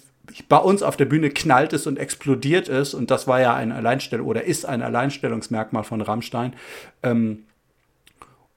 bei 0.48 0.58
uns 0.58 0.82
auf 0.84 0.96
der 0.96 1.06
Bühne 1.06 1.30
knallt 1.30 1.72
es 1.72 1.88
und 1.88 1.98
explodiert 1.98 2.68
es 2.68 2.94
und 2.94 3.10
das 3.10 3.26
war 3.26 3.40
ja 3.40 3.54
ein 3.54 3.72
Alleinstellung 3.72 4.26
oder 4.26 4.44
ist 4.44 4.64
ein 4.66 4.82
Alleinstellungsmerkmal 4.82 5.82
von 5.82 6.00
Rammstein. 6.00 6.54
Ähm, 7.02 7.44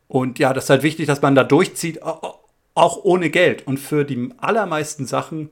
und 0.08 0.38
ja, 0.38 0.54
das 0.54 0.66
ist 0.66 0.70
halt 0.70 0.84
wichtig, 0.84 1.08
dass 1.08 1.24
man 1.24 1.34
da 1.34 1.44
durchzieht, 1.44 2.04
auch 2.04 3.04
ohne 3.04 3.30
Geld. 3.30 3.66
Und 3.66 3.80
für 3.80 4.04
die 4.04 4.30
allermeisten 4.38 5.08
Sachen 5.08 5.50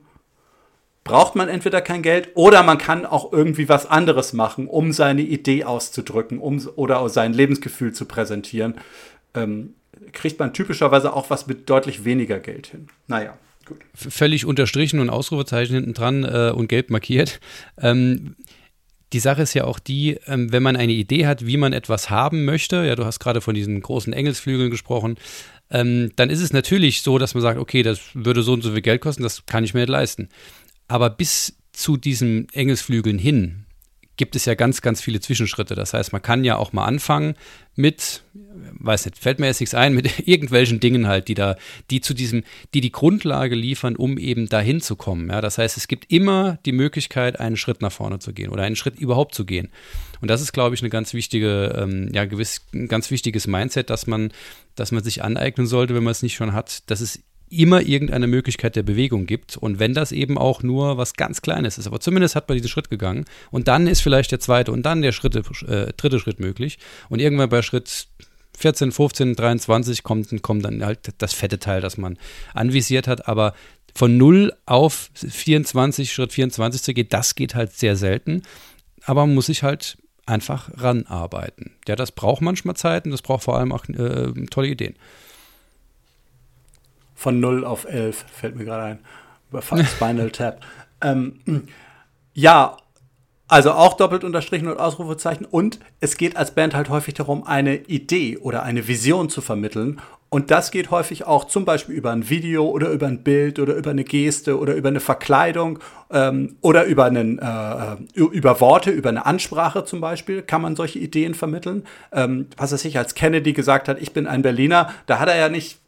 braucht 1.04 1.34
man 1.34 1.48
entweder 1.48 1.80
kein 1.80 2.02
Geld 2.02 2.30
oder 2.34 2.62
man 2.62 2.78
kann 2.78 3.04
auch 3.04 3.32
irgendwie 3.32 3.68
was 3.68 3.86
anderes 3.86 4.32
machen, 4.32 4.68
um 4.68 4.92
seine 4.92 5.22
Idee 5.22 5.64
auszudrücken 5.64 6.38
um, 6.38 6.66
oder 6.76 7.08
sein 7.08 7.32
Lebensgefühl 7.32 7.92
zu 7.92 8.04
präsentieren. 8.04 8.74
Ähm, 9.34 9.74
kriegt 10.12 10.38
man 10.38 10.52
typischerweise 10.52 11.12
auch 11.12 11.30
was 11.30 11.46
mit 11.46 11.68
deutlich 11.68 12.04
weniger 12.04 12.38
Geld 12.38 12.68
hin. 12.68 12.88
Naja. 13.06 13.36
Gut. 13.64 13.78
Völlig 13.94 14.44
unterstrichen 14.44 14.98
und 14.98 15.10
Ausrufezeichen 15.10 15.74
hinten 15.74 15.94
dran 15.94 16.24
äh, 16.24 16.52
und 16.54 16.68
gelb 16.68 16.90
markiert. 16.90 17.40
Ähm, 17.80 18.34
die 19.12 19.20
Sache 19.20 19.42
ist 19.42 19.54
ja 19.54 19.64
auch 19.64 19.78
die, 19.78 20.18
ähm, 20.26 20.52
wenn 20.52 20.62
man 20.62 20.76
eine 20.76 20.92
Idee 20.92 21.26
hat, 21.26 21.46
wie 21.46 21.56
man 21.56 21.72
etwas 21.72 22.10
haben 22.10 22.44
möchte, 22.44 22.84
ja, 22.84 22.96
du 22.96 23.04
hast 23.04 23.20
gerade 23.20 23.40
von 23.40 23.54
diesen 23.54 23.80
großen 23.80 24.12
Engelsflügeln 24.12 24.70
gesprochen, 24.70 25.16
ähm, 25.70 26.12
dann 26.16 26.30
ist 26.30 26.40
es 26.40 26.52
natürlich 26.52 27.02
so, 27.02 27.18
dass 27.18 27.34
man 27.34 27.42
sagt, 27.42 27.58
okay, 27.58 27.82
das 27.82 28.00
würde 28.14 28.42
so 28.42 28.52
und 28.52 28.62
so 28.62 28.72
viel 28.72 28.82
Geld 28.82 29.00
kosten, 29.00 29.22
das 29.22 29.46
kann 29.46 29.64
ich 29.64 29.74
mir 29.74 29.80
nicht 29.80 29.90
leisten. 29.90 30.28
Aber 30.92 31.08
bis 31.08 31.56
zu 31.72 31.96
diesen 31.96 32.48
Engelsflügeln 32.52 33.18
hin 33.18 33.64
gibt 34.18 34.36
es 34.36 34.44
ja 34.44 34.52
ganz, 34.52 34.82
ganz 34.82 35.00
viele 35.00 35.20
Zwischenschritte. 35.20 35.74
Das 35.74 35.94
heißt, 35.94 36.12
man 36.12 36.20
kann 36.20 36.44
ja 36.44 36.58
auch 36.58 36.74
mal 36.74 36.84
anfangen 36.84 37.34
mit, 37.76 38.24
weiß 38.34 39.06
nicht, 39.06 39.16
fällt 39.16 39.38
mir 39.38 39.46
jetzt 39.46 39.60
nichts 39.60 39.74
ein, 39.74 39.94
mit 39.96 40.28
irgendwelchen 40.28 40.80
Dingen 40.80 41.06
halt, 41.06 41.28
die 41.28 41.34
da, 41.34 41.56
die 41.90 42.02
zu 42.02 42.12
diesem, 42.12 42.44
die 42.74 42.82
die 42.82 42.92
Grundlage 42.92 43.54
liefern, 43.54 43.96
um 43.96 44.18
eben 44.18 44.50
dahin 44.50 44.82
zu 44.82 44.94
kommen. 44.94 45.30
Ja, 45.30 45.40
das 45.40 45.56
heißt, 45.56 45.78
es 45.78 45.88
gibt 45.88 46.12
immer 46.12 46.58
die 46.66 46.72
Möglichkeit, 46.72 47.40
einen 47.40 47.56
Schritt 47.56 47.80
nach 47.80 47.90
vorne 47.90 48.18
zu 48.18 48.34
gehen 48.34 48.50
oder 48.50 48.64
einen 48.64 48.76
Schritt 48.76 48.98
überhaupt 48.98 49.34
zu 49.34 49.46
gehen. 49.46 49.70
Und 50.20 50.30
das 50.30 50.42
ist, 50.42 50.52
glaube 50.52 50.74
ich, 50.74 50.82
eine 50.82 50.90
ganz 50.90 51.14
wichtige, 51.14 51.74
ähm, 51.74 52.10
ja, 52.12 52.26
gewiss, 52.26 52.66
ein 52.74 52.86
ganz 52.86 53.10
wichtiges 53.10 53.46
Mindset, 53.46 53.88
dass 53.88 54.06
man, 54.06 54.30
dass 54.74 54.92
man 54.92 55.02
sich 55.02 55.24
aneignen 55.24 55.66
sollte, 55.66 55.94
wenn 55.94 56.04
man 56.04 56.12
es 56.12 56.22
nicht 56.22 56.34
schon 56.34 56.52
hat, 56.52 56.90
dass 56.90 57.00
es 57.00 57.22
immer 57.52 57.82
irgendeine 57.82 58.26
Möglichkeit 58.26 58.76
der 58.76 58.82
Bewegung 58.82 59.26
gibt. 59.26 59.56
Und 59.56 59.78
wenn 59.78 59.94
das 59.94 60.10
eben 60.10 60.38
auch 60.38 60.62
nur 60.62 60.96
was 60.96 61.14
ganz 61.14 61.42
Kleines 61.42 61.78
ist, 61.78 61.86
aber 61.86 62.00
zumindest 62.00 62.34
hat 62.34 62.48
man 62.48 62.56
diesen 62.56 62.68
Schritt 62.68 62.90
gegangen. 62.90 63.26
Und 63.50 63.68
dann 63.68 63.86
ist 63.86 64.00
vielleicht 64.00 64.32
der 64.32 64.40
zweite 64.40 64.72
und 64.72 64.82
dann 64.84 65.02
der 65.02 65.12
Schritte, 65.12 65.42
äh, 65.66 65.92
dritte 65.96 66.18
Schritt 66.18 66.40
möglich. 66.40 66.78
Und 67.08 67.20
irgendwann 67.20 67.50
bei 67.50 67.62
Schritt 67.62 68.08
14, 68.58 68.92
15, 68.92 69.34
23 69.34 70.02
kommt, 70.02 70.42
kommt 70.42 70.64
dann 70.64 70.84
halt 70.84 71.10
das 71.18 71.34
fette 71.34 71.58
Teil, 71.58 71.80
das 71.80 71.98
man 71.98 72.18
anvisiert 72.54 73.06
hat. 73.06 73.28
Aber 73.28 73.54
von 73.94 74.16
0 74.16 74.52
auf 74.64 75.10
24, 75.14 76.12
Schritt 76.12 76.32
24 76.32 76.82
zu 76.82 76.94
gehen, 76.94 77.08
das 77.10 77.34
geht 77.34 77.54
halt 77.54 77.72
sehr 77.72 77.96
selten. 77.96 78.42
Aber 79.04 79.26
man 79.26 79.34
muss 79.34 79.46
sich 79.46 79.62
halt 79.62 79.98
einfach 80.24 80.70
ranarbeiten. 80.76 81.72
Ja, 81.86 81.96
das 81.96 82.12
braucht 82.12 82.40
manchmal 82.40 82.76
Zeit 82.76 83.04
und 83.04 83.10
das 83.10 83.22
braucht 83.22 83.44
vor 83.44 83.58
allem 83.58 83.72
auch 83.72 83.88
äh, 83.88 84.32
tolle 84.50 84.68
Ideen 84.68 84.94
von 87.22 87.38
0 87.38 87.64
auf 87.64 87.86
11, 87.88 88.24
fällt 88.32 88.56
mir 88.56 88.64
gerade 88.64 88.82
ein. 88.82 88.98
Über 89.50 89.62
Spinal 89.62 90.30
Tap. 90.32 90.60
Ähm, 91.00 91.68
ja, 92.34 92.76
also 93.46 93.72
auch 93.72 93.94
doppelt 93.94 94.24
unterstrichen 94.24 94.66
und 94.66 94.80
Ausrufezeichen. 94.80 95.44
Und 95.44 95.78
es 96.00 96.16
geht 96.16 96.36
als 96.36 96.52
Band 96.52 96.74
halt 96.74 96.88
häufig 96.88 97.14
darum, 97.14 97.46
eine 97.46 97.76
Idee 97.76 98.38
oder 98.38 98.64
eine 98.64 98.88
Vision 98.88 99.28
zu 99.28 99.40
vermitteln. 99.40 100.00
Und 100.30 100.50
das 100.50 100.70
geht 100.70 100.90
häufig 100.90 101.26
auch 101.26 101.44
zum 101.44 101.64
Beispiel 101.66 101.94
über 101.94 102.10
ein 102.10 102.28
Video 102.30 102.66
oder 102.66 102.88
über 102.88 103.06
ein 103.06 103.22
Bild 103.22 103.58
oder 103.58 103.74
über 103.74 103.90
eine 103.90 104.02
Geste 104.02 104.58
oder 104.58 104.74
über 104.74 104.88
eine 104.88 105.00
Verkleidung 105.00 105.78
ähm, 106.10 106.56
oder 106.62 106.86
über, 106.86 107.04
einen, 107.04 107.38
äh, 107.38 107.96
über 108.14 108.58
Worte, 108.60 108.90
über 108.90 109.10
eine 109.10 109.26
Ansprache 109.26 109.84
zum 109.84 110.00
Beispiel 110.00 110.40
kann 110.40 110.62
man 110.62 110.74
solche 110.74 110.98
Ideen 110.98 111.34
vermitteln. 111.34 111.84
Ähm, 112.10 112.46
was 112.56 112.72
er 112.72 112.78
sich 112.78 112.96
als 112.96 113.14
Kennedy 113.14 113.52
gesagt 113.52 113.88
hat, 113.88 114.00
ich 114.00 114.14
bin 114.14 114.26
ein 114.26 114.40
Berliner, 114.40 114.90
da 115.04 115.18
hat 115.18 115.28
er 115.28 115.36
ja 115.36 115.50
nicht 115.50 115.81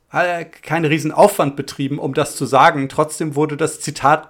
keinen 0.63 0.85
riesen 0.85 1.13
Aufwand 1.13 1.57
betrieben, 1.57 1.99
um 1.99 2.15
das 2.15 2.37
zu 2.37 2.47
sagen. 2.47 2.89
Trotzdem 2.89 3.35
wurde 3.35 3.57
das 3.57 3.81
Zitat 3.81 4.29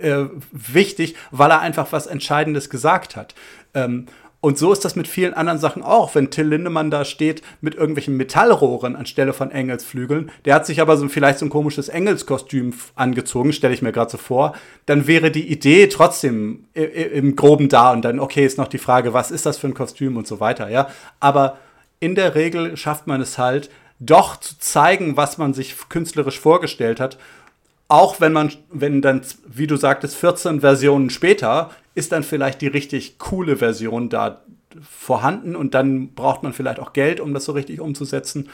äh, 0.00 0.24
wichtig, 0.52 1.16
weil 1.30 1.50
er 1.50 1.60
einfach 1.60 1.92
was 1.92 2.06
Entscheidendes 2.06 2.70
gesagt 2.70 3.16
hat. 3.16 3.34
Ähm, 3.72 4.06
und 4.44 4.58
so 4.58 4.74
ist 4.74 4.84
das 4.84 4.94
mit 4.94 5.08
vielen 5.08 5.32
anderen 5.32 5.58
Sachen 5.58 5.82
auch. 5.82 6.14
Wenn 6.14 6.30
Till 6.30 6.48
Lindemann 6.48 6.90
da 6.90 7.06
steht 7.06 7.40
mit 7.62 7.76
irgendwelchen 7.76 8.18
Metallrohren 8.18 8.94
anstelle 8.94 9.32
von 9.32 9.50
Engelsflügeln, 9.50 10.30
der 10.44 10.54
hat 10.54 10.66
sich 10.66 10.82
aber 10.82 10.98
so 10.98 11.08
vielleicht 11.08 11.38
so 11.38 11.46
ein 11.46 11.50
komisches 11.50 11.88
Engelskostüm 11.88 12.74
angezogen, 12.94 13.54
stelle 13.54 13.72
ich 13.72 13.80
mir 13.80 13.92
gerade 13.92 14.10
so 14.10 14.18
vor, 14.18 14.54
dann 14.84 15.06
wäre 15.06 15.30
die 15.30 15.50
Idee 15.50 15.86
trotzdem 15.86 16.66
im 16.74 17.36
Groben 17.36 17.70
da 17.70 17.92
und 17.92 18.04
dann, 18.04 18.20
okay, 18.20 18.44
ist 18.44 18.58
noch 18.58 18.68
die 18.68 18.76
Frage, 18.76 19.14
was 19.14 19.30
ist 19.30 19.46
das 19.46 19.56
für 19.56 19.68
ein 19.68 19.72
Kostüm 19.72 20.18
und 20.18 20.26
so 20.26 20.40
weiter, 20.40 20.68
ja. 20.68 20.88
Aber 21.20 21.56
in 21.98 22.14
der 22.14 22.34
Regel 22.34 22.76
schafft 22.76 23.06
man 23.06 23.22
es 23.22 23.38
halt, 23.38 23.70
doch 24.00 24.36
zu 24.36 24.58
zeigen, 24.58 25.16
was 25.16 25.38
man 25.38 25.54
sich 25.54 25.76
künstlerisch 25.88 26.40
vorgestellt 26.40 27.00
hat. 27.00 27.18
Auch 27.88 28.20
wenn 28.20 28.32
man, 28.32 28.52
wenn 28.70 29.02
dann, 29.02 29.22
wie 29.46 29.66
du 29.66 29.76
sagtest, 29.76 30.16
14 30.16 30.60
Versionen 30.60 31.10
später 31.10 31.70
ist 31.94 32.12
dann 32.12 32.22
vielleicht 32.22 32.60
die 32.60 32.66
richtig 32.66 33.18
coole 33.18 33.56
Version 33.56 34.08
da 34.08 34.42
vorhanden 34.82 35.54
und 35.54 35.74
dann 35.74 36.14
braucht 36.14 36.42
man 36.42 36.52
vielleicht 36.52 36.80
auch 36.80 36.92
Geld, 36.92 37.20
um 37.20 37.34
das 37.34 37.44
so 37.44 37.52
richtig 37.52 37.80
umzusetzen. 37.80 38.48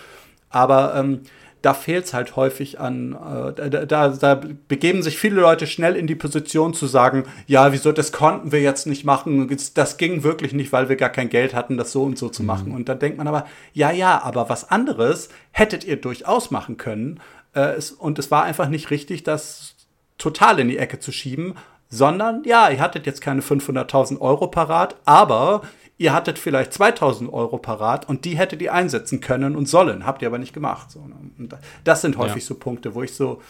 Aber 0.51 0.95
ähm, 0.97 1.21
da 1.63 1.75
fehlt 1.75 2.07
es 2.07 2.15
halt 2.15 2.37
häufig 2.37 2.81
an, 2.81 3.13
äh, 3.13 3.71
da, 3.71 3.85
da, 3.85 4.09
da, 4.09 4.41
begeben 4.69 5.03
sich 5.03 5.19
viele 5.19 5.41
Leute 5.41 5.67
schnell 5.67 5.97
in 5.97 6.07
die 6.07 6.15
Position 6.15 6.75
zu 6.75 6.87
sagen, 6.87 7.25
ja, 7.47 7.73
wieso, 7.73 7.93
das 7.93 8.13
konnten 8.13 8.53
wir 8.53 8.61
jetzt 8.61 8.87
nicht 8.87 9.05
machen, 9.05 9.55
das 9.75 9.97
ging 9.97 10.23
wirklich 10.23 10.53
nicht, 10.53 10.73
weil 10.73 10.89
wir 10.89 10.97
gar 10.97 11.11
kein 11.11 11.29
Geld 11.29 11.55
hatten, 11.55 11.77
das 11.77 11.93
so 11.93 12.03
und 12.03 12.19
so 12.19 12.29
zu 12.29 12.43
machen. 12.43 12.69
Mhm. 12.69 12.75
Und 12.75 12.89
dann 12.89 12.99
denkt 12.99 13.19
man 13.19 13.29
aber, 13.29 13.47
ja, 13.73 13.91
ja, 13.91 14.23
aber 14.23 14.49
was 14.49 14.71
anderes 14.71 15.29
hättet 15.51 15.85
ihr 15.85 15.97
durchaus 15.97 16.51
machen 16.51 16.77
können. 16.77 17.21
Äh, 17.55 17.75
es, 17.77 17.91
und 17.91 18.19
es 18.19 18.31
war 18.31 18.45
einfach 18.45 18.69
nicht 18.69 18.91
richtig, 18.91 19.23
das 19.23 19.75
total 20.17 20.61
in 20.61 20.69
die 20.69 20.79
Ecke 20.79 20.99
zu 20.99 21.13
schieben, 21.13 21.55
sondern 21.91 22.45
ja, 22.45 22.71
ihr 22.71 22.81
hattet 22.81 23.05
jetzt 23.05 23.21
keine 23.21 23.43
500.000 23.43 24.21
Euro 24.21 24.47
parat, 24.47 24.97
aber 25.05 25.63
ihr 26.01 26.15
hattet 26.15 26.39
vielleicht 26.39 26.73
2000 26.73 27.31
Euro 27.31 27.59
parat 27.59 28.09
und 28.09 28.25
die 28.25 28.39
hättet 28.39 28.63
ihr 28.63 28.73
einsetzen 28.73 29.21
können 29.21 29.55
und 29.55 29.69
sollen, 29.69 30.07
habt 30.07 30.23
ihr 30.23 30.29
aber 30.29 30.39
nicht 30.39 30.55
gemacht. 30.55 30.91
So, 30.91 31.01
ne? 31.01 31.15
und 31.39 31.55
das 31.85 32.01
sind 32.01 32.17
häufig 32.17 32.43
ja. 32.43 32.49
so 32.49 32.55
Punkte, 32.55 32.95
wo 32.95 33.03
ich 33.03 33.15
so, 33.15 33.43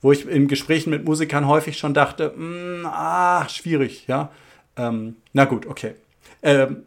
wo 0.00 0.10
ich 0.10 0.26
in 0.26 0.48
Gesprächen 0.48 0.88
mit 0.88 1.04
Musikern 1.04 1.46
häufig 1.46 1.76
schon 1.76 1.92
dachte, 1.92 2.32
mh, 2.34 2.82
mm, 2.82 2.86
ah, 2.86 3.48
schwierig, 3.50 4.06
ja. 4.06 4.30
Ähm, 4.78 5.16
na 5.34 5.44
gut, 5.44 5.66
okay. 5.66 5.96
Ähm, 6.42 6.84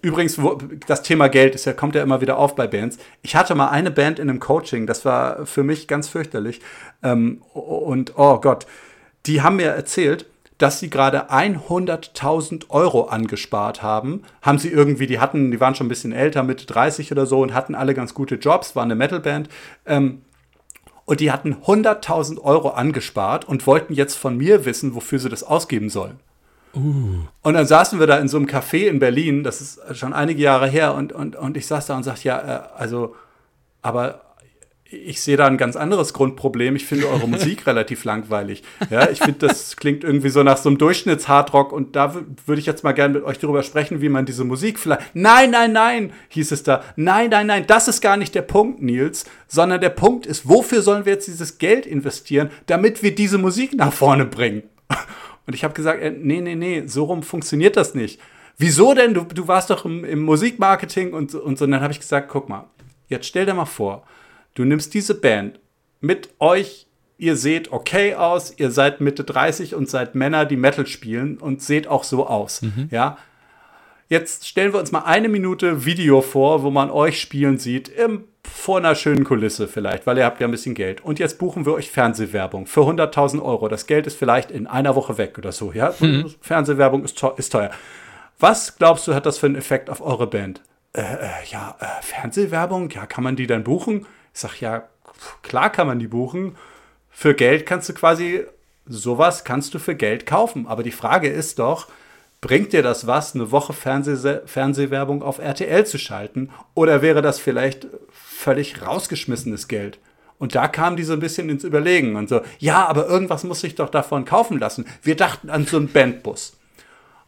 übrigens, 0.00 0.40
wo, 0.40 0.58
das 0.86 1.02
Thema 1.02 1.28
Geld 1.28 1.54
ist 1.54 1.66
ja, 1.66 1.74
kommt 1.74 1.94
ja 1.94 2.02
immer 2.02 2.22
wieder 2.22 2.38
auf 2.38 2.54
bei 2.54 2.66
Bands. 2.66 2.96
Ich 3.20 3.36
hatte 3.36 3.54
mal 3.54 3.68
eine 3.68 3.90
Band 3.90 4.18
in 4.18 4.30
einem 4.30 4.40
Coaching, 4.40 4.86
das 4.86 5.04
war 5.04 5.44
für 5.44 5.64
mich 5.64 5.86
ganz 5.86 6.08
fürchterlich. 6.08 6.62
Ähm, 7.02 7.42
und 7.52 8.14
oh 8.16 8.40
Gott, 8.40 8.66
die 9.26 9.42
haben 9.42 9.56
mir 9.56 9.68
erzählt, 9.68 10.24
dass 10.58 10.78
sie 10.78 10.88
gerade 10.90 11.30
100.000 11.30 12.70
Euro 12.70 13.04
angespart 13.04 13.82
haben. 13.82 14.22
Haben 14.42 14.58
sie 14.58 14.68
irgendwie, 14.68 15.06
die 15.06 15.18
hatten, 15.18 15.50
die 15.50 15.60
waren 15.60 15.74
schon 15.74 15.86
ein 15.86 15.88
bisschen 15.88 16.12
älter, 16.12 16.42
Mitte 16.42 16.66
30 16.66 17.10
oder 17.10 17.26
so 17.26 17.40
und 17.40 17.54
hatten 17.54 17.74
alle 17.74 17.94
ganz 17.94 18.14
gute 18.14 18.36
Jobs, 18.36 18.76
waren 18.76 18.84
eine 18.84 18.94
Metalband. 18.94 19.48
Ähm, 19.86 20.22
und 21.06 21.20
die 21.20 21.30
hatten 21.30 21.54
100.000 21.54 22.40
Euro 22.40 22.70
angespart 22.70 23.44
und 23.44 23.66
wollten 23.66 23.92
jetzt 23.92 24.14
von 24.14 24.36
mir 24.36 24.64
wissen, 24.64 24.94
wofür 24.94 25.18
sie 25.18 25.28
das 25.28 25.42
ausgeben 25.42 25.90
sollen. 25.90 26.18
Uh. 26.74 27.24
Und 27.42 27.54
dann 27.54 27.66
saßen 27.66 28.00
wir 28.00 28.06
da 28.06 28.18
in 28.18 28.28
so 28.28 28.36
einem 28.36 28.46
Café 28.46 28.88
in 28.88 28.98
Berlin, 28.98 29.44
das 29.44 29.60
ist 29.60 29.96
schon 29.96 30.12
einige 30.12 30.42
Jahre 30.42 30.66
her, 30.66 30.94
und, 30.94 31.12
und, 31.12 31.36
und 31.36 31.56
ich 31.56 31.66
saß 31.66 31.86
da 31.86 31.96
und 31.96 32.04
sagte, 32.04 32.24
ja, 32.24 32.38
äh, 32.38 32.62
also, 32.76 33.14
aber 33.82 34.23
ich 34.90 35.20
sehe 35.20 35.36
da 35.36 35.46
ein 35.46 35.56
ganz 35.56 35.76
anderes 35.76 36.12
Grundproblem. 36.12 36.76
Ich 36.76 36.84
finde 36.84 37.08
eure 37.08 37.28
Musik 37.28 37.66
relativ 37.66 38.04
langweilig. 38.04 38.62
Ja, 38.90 39.08
ich 39.08 39.18
finde, 39.18 39.46
das 39.46 39.76
klingt 39.76 40.04
irgendwie 40.04 40.28
so 40.28 40.42
nach 40.42 40.58
so 40.58 40.68
einem 40.68 40.78
Durchschnitts-Hardrock 40.78 41.72
und 41.72 41.96
da 41.96 42.14
würde 42.46 42.60
ich 42.60 42.66
jetzt 42.66 42.84
mal 42.84 42.92
gerne 42.92 43.14
mit 43.14 43.24
euch 43.24 43.38
darüber 43.38 43.62
sprechen, 43.62 44.00
wie 44.00 44.08
man 44.08 44.26
diese 44.26 44.44
Musik 44.44 44.78
vielleicht. 44.78 45.14
Nein, 45.14 45.50
nein, 45.50 45.72
nein, 45.72 46.12
hieß 46.28 46.52
es 46.52 46.62
da. 46.62 46.82
Nein, 46.96 47.30
nein, 47.30 47.46
nein, 47.46 47.64
das 47.66 47.88
ist 47.88 48.00
gar 48.00 48.16
nicht 48.16 48.34
der 48.34 48.42
Punkt, 48.42 48.82
Nils, 48.82 49.24
sondern 49.48 49.80
der 49.80 49.90
Punkt 49.90 50.26
ist, 50.26 50.48
wofür 50.48 50.82
sollen 50.82 51.06
wir 51.06 51.14
jetzt 51.14 51.28
dieses 51.28 51.58
Geld 51.58 51.86
investieren, 51.86 52.50
damit 52.66 53.02
wir 53.02 53.14
diese 53.14 53.38
Musik 53.38 53.74
nach 53.74 53.92
vorne 53.92 54.26
bringen? 54.26 54.64
Und 55.46 55.54
ich 55.54 55.64
habe 55.64 55.74
gesagt, 55.74 56.02
äh, 56.02 56.10
nee, 56.10 56.40
nee, 56.40 56.54
nee, 56.54 56.84
so 56.86 57.04
rum 57.04 57.22
funktioniert 57.22 57.76
das 57.76 57.94
nicht. 57.94 58.20
Wieso 58.56 58.94
denn? 58.94 59.14
Du, 59.14 59.24
du 59.24 59.48
warst 59.48 59.70
doch 59.70 59.84
im, 59.84 60.04
im 60.04 60.22
Musikmarketing 60.22 61.12
und, 61.12 61.34
und 61.34 61.58
so. 61.58 61.64
Und 61.64 61.70
dann 61.72 61.80
habe 61.80 61.92
ich 61.92 61.98
gesagt, 61.98 62.28
guck 62.28 62.48
mal, 62.48 62.66
jetzt 63.08 63.26
stell 63.26 63.46
dir 63.46 63.54
mal 63.54 63.64
vor, 63.64 64.04
Du 64.54 64.64
nimmst 64.64 64.94
diese 64.94 65.14
Band 65.14 65.58
mit 66.00 66.30
euch, 66.38 66.86
ihr 67.18 67.36
seht 67.36 67.72
okay 67.72 68.14
aus, 68.14 68.54
ihr 68.56 68.70
seid 68.70 69.00
Mitte 69.00 69.24
30 69.24 69.74
und 69.74 69.90
seid 69.90 70.14
Männer, 70.14 70.44
die 70.44 70.56
Metal 70.56 70.86
spielen 70.86 71.38
und 71.38 71.62
seht 71.62 71.88
auch 71.88 72.04
so 72.04 72.26
aus. 72.26 72.62
Mhm. 72.62 72.88
Ja. 72.90 73.18
Jetzt 74.08 74.46
stellen 74.46 74.72
wir 74.72 74.80
uns 74.80 74.92
mal 74.92 75.00
eine 75.00 75.28
Minute 75.28 75.86
Video 75.86 76.20
vor, 76.20 76.62
wo 76.62 76.70
man 76.70 76.90
euch 76.90 77.20
spielen 77.20 77.58
sieht, 77.58 77.88
im, 77.88 78.24
vor 78.44 78.78
einer 78.78 78.94
schönen 78.94 79.24
Kulisse 79.24 79.66
vielleicht, 79.66 80.06
weil 80.06 80.18
ihr 80.18 80.24
habt 80.24 80.40
ja 80.40 80.46
ein 80.46 80.50
bisschen 80.50 80.74
Geld. 80.74 81.02
Und 81.02 81.18
jetzt 81.18 81.38
buchen 81.38 81.66
wir 81.66 81.72
euch 81.72 81.90
Fernsehwerbung 81.90 82.66
für 82.66 82.82
100.000 82.82 83.42
Euro. 83.42 83.68
Das 83.68 83.86
Geld 83.86 84.06
ist 84.06 84.16
vielleicht 84.16 84.50
in 84.50 84.66
einer 84.66 84.94
Woche 84.94 85.18
weg 85.18 85.38
oder 85.38 85.52
so. 85.52 85.72
Ja? 85.72 85.94
Mhm. 85.98 86.32
Fernsehwerbung 86.40 87.02
ist, 87.02 87.20
ist 87.38 87.50
teuer. 87.50 87.70
Was 88.38 88.76
glaubst 88.76 89.08
du, 89.08 89.14
hat 89.14 89.26
das 89.26 89.38
für 89.38 89.46
einen 89.46 89.56
Effekt 89.56 89.88
auf 89.88 90.00
eure 90.00 90.26
Band? 90.26 90.60
Äh, 90.92 91.00
äh, 91.00 91.28
ja, 91.50 91.76
äh, 91.80 92.02
Fernsehwerbung, 92.02 92.90
ja, 92.90 93.06
kann 93.06 93.24
man 93.24 93.36
die 93.36 93.46
dann 93.46 93.64
buchen? 93.64 94.06
Ich 94.34 94.40
sage, 94.40 94.54
ja, 94.60 94.88
klar 95.42 95.70
kann 95.70 95.86
man 95.86 96.00
die 96.00 96.08
buchen. 96.08 96.56
Für 97.10 97.34
Geld 97.34 97.64
kannst 97.66 97.88
du 97.88 97.94
quasi, 97.94 98.44
sowas 98.86 99.44
kannst 99.44 99.72
du 99.74 99.78
für 99.78 99.94
Geld 99.94 100.26
kaufen. 100.26 100.66
Aber 100.66 100.82
die 100.82 100.90
Frage 100.90 101.28
ist 101.28 101.60
doch, 101.60 101.86
bringt 102.40 102.72
dir 102.72 102.82
das 102.82 103.06
was, 103.06 103.34
eine 103.34 103.52
Woche 103.52 103.72
Fernseh 103.72 104.40
Fernsehwerbung 104.44 105.22
auf 105.22 105.38
RTL 105.38 105.86
zu 105.86 105.98
schalten? 105.98 106.50
Oder 106.74 107.00
wäre 107.00 107.22
das 107.22 107.38
vielleicht 107.38 107.86
völlig 108.10 108.82
rausgeschmissenes 108.82 109.68
Geld? 109.68 109.98
Und 110.38 110.56
da 110.56 110.66
kam 110.66 110.96
die 110.96 111.04
so 111.04 111.12
ein 111.12 111.20
bisschen 111.20 111.48
ins 111.48 111.62
Überlegen 111.62 112.16
und 112.16 112.28
so, 112.28 112.40
ja, 112.58 112.86
aber 112.86 113.06
irgendwas 113.06 113.44
muss 113.44 113.62
ich 113.62 113.76
doch 113.76 113.88
davon 113.88 114.24
kaufen 114.24 114.58
lassen. 114.58 114.84
Wir 115.00 115.16
dachten 115.16 115.48
an 115.48 115.64
so 115.64 115.76
einen 115.76 115.88
Bandbus. 115.88 116.58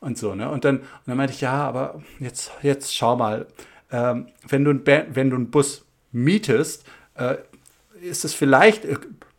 Und 0.01 0.19
so, 0.19 0.35
ne? 0.35 0.51
Und 0.51 0.65
dann, 0.65 0.81
und 0.81 0.87
dann 1.07 1.17
meinte 1.17 1.33
ich, 1.33 1.41
ja, 1.41 1.67
aber 1.67 2.03
jetzt, 2.19 2.51
jetzt 2.63 2.95
schau 2.95 3.17
mal, 3.17 3.47
ähm, 3.91 4.27
wenn, 4.47 4.65
du 4.65 4.73
ein 4.73 4.83
wenn 5.15 5.31
du 5.31 5.37
einen 5.37 5.51
Bus 5.51 5.86
mietest, 6.17 6.85
äh, 7.15 7.37
ist 8.01 8.25
es 8.25 8.35
vielleicht, 8.35 8.85
äh, 8.85 8.97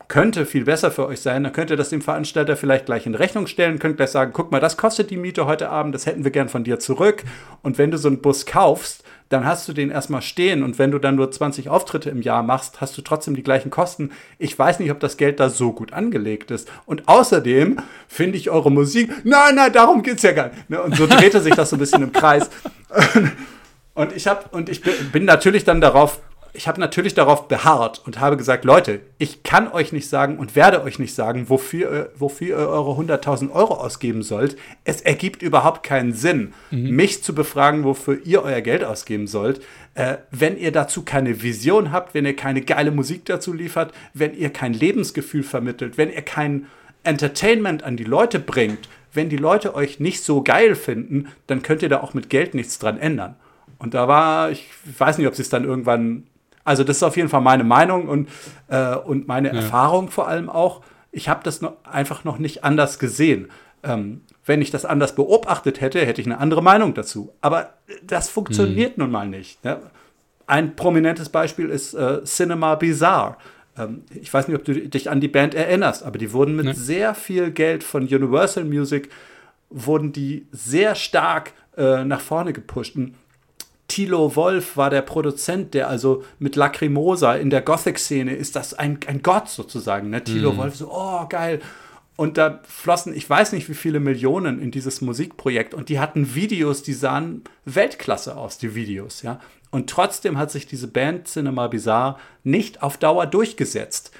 könnte 0.07 0.45
viel 0.45 0.63
besser 0.63 0.89
für 0.89 1.05
euch 1.05 1.19
sein. 1.19 1.43
Dann 1.43 1.51
könnt 1.51 1.69
ihr 1.69 1.75
das 1.75 1.89
dem 1.89 2.01
Veranstalter 2.01 2.55
vielleicht 2.55 2.85
gleich 2.85 3.05
in 3.05 3.15
Rechnung 3.15 3.47
stellen, 3.47 3.79
könnt 3.79 3.97
gleich 3.97 4.11
sagen, 4.11 4.31
guck 4.33 4.51
mal, 4.51 4.61
das 4.61 4.77
kostet 4.77 5.09
die 5.09 5.17
Miete 5.17 5.45
heute 5.45 5.69
Abend, 5.69 5.93
das 5.93 6.05
hätten 6.05 6.23
wir 6.23 6.31
gern 6.31 6.47
von 6.47 6.63
dir 6.63 6.79
zurück. 6.79 7.23
Und 7.61 7.77
wenn 7.77 7.91
du 7.91 7.97
so 7.97 8.07
einen 8.07 8.21
Bus 8.21 8.45
kaufst, 8.45 9.03
dann 9.29 9.45
hast 9.45 9.67
du 9.67 9.73
den 9.73 9.91
erstmal 9.91 10.21
stehen 10.21 10.63
und 10.63 10.79
wenn 10.79 10.91
du 10.91 10.99
dann 10.99 11.15
nur 11.15 11.29
20 11.29 11.67
Auftritte 11.67 12.09
im 12.09 12.21
Jahr 12.21 12.43
machst, 12.43 12.79
hast 12.79 12.97
du 12.97 13.01
trotzdem 13.01 13.35
die 13.35 13.43
gleichen 13.43 13.69
Kosten. 13.69 14.11
Ich 14.39 14.57
weiß 14.57 14.79
nicht, 14.79 14.89
ob 14.91 15.01
das 15.01 15.17
Geld 15.17 15.41
da 15.41 15.49
so 15.49 15.73
gut 15.73 15.91
angelegt 15.91 16.49
ist. 16.49 16.71
Und 16.85 17.09
außerdem 17.09 17.81
finde 18.07 18.37
ich 18.37 18.49
eure 18.49 18.71
Musik, 18.71 19.11
nein, 19.25 19.55
nein, 19.55 19.73
darum 19.73 20.01
geht 20.01 20.17
es 20.17 20.23
ja 20.23 20.31
gar 20.31 20.47
nicht. 20.47 20.69
Ne, 20.69 20.81
und 20.81 20.95
so 20.95 21.07
drehte 21.07 21.41
sich 21.41 21.55
das 21.55 21.69
so 21.69 21.75
ein 21.75 21.79
bisschen 21.79 22.03
im 22.03 22.13
Kreis. 22.13 22.49
Und 23.93 24.15
ich 24.15 24.27
habe 24.27 24.45
und 24.51 24.69
ich 24.69 24.83
bin 25.11 25.25
natürlich 25.25 25.63
dann 25.63 25.81
darauf 25.81 26.21
ich 26.53 26.67
habe 26.67 26.79
natürlich 26.79 27.13
darauf 27.13 27.47
beharrt 27.47 28.01
und 28.05 28.19
habe 28.19 28.37
gesagt, 28.37 28.65
Leute, 28.65 29.01
ich 29.17 29.43
kann 29.43 29.71
euch 29.71 29.91
nicht 29.91 30.09
sagen 30.09 30.37
und 30.37 30.55
werde 30.55 30.83
euch 30.83 30.99
nicht 30.99 31.13
sagen, 31.13 31.49
wofür, 31.49 32.11
wofür 32.15 32.47
ihr 32.47 32.69
eure 32.69 32.91
100.000 32.91 33.51
Euro 33.51 33.75
ausgeben 33.75 34.23
sollt. 34.23 34.57
Es 34.83 35.01
ergibt 35.01 35.41
überhaupt 35.41 35.83
keinen 35.83 36.13
Sinn, 36.13 36.53
mhm. 36.71 36.95
mich 36.95 37.23
zu 37.23 37.35
befragen, 37.35 37.83
wofür 37.83 38.19
ihr 38.23 38.43
euer 38.43 38.61
Geld 38.61 38.83
ausgeben 38.83 39.27
sollt, 39.27 39.61
äh, 39.95 40.17
wenn 40.31 40.57
ihr 40.57 40.71
dazu 40.71 41.03
keine 41.03 41.41
Vision 41.41 41.91
habt, 41.91 42.13
wenn 42.13 42.25
ihr 42.25 42.35
keine 42.35 42.61
geile 42.61 42.91
Musik 42.91 43.25
dazu 43.25 43.53
liefert, 43.53 43.93
wenn 44.13 44.35
ihr 44.35 44.49
kein 44.49 44.73
Lebensgefühl 44.73 45.43
vermittelt, 45.43 45.97
wenn 45.97 46.11
ihr 46.11 46.21
kein 46.21 46.67
Entertainment 47.03 47.83
an 47.83 47.97
die 47.97 48.03
Leute 48.03 48.39
bringt, 48.39 48.89
wenn 49.13 49.29
die 49.29 49.37
Leute 49.37 49.75
euch 49.75 49.99
nicht 49.99 50.23
so 50.23 50.43
geil 50.43 50.75
finden, 50.75 51.27
dann 51.47 51.61
könnt 51.61 51.81
ihr 51.81 51.89
da 51.89 52.01
auch 52.01 52.13
mit 52.13 52.29
Geld 52.29 52.53
nichts 52.53 52.79
dran 52.79 52.99
ändern. 52.99 53.35
Und 53.79 53.93
da 53.93 54.07
war, 54.07 54.51
ich 54.51 54.69
weiß 54.97 55.17
nicht, 55.17 55.27
ob 55.27 55.35
sie 55.35 55.41
es 55.41 55.49
dann 55.49 55.63
irgendwann 55.63 56.23
also 56.67 56.83
das 56.83 56.97
ist 56.97 57.03
auf 57.03 57.15
jeden 57.15 57.29
Fall 57.29 57.39
meine 57.39 57.63
Meinung 57.63 58.09
und, 58.09 58.29
äh, 58.67 58.95
und 58.95 59.27
meine 59.27 59.47
ja. 59.47 59.55
Erfahrung 59.55 60.09
vor 60.09 60.27
allem 60.27 60.49
auch. 60.49 60.81
Ich 61.11 61.29
habe 61.29 61.39
das 61.43 61.61
noch, 61.61 61.73
einfach 61.85 62.25
noch 62.25 62.39
nicht 62.39 62.65
anders 62.65 62.99
gesehen. 62.99 63.47
Ähm, 63.83 64.21
wenn 64.45 64.61
ich 64.61 64.69
das 64.69 64.83
anders 64.83 65.15
beobachtet 65.15 65.79
hätte, 65.79 66.05
hätte 66.05 66.19
ich 66.19 66.27
eine 66.27 66.39
andere 66.39 66.61
Meinung 66.61 66.93
dazu. 66.93 67.33
Aber 67.39 67.73
das 68.03 68.27
funktioniert 68.27 68.97
mhm. 68.97 69.03
nun 69.05 69.11
mal 69.11 69.27
nicht. 69.27 69.63
Ne? 69.63 69.79
Ein 70.45 70.75
prominentes 70.75 71.29
Beispiel 71.29 71.69
ist 71.69 71.93
äh, 71.93 72.23
Cinema 72.25 72.75
Bizarre. 72.75 73.37
Ähm, 73.77 74.03
ich 74.13 74.33
weiß 74.33 74.49
nicht, 74.49 74.57
ob 74.57 74.65
du 74.65 74.73
dich 74.73 75.09
an 75.09 75.21
die 75.21 75.29
Band 75.29 75.55
erinnerst, 75.55 76.03
aber 76.03 76.17
die 76.17 76.33
wurden 76.33 76.57
mit 76.57 76.65
ne. 76.65 76.73
sehr 76.73 77.15
viel 77.15 77.51
Geld 77.51 77.81
von 77.81 78.03
Universal 78.03 78.65
Music, 78.65 79.09
wurden 79.69 80.11
die 80.11 80.47
sehr 80.51 80.95
stark 80.95 81.53
äh, 81.77 82.03
nach 82.03 82.21
vorne 82.21 82.51
gepusht. 82.51 82.97
Und 82.97 83.15
Thilo 83.87 84.35
Wolf 84.35 84.75
war 84.75 84.89
der 84.89 85.01
Produzent, 85.01 85.73
der 85.73 85.87
also 85.87 86.23
mit 86.39 86.55
Lacrimosa 86.55 87.35
in 87.35 87.49
der 87.49 87.61
Gothic-Szene 87.61 88.35
ist 88.35 88.55
das 88.55 88.73
ein, 88.73 88.99
ein 89.07 89.21
Gott 89.21 89.49
sozusagen. 89.49 90.09
Ne? 90.09 90.23
Thilo 90.23 90.53
mhm. 90.53 90.57
Wolf 90.57 90.75
so, 90.75 90.91
oh 90.91 91.25
geil. 91.27 91.61
Und 92.17 92.37
da 92.37 92.59
flossen, 92.67 93.15
ich 93.15 93.29
weiß 93.29 93.53
nicht, 93.53 93.69
wie 93.69 93.75
viele 93.75 93.99
Millionen 93.99 94.59
in 94.59 94.71
dieses 94.71 95.01
Musikprojekt. 95.01 95.73
Und 95.73 95.89
die 95.89 95.99
hatten 95.99 96.33
Videos, 96.33 96.81
die 96.81 96.93
sahen 96.93 97.43
Weltklasse 97.63 98.35
aus, 98.35 98.57
die 98.57 98.75
Videos, 98.75 99.21
ja. 99.21 99.39
Und 99.69 99.89
trotzdem 99.89 100.37
hat 100.37 100.49
sich 100.49 100.65
diese 100.65 100.87
Band 100.87 101.27
Cinema 101.27 101.67
Bizarre 101.67 102.17
nicht 102.43 102.81
auf 102.81 102.97
Dauer 102.97 103.27
durchgesetzt. 103.27 104.11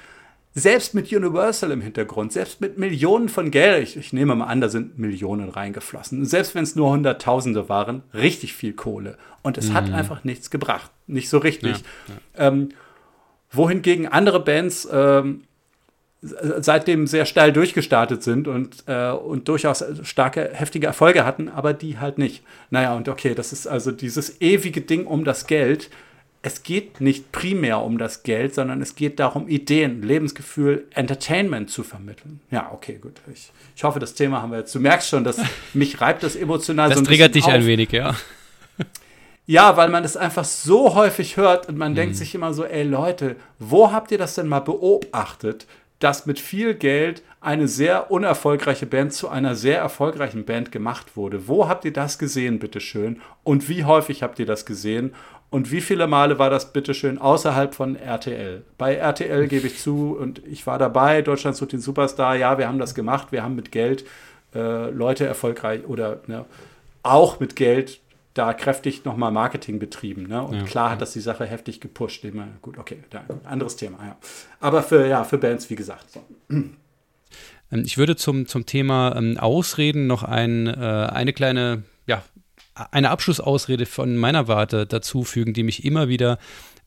Selbst 0.58 0.92
mit 0.92 1.12
Universal 1.12 1.70
im 1.70 1.80
Hintergrund, 1.80 2.32
selbst 2.32 2.60
mit 2.60 2.78
Millionen 2.78 3.28
von 3.28 3.52
Geld, 3.52 3.88
ich, 3.88 3.96
ich 3.96 4.12
nehme 4.12 4.34
mal 4.34 4.46
an, 4.46 4.60
da 4.60 4.68
sind 4.68 4.98
Millionen 4.98 5.50
reingeflossen. 5.50 6.24
Selbst 6.24 6.54
wenn 6.56 6.64
es 6.64 6.74
nur 6.74 6.90
Hunderttausende 6.90 7.68
waren, 7.68 8.02
richtig 8.12 8.54
viel 8.54 8.72
Kohle. 8.72 9.16
Und 9.42 9.56
es 9.56 9.68
mhm. 9.68 9.74
hat 9.74 9.92
einfach 9.92 10.24
nichts 10.24 10.50
gebracht. 10.50 10.90
Nicht 11.06 11.28
so 11.28 11.38
richtig. 11.38 11.76
Ja, 11.76 12.14
ja. 12.38 12.48
Ähm, 12.48 12.70
wohingegen 13.52 14.08
andere 14.08 14.40
Bands 14.40 14.88
ähm, 14.90 15.44
seitdem 16.20 17.06
sehr 17.06 17.24
steil 17.24 17.52
durchgestartet 17.52 18.24
sind 18.24 18.48
und, 18.48 18.82
äh, 18.86 19.10
und 19.10 19.46
durchaus 19.46 19.84
starke, 20.02 20.50
heftige 20.52 20.88
Erfolge 20.88 21.24
hatten, 21.24 21.48
aber 21.48 21.72
die 21.72 21.98
halt 21.98 22.18
nicht. 22.18 22.42
Naja, 22.70 22.96
und 22.96 23.08
okay, 23.08 23.36
das 23.36 23.52
ist 23.52 23.68
also 23.68 23.92
dieses 23.92 24.40
ewige 24.40 24.80
Ding 24.80 25.06
um 25.06 25.24
das 25.24 25.46
Geld. 25.46 25.90
Es 26.40 26.62
geht 26.62 27.00
nicht 27.00 27.32
primär 27.32 27.80
um 27.82 27.98
das 27.98 28.22
Geld, 28.22 28.54
sondern 28.54 28.80
es 28.80 28.94
geht 28.94 29.18
darum, 29.18 29.48
Ideen, 29.48 30.02
Lebensgefühl, 30.02 30.86
Entertainment 30.94 31.70
zu 31.70 31.82
vermitteln. 31.82 32.40
Ja, 32.50 32.70
okay, 32.72 32.98
gut. 33.00 33.14
Ich, 33.32 33.50
ich 33.74 33.84
hoffe, 33.84 33.98
das 33.98 34.14
Thema 34.14 34.40
haben 34.40 34.52
wir 34.52 34.58
jetzt. 34.58 34.74
Du 34.74 34.80
merkst 34.80 35.08
schon, 35.08 35.24
dass 35.24 35.40
mich 35.74 36.00
reibt 36.00 36.22
das 36.22 36.36
emotional 36.36 36.88
das 36.88 36.98
so 36.98 37.02
ein 37.02 37.06
triggert 37.06 37.34
dich 37.34 37.44
auf. 37.44 37.50
ein 37.50 37.66
wenig, 37.66 37.90
ja. 37.92 38.14
Ja, 39.50 39.78
weil 39.78 39.88
man 39.88 40.04
es 40.04 40.14
einfach 40.14 40.44
so 40.44 40.94
häufig 40.94 41.38
hört 41.38 41.70
und 41.70 41.78
man 41.78 41.92
mhm. 41.92 41.96
denkt 41.96 42.16
sich 42.16 42.34
immer 42.34 42.52
so, 42.52 42.64
ey 42.64 42.82
Leute, 42.82 43.34
wo 43.58 43.92
habt 43.92 44.10
ihr 44.10 44.18
das 44.18 44.34
denn 44.34 44.46
mal 44.46 44.60
beobachtet, 44.60 45.66
dass 46.00 46.26
mit 46.26 46.38
viel 46.38 46.74
Geld 46.74 47.22
eine 47.40 47.66
sehr 47.66 48.10
unerfolgreiche 48.10 48.86
Band 48.86 49.12
zu 49.12 49.28
einer 49.28 49.54
sehr 49.54 49.78
erfolgreichen 49.78 50.44
Band 50.44 50.70
gemacht 50.70 51.16
wurde. 51.16 51.48
Wo 51.48 51.68
habt 51.68 51.84
ihr 51.84 51.92
das 51.92 52.18
gesehen, 52.18 52.58
bitteschön? 52.58 53.20
Und 53.42 53.68
wie 53.68 53.84
häufig 53.84 54.22
habt 54.22 54.38
ihr 54.38 54.46
das 54.46 54.66
gesehen? 54.66 55.14
Und 55.50 55.72
wie 55.72 55.80
viele 55.80 56.06
Male 56.06 56.38
war 56.38 56.50
das 56.50 56.72
bitteschön 56.72 57.18
außerhalb 57.18 57.74
von 57.74 57.96
RTL? 57.96 58.62
Bei 58.76 58.94
RTL 58.94 59.48
gebe 59.48 59.66
ich 59.66 59.78
zu 59.78 60.16
und 60.18 60.42
ich 60.46 60.66
war 60.66 60.78
dabei, 60.78 61.22
Deutschland 61.22 61.56
sucht 61.56 61.72
den 61.72 61.80
Superstar, 61.80 62.36
ja, 62.36 62.58
wir 62.58 62.68
haben 62.68 62.78
das 62.78 62.94
gemacht, 62.94 63.28
wir 63.32 63.42
haben 63.42 63.54
mit 63.54 63.72
Geld 63.72 64.04
äh, 64.54 64.90
Leute 64.90 65.26
erfolgreich 65.26 65.86
oder 65.86 66.20
ne, 66.26 66.44
auch 67.02 67.40
mit 67.40 67.56
Geld 67.56 68.00
da 68.34 68.52
kräftig 68.52 69.04
nochmal 69.04 69.32
Marketing 69.32 69.78
betrieben. 69.78 70.28
Ne? 70.28 70.42
Und 70.42 70.54
ja, 70.54 70.62
klar 70.64 70.90
hat 70.90 71.00
das 71.00 71.12
die 71.12 71.20
Sache 71.20 71.44
heftig 71.44 71.80
gepusht. 71.80 72.24
Immer, 72.24 72.46
gut, 72.62 72.78
okay, 72.78 72.98
da, 73.10 73.24
anderes 73.44 73.76
Thema, 73.76 73.98
ja. 74.04 74.16
Aber 74.60 74.82
für, 74.82 75.06
ja, 75.08 75.24
für 75.24 75.38
Bands, 75.38 75.68
wie 75.70 75.74
gesagt. 75.74 76.10
So. 76.10 76.22
Ähm, 76.48 76.76
ich 77.70 77.98
würde 77.98 78.16
zum, 78.16 78.46
zum 78.46 78.64
Thema 78.64 79.16
ähm, 79.16 79.38
Ausreden 79.38 80.06
noch 80.06 80.22
ein, 80.22 80.66
äh, 80.66 80.70
eine 80.70 81.32
kleine, 81.32 81.82
eine 82.90 83.10
Abschlussausrede 83.10 83.86
von 83.86 84.16
meiner 84.16 84.48
Warte 84.48 84.86
dazu 84.86 85.24
fügen, 85.24 85.52
die 85.52 85.62
mich 85.62 85.84
immer 85.84 86.08
wieder 86.08 86.38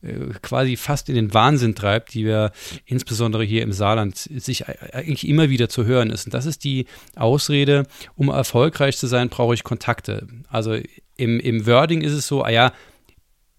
äh, 0.02 0.32
quasi 0.42 0.76
fast 0.76 1.08
in 1.08 1.14
den 1.14 1.32
Wahnsinn 1.32 1.74
treibt, 1.74 2.14
die 2.14 2.24
wir 2.24 2.52
insbesondere 2.86 3.44
hier 3.44 3.62
im 3.62 3.72
Saarland 3.72 4.16
sich 4.16 4.66
eigentlich 4.66 5.26
immer 5.26 5.48
wieder 5.50 5.68
zu 5.68 5.84
hören 5.84 6.10
ist. 6.10 6.26
Und 6.26 6.34
das 6.34 6.46
ist 6.46 6.64
die 6.64 6.86
Ausrede, 7.14 7.86
um 8.16 8.28
erfolgreich 8.28 8.96
zu 8.96 9.06
sein, 9.06 9.28
brauche 9.28 9.54
ich 9.54 9.64
Kontakte. 9.64 10.26
Also 10.48 10.78
im, 11.16 11.40
im 11.40 11.66
Wording 11.66 12.02
ist 12.02 12.12
es 12.12 12.26
so, 12.26 12.42
ah 12.42 12.50
ja, 12.50 12.72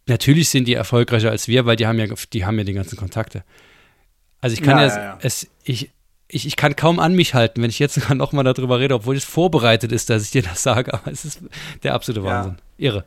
natürlich 0.08 0.50
sind 0.50 0.68
die 0.68 0.74
erfolgreicher 0.74 1.32
als 1.32 1.48
wir, 1.48 1.66
weil 1.66 1.76
die 1.76 1.88
haben 1.88 2.00
ja, 2.00 2.08
die 2.34 2.46
haben 2.46 2.58
ja 2.58 2.64
die 2.64 2.74
ganzen 2.74 2.98
Kontakte. 2.98 3.44
Also 4.42 4.56
ich 4.56 4.62
kann 4.62 4.78
ja, 4.78 4.88
ja, 4.88 4.96
ja. 4.96 5.20
es, 5.22 5.48
ich, 5.64 5.92
ich, 6.34 6.48
ich 6.48 6.56
kann 6.56 6.76
kaum 6.76 7.00
an 7.00 7.14
mich 7.16 7.34
halten, 7.34 7.62
wenn 7.62 7.70
ich 7.70 7.80
jetzt 7.80 7.94
sogar 8.00 8.16
nochmal 8.16 8.44
darüber 8.44 8.80
rede, 8.80 8.96
obwohl 8.96 9.16
es 9.16 9.24
vorbereitet 9.24 9.92
ist, 9.92 10.10
dass 10.10 10.24
ich 10.24 10.32
dir 10.32 10.42
das 10.42 10.64
sage, 10.64 10.94
aber 10.94 11.12
es 11.12 11.26
ist 11.26 11.42
der 11.84 11.94
absolute 11.94 12.24
Wahnsinn. 12.24 12.58
Ja. 12.78 12.88
Irre. 12.88 13.06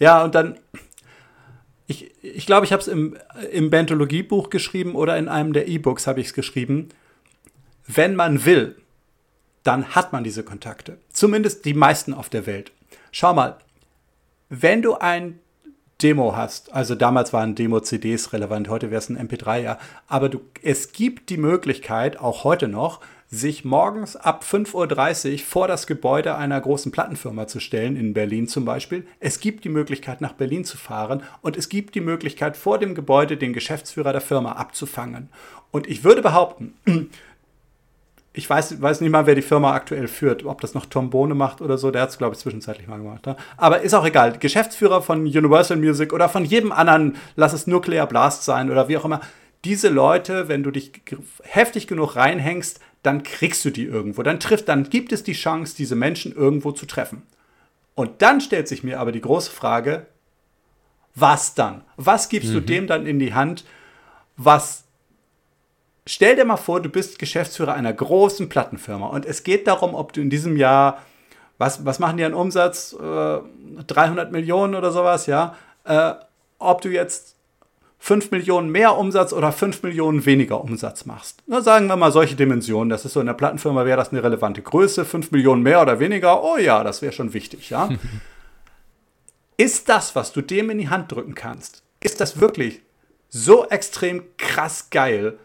Ja, 0.00 0.24
und 0.24 0.34
dann, 0.34 0.58
ich 1.86 1.98
glaube, 1.98 2.14
ich, 2.22 2.46
glaub, 2.46 2.64
ich 2.64 2.72
habe 2.72 2.82
es 2.82 2.88
im, 2.88 3.16
im 3.52 3.70
Bentologie-Buch 3.70 4.50
geschrieben 4.50 4.94
oder 4.94 5.16
in 5.16 5.28
einem 5.28 5.52
der 5.52 5.68
E-Books 5.68 6.06
habe 6.06 6.20
ich 6.20 6.28
es 6.28 6.34
geschrieben. 6.34 6.88
Wenn 7.86 8.16
man 8.16 8.44
will, 8.44 8.76
dann 9.62 9.94
hat 9.94 10.12
man 10.12 10.24
diese 10.24 10.42
Kontakte. 10.42 10.98
Zumindest 11.10 11.64
die 11.64 11.74
meisten 11.74 12.12
auf 12.12 12.28
der 12.28 12.46
Welt. 12.46 12.72
Schau 13.12 13.32
mal, 13.34 13.58
wenn 14.48 14.82
du 14.82 14.94
ein 14.94 15.38
Demo 16.02 16.36
hast, 16.36 16.72
also 16.72 16.94
damals 16.94 17.32
waren 17.32 17.54
Demo-CDs 17.54 18.32
relevant, 18.32 18.68
heute 18.68 18.90
wäre 18.90 18.98
es 18.98 19.08
ein 19.08 19.18
MP3, 19.18 19.62
ja, 19.62 19.78
aber 20.08 20.28
du, 20.28 20.40
es 20.62 20.92
gibt 20.92 21.30
die 21.30 21.36
Möglichkeit, 21.36 22.18
auch 22.18 22.44
heute 22.44 22.68
noch, 22.68 23.00
sich 23.28 23.64
morgens 23.64 24.16
ab 24.16 24.44
5.30 24.48 25.32
Uhr 25.32 25.38
vor 25.38 25.68
das 25.68 25.86
Gebäude 25.86 26.36
einer 26.36 26.60
großen 26.60 26.92
Plattenfirma 26.92 27.46
zu 27.46 27.60
stellen, 27.60 27.96
in 27.96 28.14
Berlin 28.14 28.46
zum 28.48 28.64
Beispiel. 28.64 29.06
Es 29.18 29.40
gibt 29.40 29.64
die 29.64 29.70
Möglichkeit, 29.70 30.20
nach 30.20 30.34
Berlin 30.34 30.64
zu 30.64 30.76
fahren 30.76 31.22
und 31.42 31.56
es 31.56 31.68
gibt 31.68 31.94
die 31.94 32.00
Möglichkeit, 32.00 32.56
vor 32.56 32.78
dem 32.78 32.94
Gebäude 32.94 33.36
den 33.36 33.52
Geschäftsführer 33.52 34.12
der 34.12 34.20
Firma 34.20 34.52
abzufangen. 34.52 35.30
Und 35.70 35.88
ich 35.88 36.04
würde 36.04 36.22
behaupten, 36.22 36.74
ich 38.36 38.50
weiß, 38.50 38.82
weiß 38.82 39.00
nicht 39.00 39.12
mal, 39.12 39.26
wer 39.26 39.36
die 39.36 39.42
Firma 39.42 39.74
aktuell 39.74 40.08
führt, 40.08 40.44
ob 40.44 40.60
das 40.60 40.74
noch 40.74 40.86
Tom 40.86 41.08
Bohne 41.08 41.36
macht 41.36 41.60
oder 41.60 41.78
so, 41.78 41.92
der 41.92 42.02
hat 42.02 42.10
es, 42.10 42.18
glaube 42.18 42.34
ich, 42.34 42.40
zwischenzeitlich 42.40 42.88
mal 42.88 42.98
gemacht. 42.98 43.26
Ja? 43.26 43.36
Aber 43.56 43.82
ist 43.82 43.94
auch 43.94 44.04
egal. 44.04 44.36
Geschäftsführer 44.38 45.02
von 45.02 45.20
Universal 45.20 45.76
Music 45.76 46.12
oder 46.12 46.28
von 46.28 46.44
jedem 46.44 46.72
anderen, 46.72 47.16
lass 47.36 47.52
es 47.52 47.68
Nuclear 47.68 48.08
Blast 48.08 48.44
sein 48.44 48.72
oder 48.72 48.88
wie 48.88 48.96
auch 48.96 49.04
immer. 49.04 49.20
Diese 49.64 49.88
Leute, 49.88 50.48
wenn 50.48 50.64
du 50.64 50.72
dich 50.72 50.92
heftig 51.42 51.86
genug 51.86 52.16
reinhängst, 52.16 52.80
dann 53.04 53.22
kriegst 53.22 53.64
du 53.64 53.70
die 53.70 53.84
irgendwo. 53.84 54.24
Dann 54.24 54.40
trifft, 54.40 54.68
dann 54.68 54.90
gibt 54.90 55.12
es 55.12 55.22
die 55.22 55.32
Chance, 55.32 55.76
diese 55.76 55.94
Menschen 55.94 56.34
irgendwo 56.34 56.72
zu 56.72 56.86
treffen. 56.86 57.22
Und 57.94 58.20
dann 58.20 58.40
stellt 58.40 58.66
sich 58.66 58.82
mir 58.82 58.98
aber 58.98 59.12
die 59.12 59.20
große 59.20 59.52
Frage, 59.52 60.06
was 61.14 61.54
dann? 61.54 61.82
Was 61.96 62.28
gibst 62.28 62.50
mhm. 62.50 62.54
du 62.54 62.60
dem 62.62 62.86
dann 62.88 63.06
in 63.06 63.20
die 63.20 63.32
Hand, 63.32 63.64
was 64.36 64.83
stell 66.06 66.36
dir 66.36 66.44
mal 66.44 66.56
vor, 66.56 66.80
du 66.80 66.88
bist 66.88 67.18
Geschäftsführer 67.18 67.74
einer 67.74 67.92
großen 67.92 68.48
Plattenfirma 68.48 69.06
und 69.06 69.26
es 69.26 69.42
geht 69.42 69.66
darum, 69.66 69.94
ob 69.94 70.12
du 70.12 70.20
in 70.20 70.30
diesem 70.30 70.56
Jahr, 70.56 71.02
was, 71.58 71.84
was 71.84 71.98
machen 71.98 72.16
die 72.16 72.24
an 72.24 72.34
Umsatz? 72.34 72.94
Äh, 72.94 73.38
300 73.86 74.32
Millionen 74.32 74.74
oder 74.74 74.90
sowas, 74.90 75.26
ja? 75.26 75.56
Äh, 75.84 76.14
ob 76.58 76.80
du 76.80 76.88
jetzt 76.88 77.34
5 78.04 78.30
Millionen 78.32 78.70
mehr 78.70 78.98
Umsatz 78.98 79.32
oder 79.32 79.50
5 79.50 79.82
Millionen 79.82 80.26
weniger 80.26 80.62
Umsatz 80.62 81.06
machst. 81.06 81.42
Na, 81.46 81.62
sagen 81.62 81.86
wir 81.86 81.96
mal 81.96 82.12
solche 82.12 82.36
Dimensionen. 82.36 82.90
Das 82.90 83.06
ist 83.06 83.14
so 83.14 83.20
in 83.20 83.26
der 83.26 83.32
Plattenfirma 83.32 83.86
wäre 83.86 83.96
das 83.96 84.10
eine 84.10 84.22
relevante 84.22 84.60
Größe. 84.60 85.06
5 85.06 85.30
Millionen 85.30 85.62
mehr 85.62 85.80
oder 85.80 86.00
weniger, 86.00 86.44
oh 86.44 86.58
ja, 86.58 86.84
das 86.84 87.00
wäre 87.00 87.12
schon 87.12 87.32
wichtig, 87.32 87.70
ja? 87.70 87.88
ist 89.56 89.88
das, 89.88 90.14
was 90.14 90.32
du 90.32 90.42
dem 90.42 90.68
in 90.68 90.78
die 90.78 90.90
Hand 90.90 91.12
drücken 91.12 91.34
kannst, 91.34 91.82
ist 92.00 92.20
das 92.20 92.40
wirklich 92.40 92.82
so 93.30 93.66
extrem 93.68 94.22
krass 94.36 94.90
geil, 94.90 95.38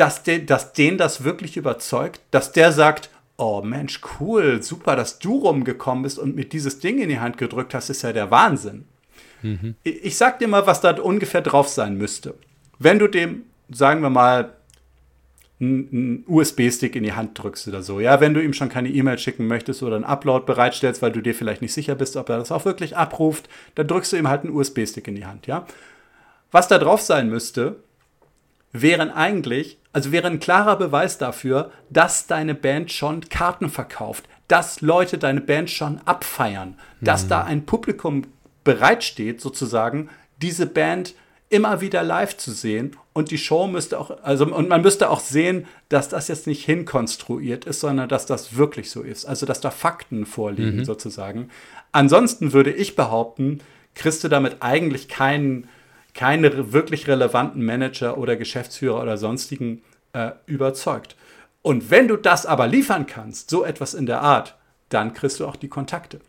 dass, 0.00 0.22
de, 0.22 0.44
dass 0.44 0.72
den 0.72 0.96
das 0.96 1.24
wirklich 1.24 1.58
überzeugt, 1.58 2.20
dass 2.30 2.52
der 2.52 2.72
sagt, 2.72 3.10
oh 3.36 3.60
Mensch, 3.62 4.00
cool, 4.18 4.62
super, 4.62 4.96
dass 4.96 5.18
du 5.18 5.38
rumgekommen 5.38 6.04
bist 6.04 6.18
und 6.18 6.34
mir 6.34 6.46
dieses 6.46 6.78
Ding 6.78 6.98
in 6.98 7.10
die 7.10 7.20
Hand 7.20 7.36
gedrückt 7.36 7.74
hast, 7.74 7.90
ist 7.90 8.02
ja 8.02 8.12
der 8.12 8.30
Wahnsinn. 8.30 8.86
Mhm. 9.42 9.74
Ich, 9.82 10.04
ich 10.04 10.16
sag 10.16 10.38
dir 10.38 10.48
mal, 10.48 10.66
was 10.66 10.80
da 10.80 10.92
ungefähr 11.00 11.42
drauf 11.42 11.68
sein 11.68 11.96
müsste. 11.96 12.34
Wenn 12.78 12.98
du 12.98 13.08
dem, 13.08 13.44
sagen 13.70 14.00
wir 14.00 14.10
mal, 14.10 14.54
einen 15.60 16.24
USB-Stick 16.26 16.96
in 16.96 17.02
die 17.02 17.12
Hand 17.12 17.38
drückst 17.38 17.68
oder 17.68 17.82
so. 17.82 18.00
Ja, 18.00 18.22
wenn 18.22 18.32
du 18.32 18.42
ihm 18.42 18.54
schon 18.54 18.70
keine 18.70 18.88
E-Mail 18.88 19.18
schicken 19.18 19.46
möchtest 19.46 19.82
oder 19.82 19.96
einen 19.96 20.06
Upload 20.06 20.46
bereitstellst, 20.46 21.02
weil 21.02 21.12
du 21.12 21.20
dir 21.20 21.34
vielleicht 21.34 21.60
nicht 21.60 21.74
sicher 21.74 21.94
bist, 21.94 22.16
ob 22.16 22.30
er 22.30 22.38
das 22.38 22.50
auch 22.50 22.64
wirklich 22.64 22.96
abruft, 22.96 23.50
dann 23.74 23.86
drückst 23.86 24.12
du 24.12 24.16
ihm 24.16 24.28
halt 24.28 24.44
einen 24.44 24.54
USB-Stick 24.54 25.06
in 25.06 25.16
die 25.16 25.26
Hand, 25.26 25.46
ja. 25.46 25.66
Was 26.50 26.68
da 26.68 26.78
drauf 26.78 27.02
sein 27.02 27.28
müsste, 27.28 27.76
wären 28.72 29.10
eigentlich, 29.10 29.78
also 29.92 30.12
wäre 30.12 30.28
ein 30.28 30.40
klarer 30.40 30.76
Beweis 30.76 31.18
dafür, 31.18 31.70
dass 31.90 32.26
deine 32.26 32.54
Band 32.54 32.92
schon 32.92 33.28
Karten 33.28 33.68
verkauft, 33.68 34.28
dass 34.48 34.80
Leute 34.80 35.18
deine 35.18 35.40
Band 35.40 35.70
schon 35.70 36.00
abfeiern, 36.04 36.76
mhm. 37.00 37.04
dass 37.04 37.28
da 37.28 37.42
ein 37.42 37.66
Publikum 37.66 38.26
bereitsteht, 38.64 39.40
sozusagen, 39.40 40.10
diese 40.40 40.66
Band 40.66 41.14
immer 41.48 41.80
wieder 41.80 42.02
live 42.04 42.36
zu 42.36 42.52
sehen 42.52 42.96
und 43.12 43.32
die 43.32 43.38
Show 43.38 43.66
müsste 43.66 43.98
auch, 43.98 44.22
also 44.22 44.46
und 44.46 44.68
man 44.68 44.82
müsste 44.82 45.10
auch 45.10 45.18
sehen, 45.18 45.66
dass 45.88 46.08
das 46.08 46.28
jetzt 46.28 46.46
nicht 46.46 46.64
hinkonstruiert 46.64 47.64
ist, 47.64 47.80
sondern 47.80 48.08
dass 48.08 48.24
das 48.24 48.56
wirklich 48.56 48.90
so 48.90 49.02
ist. 49.02 49.24
Also 49.24 49.46
dass 49.46 49.60
da 49.60 49.72
Fakten 49.72 50.26
vorliegen, 50.26 50.78
mhm. 50.78 50.84
sozusagen. 50.84 51.50
Ansonsten 51.90 52.52
würde 52.52 52.72
ich 52.72 52.94
behaupten, 52.94 53.60
kriegst 53.96 54.22
du 54.22 54.28
damit 54.28 54.58
eigentlich 54.60 55.08
keinen 55.08 55.68
keine 56.14 56.72
wirklich 56.72 57.08
relevanten 57.08 57.64
Manager 57.64 58.18
oder 58.18 58.36
Geschäftsführer 58.36 59.02
oder 59.02 59.16
sonstigen 59.16 59.82
äh, 60.12 60.30
überzeugt. 60.46 61.16
Und 61.62 61.90
wenn 61.90 62.08
du 62.08 62.16
das 62.16 62.46
aber 62.46 62.66
liefern 62.66 63.06
kannst, 63.06 63.50
so 63.50 63.64
etwas 63.64 63.94
in 63.94 64.06
der 64.06 64.22
Art, 64.22 64.56
dann 64.88 65.14
kriegst 65.14 65.40
du 65.40 65.46
auch 65.46 65.56
die 65.56 65.68
Kontakte. 65.68 66.20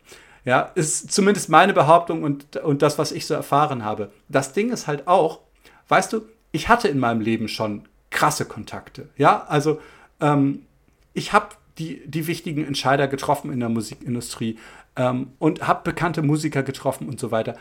Ja, 0.44 0.72
ist 0.76 1.12
zumindest 1.12 1.50
meine 1.50 1.74
Behauptung 1.74 2.24
und, 2.24 2.58
und 2.58 2.82
das, 2.82 2.98
was 2.98 3.12
ich 3.12 3.28
so 3.28 3.34
erfahren 3.34 3.86
habe. 3.86 4.12
Das 4.28 4.54
Ding 4.54 4.72
ist 4.72 4.88
halt 4.88 5.08
auch, 5.08 5.42
weißt 5.88 6.14
du, 6.14 6.24
ich 6.52 6.68
hatte 6.68 6.88
in 6.88 7.00
meinem 7.00 7.22
Leben 7.22 7.48
schon 7.48 7.88
krasse 8.10 8.46
Kontakte. 8.46 9.10
Ja, 9.18 9.46
also 9.48 9.80
ähm, 10.20 10.66
ich 11.14 11.32
habe 11.32 11.50
die, 11.78 12.02
die 12.06 12.28
wichtigen 12.28 12.66
Entscheider 12.66 13.08
getroffen 13.08 13.54
in 13.54 13.60
der 13.60 13.70
Musikindustrie 13.70 14.58
ähm, 14.96 15.34
und 15.40 15.68
habe 15.68 15.82
bekannte 15.84 16.22
Musiker 16.22 16.64
getroffen 16.64 17.08
und 17.08 17.20
so 17.20 17.32
weiter. 17.32 17.56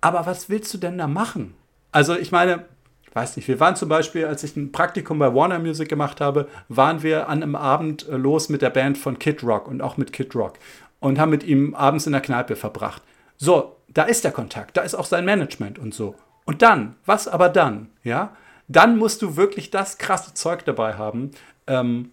Aber 0.00 0.26
was 0.26 0.48
willst 0.48 0.72
du 0.74 0.78
denn 0.78 0.98
da 0.98 1.06
machen? 1.06 1.54
Also 1.92 2.16
ich 2.16 2.32
meine, 2.32 2.64
weiß 3.12 3.36
nicht, 3.36 3.48
wir 3.48 3.60
waren 3.60 3.76
zum 3.76 3.88
Beispiel, 3.88 4.26
als 4.26 4.42
ich 4.44 4.56
ein 4.56 4.72
Praktikum 4.72 5.18
bei 5.18 5.34
Warner 5.34 5.58
Music 5.58 5.88
gemacht 5.88 6.20
habe, 6.20 6.48
waren 6.68 7.02
wir 7.02 7.28
an 7.28 7.42
einem 7.42 7.56
Abend 7.56 8.08
äh, 8.08 8.16
los 8.16 8.48
mit 8.48 8.62
der 8.62 8.70
Band 8.70 8.98
von 8.98 9.18
Kid 9.18 9.42
Rock 9.42 9.68
und 9.68 9.82
auch 9.82 9.96
mit 9.96 10.12
Kid 10.12 10.34
Rock 10.34 10.54
und 11.00 11.18
haben 11.18 11.30
mit 11.30 11.42
ihm 11.42 11.74
abends 11.74 12.06
in 12.06 12.12
der 12.12 12.20
Kneipe 12.20 12.56
verbracht. 12.56 13.02
So, 13.36 13.76
da 13.88 14.04
ist 14.04 14.24
der 14.24 14.32
Kontakt, 14.32 14.76
da 14.76 14.82
ist 14.82 14.94
auch 14.94 15.06
sein 15.06 15.24
Management 15.24 15.78
und 15.78 15.94
so. 15.94 16.14
Und 16.44 16.62
dann, 16.62 16.96
was 17.06 17.28
aber 17.28 17.48
dann, 17.48 17.88
ja? 18.04 18.36
Dann 18.68 18.98
musst 18.98 19.20
du 19.22 19.36
wirklich 19.36 19.70
das 19.70 19.98
krasse 19.98 20.34
Zeug 20.34 20.64
dabei 20.64 20.94
haben, 20.94 21.32
ähm, 21.66 22.12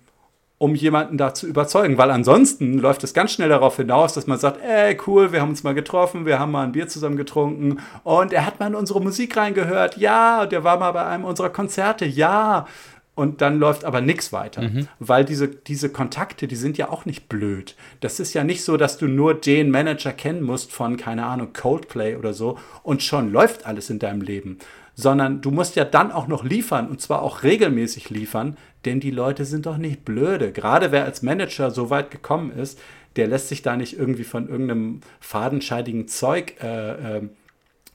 um 0.59 0.73
jemanden 0.73 1.17
da 1.17 1.33
zu 1.33 1.47
überzeugen. 1.47 1.97
Weil 1.97 2.11
ansonsten 2.11 2.79
läuft 2.79 3.03
es 3.03 3.13
ganz 3.13 3.31
schnell 3.31 3.49
darauf 3.49 3.77
hinaus, 3.77 4.13
dass 4.13 4.27
man 4.27 4.39
sagt, 4.39 4.61
ey, 4.63 4.97
cool, 5.05 5.31
wir 5.31 5.41
haben 5.41 5.49
uns 5.49 5.63
mal 5.63 5.75
getroffen, 5.75 6.25
wir 6.25 6.39
haben 6.39 6.51
mal 6.51 6.63
ein 6.63 6.71
Bier 6.71 6.87
zusammen 6.87 7.17
getrunken 7.17 7.79
und 8.03 8.33
er 8.33 8.45
hat 8.45 8.59
mal 8.59 8.67
in 8.67 8.75
unsere 8.75 9.01
Musik 9.01 9.37
reingehört, 9.37 9.97
ja, 9.97 10.45
der 10.45 10.63
war 10.63 10.79
mal 10.79 10.91
bei 10.91 11.05
einem 11.05 11.25
unserer 11.25 11.49
Konzerte, 11.49 12.05
ja. 12.05 12.67
Und 13.13 13.41
dann 13.41 13.57
läuft 13.57 13.83
aber 13.83 13.99
nichts 13.99 14.31
weiter, 14.31 14.61
mhm. 14.61 14.87
weil 14.99 15.25
diese, 15.25 15.47
diese 15.47 15.89
Kontakte, 15.89 16.47
die 16.47 16.55
sind 16.55 16.77
ja 16.77 16.89
auch 16.89 17.05
nicht 17.05 17.27
blöd. 17.27 17.75
Das 17.99 18.19
ist 18.19 18.35
ja 18.35 18.43
nicht 18.43 18.63
so, 18.63 18.77
dass 18.77 18.99
du 18.99 19.07
nur 19.07 19.33
den 19.33 19.71
Manager 19.71 20.13
kennen 20.13 20.43
musst 20.43 20.71
von, 20.71 20.97
keine 20.97 21.25
Ahnung, 21.25 21.51
Coldplay 21.51 22.15
oder 22.15 22.33
so 22.33 22.59
und 22.83 23.01
schon 23.01 23.31
läuft 23.31 23.65
alles 23.65 23.89
in 23.89 23.97
deinem 23.97 24.21
Leben, 24.21 24.59
sondern 24.93 25.41
du 25.41 25.49
musst 25.49 25.75
ja 25.75 25.83
dann 25.83 26.11
auch 26.11 26.27
noch 26.27 26.43
liefern 26.43 26.89
und 26.89 27.01
zwar 27.01 27.23
auch 27.23 27.41
regelmäßig 27.41 28.11
liefern, 28.11 28.55
denn 28.87 28.99
die 29.01 29.11
Leute 29.11 29.43
sind 29.45 29.65
doch 29.65 29.77
nicht 29.77 30.05
blöde. 30.05 30.51
Gerade 30.51 30.91
wer 30.91 31.03
als 31.03 31.21
Manager 31.21 31.71
so 31.71 31.89
weit 31.89 32.09
gekommen 32.09 32.51
ist, 32.51 32.79
der 33.17 33.27
lässt 33.27 33.49
sich 33.49 33.61
da 33.61 33.75
nicht 33.75 33.99
irgendwie 33.99 34.23
von 34.23 34.47
irgendeinem 34.47 35.01
fadenscheidigen 35.19 36.07
Zeug 36.07 36.55
äh, 36.63 37.17
äh, 37.17 37.29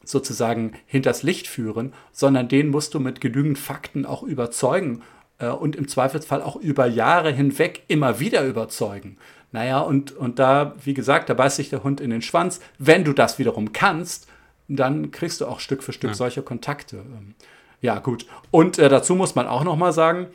sozusagen 0.05 0.73
hinters 0.87 1.23
Licht 1.23 1.47
führen, 1.47 1.95
sondern 2.13 2.49
den 2.49 2.69
musst 2.69 2.93
du 2.93 3.01
mit 3.01 3.21
genügend 3.21 3.59
Fakten 3.59 4.05
auch 4.05 4.23
überzeugen 4.23 5.03
äh, 5.39 5.49
und 5.49 5.77
im 5.77 5.89
Zweifelsfall 5.89 6.43
auch 6.43 6.57
über 6.57 6.87
Jahre 6.87 7.33
hinweg 7.33 7.85
immer 7.89 8.21
wieder 8.21 8.45
überzeugen. 8.45 9.17
Naja, 9.51 9.81
und, 9.81 10.13
und 10.13 10.39
da, 10.39 10.75
wie 10.85 10.95
gesagt, 10.95 11.31
da 11.31 11.35
beißt 11.35 11.57
sich 11.57 11.71
der 11.71 11.85
Hund 11.85 12.01
in 12.01 12.11
den 12.11 12.23
Schwanz. 12.23 12.61
Wenn 12.79 13.05
du 13.05 13.13
das 13.13 13.39
wiederum 13.39 13.73
kannst, 13.73 14.27
dann 14.69 15.11
kriegst 15.11 15.41
du 15.41 15.47
auch 15.47 15.61
Stück 15.61 15.83
für 15.83 15.93
Stück 15.93 16.11
ja. 16.11 16.15
solche 16.15 16.43
Kontakte. 16.43 16.97
Ähm, 16.97 17.35
ja, 17.81 17.99
gut. 17.99 18.27
Und 18.51 18.79
äh, 18.79 18.89
dazu 18.89 19.15
muss 19.15 19.35
man 19.35 19.47
auch 19.47 19.65
noch 19.65 19.77
mal 19.77 19.93
sagen, 19.93 20.29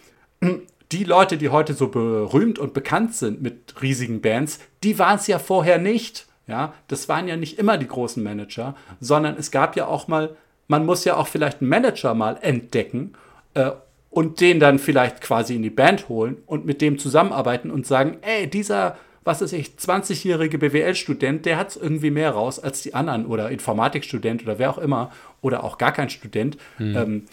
die 0.91 1.03
Leute, 1.03 1.37
die 1.37 1.49
heute 1.49 1.73
so 1.73 1.87
berühmt 1.87 2.59
und 2.59 2.73
bekannt 2.73 3.15
sind 3.15 3.41
mit 3.41 3.81
riesigen 3.81 4.21
Bands, 4.21 4.59
die 4.83 4.97
waren 4.99 5.17
es 5.17 5.27
ja 5.27 5.39
vorher 5.39 5.77
nicht. 5.77 6.25
Ja, 6.47 6.73
das 6.87 7.09
waren 7.09 7.27
ja 7.27 7.35
nicht 7.35 7.59
immer 7.59 7.77
die 7.77 7.87
großen 7.87 8.23
Manager, 8.23 8.73
sondern 9.01 9.35
es 9.37 9.51
gab 9.51 9.75
ja 9.75 9.85
auch 9.85 10.07
mal, 10.07 10.37
man 10.69 10.85
muss 10.85 11.03
ja 11.03 11.17
auch 11.17 11.27
vielleicht 11.27 11.59
einen 11.59 11.69
Manager 11.69 12.13
mal 12.13 12.37
entdecken 12.41 13.13
äh, 13.53 13.71
und 14.09 14.39
den 14.39 14.61
dann 14.61 14.79
vielleicht 14.79 15.19
quasi 15.19 15.55
in 15.55 15.61
die 15.61 15.69
Band 15.69 16.07
holen 16.07 16.37
und 16.45 16.65
mit 16.65 16.79
dem 16.79 16.99
zusammenarbeiten 16.99 17.69
und 17.69 17.85
sagen, 17.85 18.19
ey, 18.21 18.49
dieser 18.49 18.95
was 19.27 19.41
ist 19.41 19.51
ich, 19.51 19.71
20-jährige 19.77 20.57
BWL-Student, 20.57 21.45
der 21.45 21.57
hat 21.57 21.71
es 21.71 21.75
irgendwie 21.75 22.11
mehr 22.11 22.31
raus 22.31 22.59
als 22.59 22.81
die 22.81 22.93
anderen 22.93 23.25
oder 23.25 23.51
Informatikstudent 23.51 24.41
oder 24.41 24.57
wer 24.57 24.69
auch 24.69 24.77
immer 24.77 25.11
oder 25.41 25.65
auch 25.65 25.77
gar 25.77 25.91
kein 25.91 26.09
Student. 26.09 26.57
Mhm. 26.79 26.95
Ähm, 26.95 27.25
äh, 27.25 27.29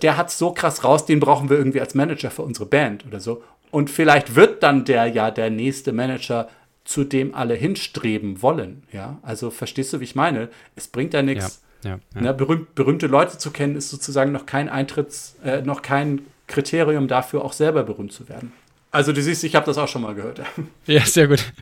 der 0.00 0.16
hat 0.16 0.28
es 0.28 0.38
so 0.38 0.52
krass 0.52 0.84
raus, 0.84 1.06
den 1.06 1.20
brauchen 1.20 1.50
wir 1.50 1.58
irgendwie 1.58 1.80
als 1.80 1.94
Manager 1.94 2.30
für 2.30 2.42
unsere 2.42 2.66
Band 2.66 3.06
oder 3.06 3.20
so. 3.20 3.42
Und 3.70 3.90
vielleicht 3.90 4.34
wird 4.34 4.62
dann 4.62 4.84
der 4.84 5.06
ja 5.06 5.30
der 5.30 5.50
nächste 5.50 5.92
Manager, 5.92 6.48
zu 6.84 7.04
dem 7.04 7.34
alle 7.34 7.54
hinstreben 7.54 8.42
wollen. 8.42 8.82
Ja, 8.90 9.18
also 9.22 9.50
verstehst 9.50 9.92
du, 9.92 10.00
wie 10.00 10.04
ich 10.04 10.16
meine? 10.16 10.48
Es 10.74 10.88
bringt 10.88 11.14
ja 11.14 11.22
nichts. 11.22 11.62
Ja, 11.84 11.90
ja, 11.90 11.98
ja. 12.14 12.20
Ne, 12.20 12.34
berühmt, 12.34 12.74
berühmte 12.74 13.06
Leute 13.06 13.38
zu 13.38 13.50
kennen, 13.52 13.76
ist 13.76 13.90
sozusagen 13.90 14.32
noch 14.32 14.46
kein 14.46 14.68
Eintritts, 14.68 15.36
äh, 15.44 15.62
noch 15.62 15.82
kein 15.82 16.22
Kriterium 16.48 17.06
dafür, 17.06 17.44
auch 17.44 17.52
selber 17.52 17.84
berühmt 17.84 18.12
zu 18.12 18.28
werden. 18.28 18.52
Also 18.90 19.12
du 19.12 19.22
siehst, 19.22 19.44
ich 19.44 19.54
habe 19.54 19.66
das 19.66 19.78
auch 19.78 19.86
schon 19.86 20.02
mal 20.02 20.14
gehört. 20.14 20.40
Ja, 20.86 21.04
sehr 21.04 21.28
gut. 21.28 21.52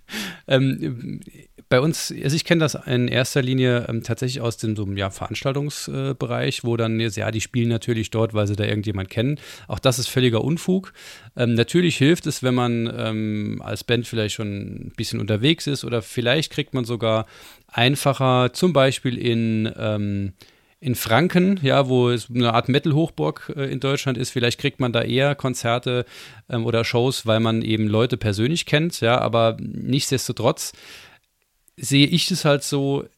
Ähm, 0.47 1.21
bei 1.69 1.81
uns, 1.81 2.13
also 2.23 2.35
ich 2.35 2.45
kenne 2.45 2.61
das 2.61 2.75
in 2.87 3.09
erster 3.09 3.43
Linie 3.43 3.87
ähm, 3.89 4.03
tatsächlich 4.03 4.41
aus 4.41 4.57
dem 4.57 4.75
so, 4.75 4.87
ja, 4.87 5.11
Veranstaltungsbereich, 5.11 6.59
äh, 6.59 6.63
wo 6.63 6.77
dann, 6.77 6.99
ja, 6.99 7.31
die 7.31 7.41
spielen 7.41 7.69
natürlich 7.69 8.11
dort, 8.11 8.35
weil 8.35 8.47
sie 8.47 8.57
da 8.57 8.65
irgendjemand 8.65 9.11
kennen. 9.11 9.39
Auch 9.67 9.79
das 9.79 9.99
ist 9.99 10.09
völliger 10.09 10.43
Unfug. 10.43 10.93
Ähm, 11.37 11.55
natürlich 11.55 11.97
hilft 11.97 12.27
es, 12.27 12.43
wenn 12.43 12.55
man 12.55 12.93
ähm, 12.97 13.61
als 13.63 13.85
Band 13.85 14.07
vielleicht 14.07 14.35
schon 14.35 14.49
ein 14.49 14.93
bisschen 14.97 15.21
unterwegs 15.21 15.67
ist 15.67 15.85
oder 15.85 16.01
vielleicht 16.01 16.53
kriegt 16.53 16.73
man 16.75 16.85
sogar 16.85 17.27
einfacher, 17.69 18.53
zum 18.53 18.73
Beispiel 18.73 19.19
in 19.19 19.71
ähm, 19.77 20.33
in 20.81 20.95
Franken, 20.95 21.59
ja, 21.63 21.89
wo 21.89 22.11
es 22.11 22.31
eine 22.31 22.55
Art 22.55 22.69
Metal-Hochburg 22.69 23.53
äh, 23.57 23.65
in 23.65 23.81
Deutschland 23.81 24.17
ist, 24.17 24.31
vielleicht 24.31 24.61
kriegt 24.61 24.79
man 24.79 24.93
da 24.93 25.03
eher 25.03 25.35
Konzerte 25.35 26.05
ähm, 26.49 26.65
oder 26.65 26.85
Shows, 26.85 27.27
weil 27.27 27.41
man 27.41 27.63
eben 27.63 27.89
Leute 27.89 28.17
persönlich 28.17 28.65
kennt, 28.65 29.01
ja, 29.01 29.19
aber 29.19 29.57
nichtsdestotrotz 29.61 30.73
sehe 31.79 32.07
ich 32.07 32.27
das 32.27 32.45
halt 32.45 32.63
so, 32.63 33.09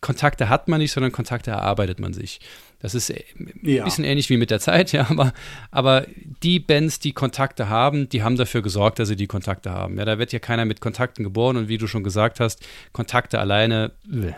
Kontakte 0.00 0.48
hat 0.48 0.68
man 0.68 0.80
nicht, 0.80 0.92
sondern 0.92 1.12
Kontakte 1.12 1.50
erarbeitet 1.50 1.98
man 1.98 2.12
sich. 2.12 2.40
Das 2.78 2.94
ist 2.94 3.10
äh, 3.10 3.24
ein 3.38 3.52
ja. 3.62 3.84
bisschen 3.84 4.04
ähnlich 4.04 4.28
wie 4.30 4.36
mit 4.36 4.50
der 4.50 4.60
Zeit, 4.60 4.92
ja, 4.92 5.08
aber, 5.10 5.32
aber 5.70 6.06
die 6.42 6.60
Bands, 6.60 6.98
die 6.98 7.12
Kontakte 7.12 7.68
haben, 7.68 8.08
die 8.08 8.22
haben 8.22 8.36
dafür 8.36 8.62
gesorgt, 8.62 8.98
dass 8.98 9.08
sie 9.08 9.16
die 9.16 9.26
Kontakte 9.26 9.70
haben. 9.70 9.98
Ja, 9.98 10.04
da 10.04 10.18
wird 10.18 10.32
ja 10.32 10.38
keiner 10.38 10.64
mit 10.64 10.80
Kontakten 10.80 11.24
geboren 11.24 11.56
und 11.56 11.68
wie 11.68 11.78
du 11.78 11.86
schon 11.86 12.04
gesagt 12.04 12.40
hast, 12.40 12.66
Kontakte 12.92 13.38
alleine, 13.38 13.92
äh, 14.12 14.32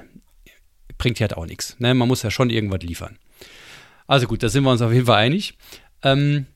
bringt 0.98 1.18
ja 1.18 1.26
halt 1.26 1.36
auch 1.36 1.46
nichts. 1.46 1.76
Ne? 1.78 1.94
Man 1.94 2.08
muss 2.08 2.22
ja 2.22 2.30
schon 2.30 2.50
irgendwas 2.50 2.82
liefern. 2.82 3.18
Also 4.06 4.26
gut, 4.26 4.42
da 4.42 4.48
sind 4.48 4.64
wir 4.64 4.70
uns 4.70 4.82
auf 4.82 4.92
jeden 4.92 5.06
Fall 5.06 5.18
einig. 5.18 5.54
Ähm, 6.02 6.46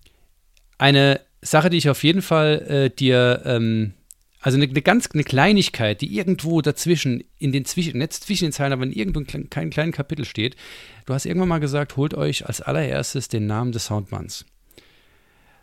eine 0.77 1.21
Sache, 1.41 1.71
die 1.71 1.79
ich 1.79 1.89
auf 1.89 2.05
jeden 2.05 2.23
Fall 2.23 2.63
äh, 2.69 2.91
dir, 2.91 3.43
ähm, 3.45 3.95
also 4.49 4.57
eine, 4.57 4.67
eine, 4.67 4.81
ganz 4.81 5.11
eine 5.13 5.25
Kleinigkeit, 5.25 6.01
die 6.01 6.17
irgendwo 6.17 6.63
dazwischen, 6.63 7.23
in 7.39 7.53
den 7.53 7.67
zwischen, 7.67 7.99
nicht 7.99 8.15
zwischen 8.15 8.47
den 8.47 8.53
Zeilen, 8.53 8.73
aber 8.73 8.85
in 8.85 8.93
irgendeinem 8.93 9.51
kleinen, 9.51 9.69
kleinen 9.69 9.93
Kapitel 9.93 10.25
steht. 10.25 10.57
Du 11.05 11.13
hast 11.13 11.27
irgendwann 11.27 11.51
mal 11.51 11.61
gesagt, 11.61 11.99
holt 11.99 12.15
euch 12.15 12.47
als 12.47 12.63
allererstes 12.63 13.29
den 13.29 13.47
Namen 13.47 13.73
des 13.73 13.85
Soundmanns. 13.85 14.47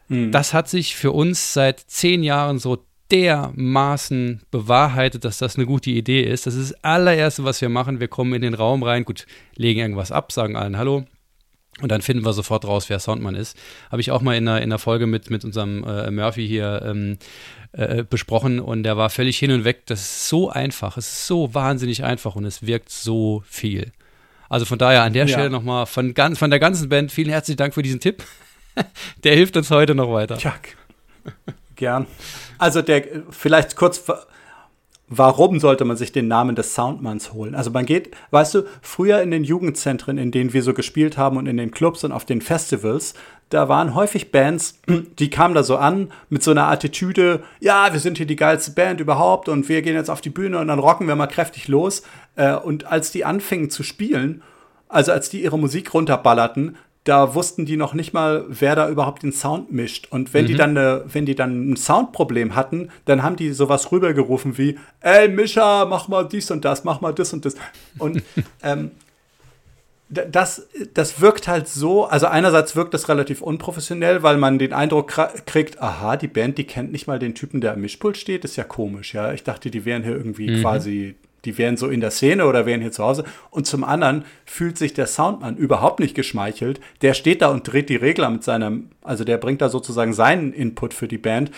Mhm. 0.08 0.32
Das 0.32 0.54
hat 0.54 0.70
sich 0.70 0.96
für 0.96 1.14
uns 1.14 1.52
seit 1.52 1.80
zehn 1.80 2.22
Jahren 2.22 2.60
so 2.60 2.86
dermaßen 3.10 4.44
bewahrheitet, 4.52 5.26
dass 5.26 5.40
das 5.40 5.56
eine 5.56 5.66
gute 5.66 5.90
Idee 5.90 6.22
ist. 6.22 6.46
Das 6.46 6.54
ist 6.54 6.74
das 6.74 6.84
allererste, 6.84 7.44
was 7.44 7.62
wir 7.62 7.70
machen. 7.70 8.00
Wir 8.00 8.08
kommen 8.08 8.36
in 8.36 8.44
den 8.44 8.54
Raum 8.54 8.84
rein, 8.84 9.04
gut, 9.04 9.26
legen 9.56 9.80
irgendwas 9.80 10.12
ab, 10.12 10.32
sagen 10.32 10.56
allen 10.56 10.78
Hallo. 10.78 11.06
Und 11.82 11.92
dann 11.92 12.02
finden 12.02 12.24
wir 12.24 12.32
sofort 12.32 12.66
raus, 12.66 12.90
wer 12.90 13.00
Soundmann 13.00 13.36
ist. 13.36 13.58
Habe 13.92 14.00
ich 14.00 14.12
auch 14.12 14.22
mal 14.22 14.36
in 14.38 14.48
einer, 14.48 14.60
in 14.60 14.64
einer 14.64 14.80
Folge 14.80 15.08
mit, 15.08 15.30
mit 15.30 15.44
unserem 15.44 15.84
äh, 15.84 16.10
Murphy 16.10 16.48
hier 16.48 16.82
ähm, 16.86 17.18
äh, 17.74 18.04
besprochen 18.04 18.62
und 18.62 18.84
der 18.84 18.96
war 18.96 19.10
völlig 19.10 19.38
hin 19.38 19.52
und 19.52 19.66
weg. 19.66 19.86
Das 19.88 20.00
ist 20.00 20.30
so 20.30 20.50
einfach, 20.50 20.96
es 20.96 21.08
ist 21.08 21.28
so 21.28 21.54
wahnsinnig 21.54 22.06
einfach 22.06 22.36
und 22.36 22.46
es 22.46 22.66
wirkt 22.66 22.90
so 22.90 23.44
viel. 23.46 23.92
Also 24.48 24.66
von 24.66 24.78
daher 24.78 25.04
an 25.04 25.12
der 25.12 25.26
ja. 25.26 25.34
Stelle 25.34 25.50
nochmal 25.50 25.86
von, 25.86 26.14
ganz, 26.14 26.40
von 26.40 26.50
der 26.50 26.60
ganzen 26.60 26.88
Band 26.88 27.12
vielen 27.12 27.30
herzlichen 27.30 27.58
Dank 27.58 27.74
für 27.74 27.82
diesen 27.82 28.00
Tipp. 28.00 28.24
der 29.26 29.36
hilft 29.36 29.58
uns 29.58 29.70
heute 29.70 29.96
noch 29.96 30.12
weiter. 30.14 30.38
Tja, 30.38 30.56
gern. 31.76 32.08
Also 32.58 32.82
der, 32.82 33.04
vielleicht 33.32 33.76
kurz, 33.76 34.02
warum 35.08 35.60
sollte 35.60 35.86
man 35.86 35.98
sich 35.98 36.12
den 36.12 36.28
Namen 36.28 36.56
des 36.56 36.74
Soundmanns 36.74 37.34
holen? 37.34 37.56
Also 37.56 37.72
man 37.72 37.86
geht, 37.86 38.12
weißt 38.32 38.56
du, 38.56 38.64
früher 38.82 39.22
in 39.22 39.32
den 39.32 39.44
Jugendzentren, 39.44 40.18
in 40.18 40.32
denen 40.32 40.54
wir 40.54 40.64
so 40.64 40.74
gespielt 40.74 41.18
haben 41.18 41.38
und 41.38 41.48
in 41.48 41.58
den 41.58 41.72
Clubs 41.72 42.04
und 42.04 42.12
auf 42.12 42.26
den 42.26 42.42
Festivals, 42.42 43.14
da 43.50 43.70
waren 43.70 43.94
häufig 43.94 44.32
Bands, 44.32 44.80
die 45.20 45.30
kamen 45.30 45.54
da 45.54 45.64
so 45.64 45.78
an 45.78 46.12
mit 46.30 46.44
so 46.44 46.52
einer 46.52 46.68
Attitüde, 46.68 47.44
ja, 47.60 47.94
wir 47.94 48.00
sind 48.00 48.18
hier 48.18 48.26
die 48.26 48.36
geilste 48.36 48.72
Band 48.72 49.00
überhaupt 49.00 49.50
und 49.50 49.70
wir 49.70 49.82
gehen 49.82 49.96
jetzt 49.96 50.10
auf 50.10 50.22
die 50.22 50.30
Bühne 50.30 50.60
und 50.60 50.68
dann 50.68 50.80
rocken 50.80 51.08
wir 51.08 51.16
mal 51.16 51.28
kräftig 51.28 51.68
los. 51.68 52.04
Äh, 52.36 52.56
und 52.56 52.86
als 52.86 53.12
die 53.12 53.26
anfingen 53.26 53.70
zu 53.70 53.84
spielen, 53.84 54.42
also 54.88 55.12
als 55.12 55.30
die 55.30 55.44
ihre 55.44 55.60
Musik 55.60 55.94
runterballerten, 55.94 56.78
da 57.06 57.36
wussten 57.36 57.66
die 57.66 57.78
noch 57.78 57.94
nicht 57.94 58.14
mal, 58.14 58.46
wer 58.50 58.76
da 58.76 58.90
überhaupt 58.90 59.24
den 59.24 59.32
Sound 59.32 59.72
mischt. 59.72 60.08
Und 60.10 60.34
wenn 60.34 60.46
mhm. 60.46 60.48
die 60.48 60.56
dann 60.56 60.70
eine, 60.72 61.06
wenn 61.08 61.26
die 61.26 61.36
dann 61.36 61.72
ein 61.72 61.76
Soundproblem 61.78 62.56
hatten, 62.56 62.90
dann 63.06 63.24
haben 63.24 63.36
die 63.36 63.54
sowas 63.54 63.92
rübergerufen 63.92 64.58
wie, 64.58 64.78
ey 65.02 65.30
Mischa, 65.30 65.86
mach 65.86 66.08
mal 66.08 66.28
dies 66.28 66.50
und 66.50 66.66
das, 66.66 66.84
mach 66.84 67.02
mal 67.02 67.14
das 67.14 67.32
und 67.32 67.46
das. 67.46 67.56
Und 68.00 68.24
ähm, 68.64 68.92
das, 70.10 70.68
das 70.94 71.22
wirkt 71.22 71.48
halt 71.48 71.68
so, 71.68 72.06
also 72.06 72.26
einerseits 72.28 72.76
wirkt 72.76 72.94
das 72.94 73.08
relativ 73.08 73.42
unprofessionell, 73.42 74.24
weil 74.24 74.38
man 74.38 74.58
den 74.58 74.74
Eindruck 74.74 75.14
kriegt, 75.46 75.82
aha, 75.82 76.18
die 76.18 76.28
Band, 76.28 76.58
die 76.58 76.64
kennt 76.64 76.92
nicht 76.92 77.08
mal 77.08 77.20
den 77.20 77.36
Typen, 77.36 77.62
der 77.62 77.74
am 77.74 77.82
Mischpult 77.82 78.18
steht, 78.18 78.46
ist 78.46 78.56
ja 78.56 78.64
komisch, 78.64 79.14
ja. 79.14 79.32
Ich 79.34 79.44
dachte, 79.44 79.70
die 79.70 79.86
wären 79.86 80.04
hier 80.04 80.16
irgendwie 80.16 80.50
mhm. 80.50 80.62
quasi, 80.62 81.16
die 81.46 81.58
wären 81.58 81.78
so 81.78 81.88
in 81.88 82.02
der 82.02 82.12
Szene 82.12 82.46
oder 82.46 82.66
wären 82.66 82.82
hier 82.82 82.92
zu 82.92 83.04
Hause. 83.04 83.24
Und 83.50 83.68
zum 83.68 83.84
anderen 83.84 84.26
fühlt 84.46 84.78
sich 84.78 84.94
der 84.94 85.08
Soundmann 85.08 85.58
überhaupt 85.58 86.00
nicht 86.00 86.16
geschmeichelt. 86.16 86.80
Der 87.02 87.14
steht 87.14 87.42
da 87.42 87.50
und 87.50 87.72
dreht 87.72 87.90
die 87.90 87.96
Regler 87.96 88.30
mit 88.30 88.44
seinem, 88.44 88.90
also 89.02 89.24
der 89.24 89.38
bringt 89.38 89.62
da 89.62 89.70
sozusagen 89.70 90.14
seinen 90.14 90.54
Input 90.54 90.94
für 90.94 91.08
die 91.08 91.18
Band. 91.18 91.52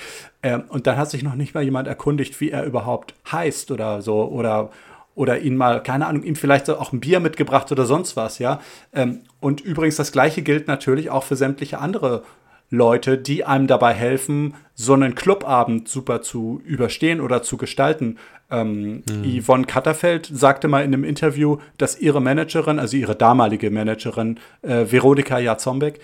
Ähm, 0.43 0.63
und 0.69 0.87
dann 0.87 0.97
hat 0.97 1.09
sich 1.09 1.23
noch 1.23 1.35
nicht 1.35 1.53
mal 1.53 1.63
jemand 1.63 1.87
erkundigt, 1.87 2.39
wie 2.41 2.51
er 2.51 2.65
überhaupt 2.65 3.13
heißt 3.31 3.71
oder 3.71 4.01
so 4.01 4.25
oder 4.25 4.69
oder 5.15 5.39
ihn 5.39 5.57
mal, 5.57 5.81
keine 5.81 6.05
Ahnung, 6.05 6.21
ihm 6.21 6.35
vielleicht 6.35 6.69
auch 6.69 6.93
ein 6.93 6.99
Bier 6.99 7.19
mitgebracht 7.19 7.71
oder 7.71 7.87
sonst 7.87 8.15
was, 8.15 8.37
ja. 8.37 8.61
Ähm, 8.93 9.21
und 9.39 9.61
übrigens, 9.61 9.95
das 9.95 10.11
Gleiche 10.11 10.43
gilt 10.43 10.67
natürlich 10.67 11.09
auch 11.09 11.23
für 11.23 11.35
sämtliche 11.35 11.79
andere 11.79 12.21
Leute, 12.69 13.17
die 13.17 13.45
einem 13.45 13.67
dabei 13.67 13.93
helfen, 13.93 14.55
so 14.75 14.93
einen 14.93 15.15
Clubabend 15.15 15.87
super 15.87 16.21
zu 16.21 16.61
überstehen 16.65 17.21
oder 17.21 17.41
zu 17.41 17.57
gestalten. 17.57 18.17
Ähm, 18.49 19.03
mhm. 19.09 19.41
Yvonne 19.41 19.65
Katterfeld 19.65 20.29
sagte 20.31 20.67
mal 20.67 20.83
in 20.83 20.93
einem 20.93 21.03
Interview, 21.03 21.57
dass 21.77 21.99
ihre 21.99 22.21
Managerin, 22.21 22.79
also 22.79 22.95
ihre 22.95 23.15
damalige 23.15 23.69
Managerin, 23.71 24.39
äh, 24.61 24.85
Veronika 24.89 25.37
Jazombek, 25.39 25.99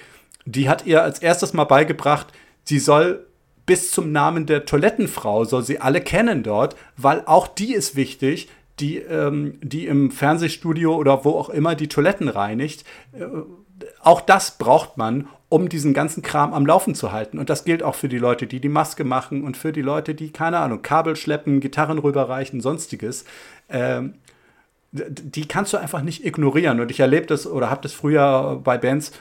die 0.46 0.68
hat 0.68 0.86
ihr 0.86 1.04
als 1.04 1.20
erstes 1.20 1.54
mal 1.54 1.64
beigebracht, 1.64 2.28
sie 2.64 2.80
soll 2.80 3.26
bis 3.66 3.92
zum 3.92 4.12
Namen 4.12 4.46
der 4.46 4.66
Toilettenfrau, 4.66 5.46
soll 5.46 5.64
sie 5.64 5.80
alle 5.80 6.02
kennen 6.02 6.44
dort, 6.44 6.76
weil 6.98 7.24
auch 7.26 7.48
die 7.48 7.74
ist 7.74 7.96
wichtig, 7.96 8.50
die, 8.80 8.98
ähm, 8.98 9.58
die 9.62 9.88
im 9.88 10.12
Fernsehstudio 10.12 10.96
oder 10.96 11.24
wo 11.24 11.32
auch 11.32 11.50
immer 11.50 11.76
die 11.76 11.88
Toiletten 11.88 12.28
reinigt. 12.28 12.84
Äh, 13.14 13.26
auch 14.02 14.22
das 14.22 14.58
braucht 14.58 14.98
man, 14.98 15.28
um 15.54 15.70
diesen 15.70 15.94
ganzen 15.94 16.24
Kram 16.24 16.52
am 16.52 16.66
Laufen 16.66 16.96
zu 16.96 17.12
halten. 17.12 17.38
Und 17.38 17.48
das 17.48 17.64
gilt 17.64 17.84
auch 17.84 17.94
für 17.94 18.10
die 18.10 18.18
Leute, 18.18 18.48
die 18.48 18.60
die 18.60 18.70
Maske 18.70 19.04
machen 19.04 19.44
und 19.44 19.56
für 19.56 19.72
die 19.72 19.84
Leute, 19.84 20.16
die, 20.16 20.32
keine 20.32 20.58
Ahnung, 20.58 20.82
Kabel 20.82 21.16
schleppen, 21.16 21.60
Gitarren 21.60 22.00
rüberreichen, 22.00 22.60
sonstiges. 22.60 23.24
Ähm, 23.70 24.16
die 24.92 25.48
kannst 25.48 25.72
du 25.72 25.78
einfach 25.78 26.02
nicht 26.02 26.26
ignorieren. 26.26 26.80
Und 26.80 26.90
ich 26.90 27.00
erlebe 27.00 27.28
das 27.28 27.46
oder 27.46 27.70
habe 27.70 27.82
das 27.84 27.94
früher 27.94 28.62
bei 28.64 28.80
Bands 28.80 29.12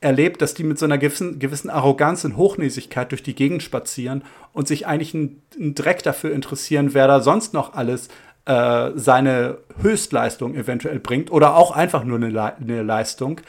erlebt, 0.00 0.40
dass 0.42 0.54
die 0.54 0.62
mit 0.62 0.78
so 0.78 0.84
einer 0.84 0.96
gewissen, 0.96 1.40
gewissen 1.40 1.70
Arroganz 1.70 2.24
und 2.24 2.36
Hochnäsigkeit 2.36 3.10
durch 3.10 3.24
die 3.24 3.34
Gegend 3.34 3.64
spazieren 3.64 4.22
und 4.52 4.68
sich 4.68 4.86
eigentlich 4.86 5.12
einen, 5.12 5.42
Dreck 5.74 6.04
dafür 6.04 6.32
interessieren, 6.32 6.94
wer 6.94 7.08
da 7.08 7.20
sonst 7.20 7.52
noch 7.52 7.74
alles 7.74 8.10
äh, 8.44 8.92
seine 8.94 9.58
Höchstleistung 9.82 10.54
eventuell 10.54 11.00
bringt 11.00 11.32
oder 11.32 11.56
auch 11.56 11.72
einfach 11.72 12.04
nur 12.04 12.16
eine, 12.16 12.30
Le 12.30 12.54
eine 12.60 12.82
Leistung. 12.82 13.40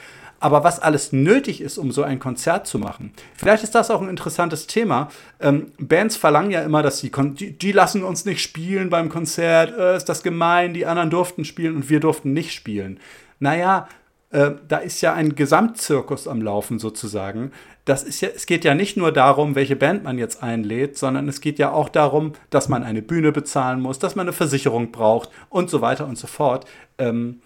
Aber 0.42 0.64
was 0.64 0.80
alles 0.80 1.14
nötig 1.14 1.62
ist, 1.62 1.78
um 1.78 1.92
so 1.92 2.02
ein 2.04 2.20
Konzert 2.20 2.66
zu 2.68 2.80
machen. 2.80 3.14
Vielleicht 3.38 3.64
ist 3.64 3.76
das 3.76 3.92
auch 3.92 4.02
ein 4.02 4.10
interessantes 4.10 4.68
Thema. 4.68 5.10
Ähm, 5.40 5.72
Bands 5.78 6.18
verlangen 6.18 6.50
ja 6.50 6.64
immer, 6.64 6.82
dass 6.82 7.00
sie, 7.00 7.12
die, 7.12 7.58
die, 7.58 7.72
lassen 7.72 8.04
uns 8.04 8.26
nicht 8.26 8.42
spielen 8.42 8.90
beim 8.90 9.08
Konzert, 9.10 9.78
äh, 9.78 9.96
ist 9.96 10.10
das 10.10 10.24
gemein, 10.24 10.74
die 10.74 10.88
anderen 10.88 11.12
durften 11.12 11.46
spielen 11.46 11.76
und 11.76 11.90
wir 11.90 12.00
durften 12.00 12.34
nicht 12.34 12.54
spielen. 12.54 13.00
Naja, 13.40 13.88
äh, 14.32 14.52
da 14.68 14.78
ist 14.78 15.02
ja 15.02 15.14
ein 15.14 15.36
Gesamtzirkus 15.36 16.28
am 16.28 16.42
Laufen 16.42 16.80
sozusagen. 16.80 17.52
Das 17.86 18.04
ist 18.04 18.22
ja, 18.22 18.30
es 18.36 18.48
geht 18.48 18.66
ja 18.66 18.74
nicht 18.74 18.98
nur 18.98 19.12
darum, 19.12 19.54
welche 19.54 19.76
Band 19.76 20.04
man 20.04 20.18
jetzt 20.18 20.42
einlädt, 20.42 20.98
sondern 20.98 21.28
es 21.28 21.40
geht 21.40 21.60
ja 21.60 21.72
auch 21.72 21.90
darum, 21.90 22.34
dass 22.50 22.68
man 22.68 22.84
eine 22.84 23.04
Bühne 23.04 23.32
bezahlen 23.32 23.80
muss, 23.80 24.00
dass 24.00 24.16
man 24.16 24.26
eine 24.26 24.34
Versicherung 24.34 24.92
braucht 24.92 25.30
und 25.50 25.70
so 25.70 25.82
weiter 25.82 26.08
und 26.08 26.18
so 26.18 26.28
fort. 26.28 26.66
Ähm, 26.98 27.42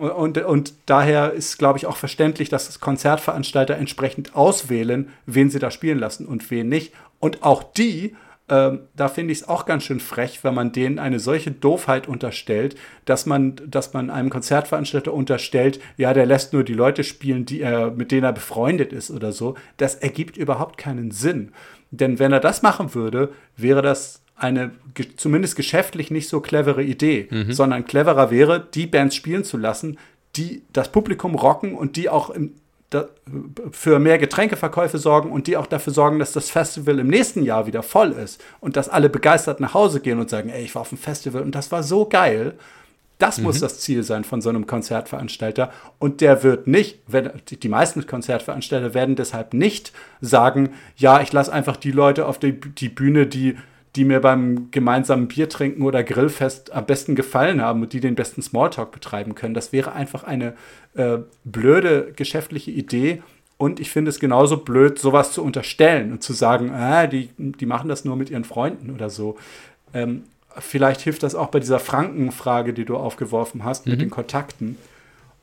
und, 0.00 0.38
und 0.38 0.74
daher 0.86 1.32
ist, 1.32 1.58
glaube 1.58 1.78
ich, 1.78 1.86
auch 1.86 1.96
verständlich, 1.96 2.48
dass 2.48 2.66
das 2.66 2.80
Konzertveranstalter 2.80 3.76
entsprechend 3.76 4.34
auswählen, 4.34 5.10
wen 5.26 5.50
sie 5.50 5.58
da 5.58 5.70
spielen 5.70 5.98
lassen 5.98 6.26
und 6.26 6.50
wen 6.50 6.68
nicht. 6.68 6.92
Und 7.18 7.42
auch 7.42 7.62
die 7.62 8.14
ähm, 8.50 8.80
da 8.96 9.08
finde 9.08 9.32
ich 9.32 9.42
es 9.42 9.48
auch 9.48 9.64
ganz 9.64 9.84
schön 9.84 10.00
frech, 10.00 10.42
wenn 10.42 10.54
man 10.54 10.72
denen 10.72 10.98
eine 10.98 11.20
solche 11.20 11.52
Doofheit 11.52 12.08
unterstellt, 12.08 12.74
dass 13.04 13.24
man, 13.24 13.54
dass 13.64 13.92
man 13.92 14.10
einem 14.10 14.28
Konzertveranstalter 14.28 15.14
unterstellt, 15.14 15.80
ja, 15.96 16.12
der 16.12 16.26
lässt 16.26 16.52
nur 16.52 16.64
die 16.64 16.74
Leute 16.74 17.04
spielen, 17.04 17.46
die 17.46 17.60
er, 17.60 17.92
mit 17.92 18.10
denen 18.10 18.24
er 18.24 18.32
befreundet 18.32 18.92
ist 18.92 19.12
oder 19.12 19.30
so. 19.30 19.54
Das 19.76 19.94
ergibt 19.94 20.36
überhaupt 20.36 20.78
keinen 20.78 21.12
Sinn. 21.12 21.52
Denn 21.92 22.18
wenn 22.18 22.32
er 22.32 22.40
das 22.40 22.62
machen 22.62 22.94
würde, 22.94 23.32
wäre 23.56 23.82
das 23.82 24.22
eine 24.40 24.72
zumindest 25.16 25.56
geschäftlich 25.56 26.10
nicht 26.10 26.28
so 26.28 26.40
clevere 26.40 26.82
Idee, 26.82 27.28
mhm. 27.30 27.52
sondern 27.52 27.84
cleverer 27.84 28.30
wäre, 28.30 28.66
die 28.74 28.86
Bands 28.86 29.14
spielen 29.14 29.44
zu 29.44 29.56
lassen, 29.56 29.98
die 30.36 30.62
das 30.72 30.90
Publikum 30.90 31.34
rocken 31.34 31.74
und 31.74 31.96
die 31.96 32.08
auch 32.08 32.30
im, 32.30 32.54
da, 32.90 33.08
für 33.70 33.98
mehr 33.98 34.18
Getränkeverkäufe 34.18 34.98
sorgen 34.98 35.30
und 35.30 35.46
die 35.46 35.56
auch 35.56 35.66
dafür 35.66 35.92
sorgen, 35.92 36.18
dass 36.18 36.32
das 36.32 36.50
Festival 36.50 36.98
im 36.98 37.08
nächsten 37.08 37.42
Jahr 37.42 37.66
wieder 37.66 37.82
voll 37.82 38.12
ist 38.12 38.42
und 38.60 38.76
dass 38.76 38.88
alle 38.88 39.08
begeistert 39.08 39.60
nach 39.60 39.74
Hause 39.74 40.00
gehen 40.00 40.18
und 40.18 40.30
sagen, 40.30 40.50
ey, 40.50 40.64
ich 40.64 40.74
war 40.74 40.82
auf 40.82 40.88
dem 40.88 40.98
Festival 40.98 41.42
und 41.42 41.54
das 41.54 41.70
war 41.70 41.82
so 41.82 42.06
geil. 42.06 42.54
Das 43.18 43.38
mhm. 43.38 43.44
muss 43.44 43.60
das 43.60 43.80
Ziel 43.80 44.02
sein 44.02 44.24
von 44.24 44.40
so 44.40 44.48
einem 44.48 44.66
Konzertveranstalter. 44.66 45.70
Und 45.98 46.20
der 46.22 46.42
wird 46.42 46.66
nicht, 46.66 47.00
wenn, 47.06 47.30
die 47.50 47.68
meisten 47.68 48.06
Konzertveranstalter 48.06 48.94
werden 48.94 49.14
deshalb 49.14 49.52
nicht 49.52 49.92
sagen, 50.20 50.70
ja, 50.96 51.20
ich 51.20 51.32
lasse 51.32 51.52
einfach 51.52 51.76
die 51.76 51.92
Leute 51.92 52.26
auf 52.26 52.38
die, 52.38 52.58
die 52.58 52.88
Bühne, 52.88 53.26
die 53.26 53.56
die 53.96 54.04
mir 54.04 54.20
beim 54.20 54.70
gemeinsamen 54.70 55.26
Biertrinken 55.26 55.82
oder 55.82 56.04
Grillfest 56.04 56.72
am 56.72 56.86
besten 56.86 57.16
gefallen 57.16 57.60
haben 57.60 57.82
und 57.82 57.92
die 57.92 58.00
den 58.00 58.14
besten 58.14 58.40
Smalltalk 58.40 58.92
betreiben 58.92 59.34
können. 59.34 59.54
Das 59.54 59.72
wäre 59.72 59.92
einfach 59.92 60.22
eine 60.24 60.54
äh, 60.94 61.18
blöde 61.44 62.12
geschäftliche 62.14 62.70
Idee. 62.70 63.22
Und 63.58 63.80
ich 63.80 63.90
finde 63.90 64.08
es 64.08 64.20
genauso 64.20 64.58
blöd, 64.58 64.98
sowas 64.98 65.32
zu 65.32 65.42
unterstellen 65.42 66.12
und 66.12 66.22
zu 66.22 66.32
sagen, 66.32 66.70
ah, 66.70 67.06
die, 67.06 67.30
die 67.36 67.66
machen 67.66 67.88
das 67.88 68.04
nur 68.04 68.16
mit 68.16 68.30
ihren 68.30 68.44
Freunden 68.44 68.94
oder 68.94 69.10
so. 69.10 69.36
Ähm, 69.92 70.22
vielleicht 70.58 71.00
hilft 71.00 71.22
das 71.24 71.34
auch 71.34 71.48
bei 71.48 71.60
dieser 71.60 71.80
Frankenfrage, 71.80 72.72
die 72.72 72.84
du 72.84 72.96
aufgeworfen 72.96 73.64
hast, 73.64 73.86
mhm. 73.86 73.92
mit 73.92 74.00
den 74.00 74.10
Kontakten. 74.10 74.78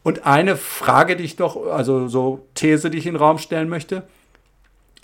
Und 0.04 0.26
eine 0.26 0.56
Frage, 0.56 1.18
die 1.18 1.26
ich 1.26 1.36
doch, 1.36 1.68
also 1.68 2.08
so 2.08 2.48
These, 2.56 2.90
die 2.90 2.98
ich 2.98 3.08
in 3.08 3.16
den 3.16 3.22
Raum 3.22 3.40
stellen 3.40 3.68
möchte, 3.68 4.04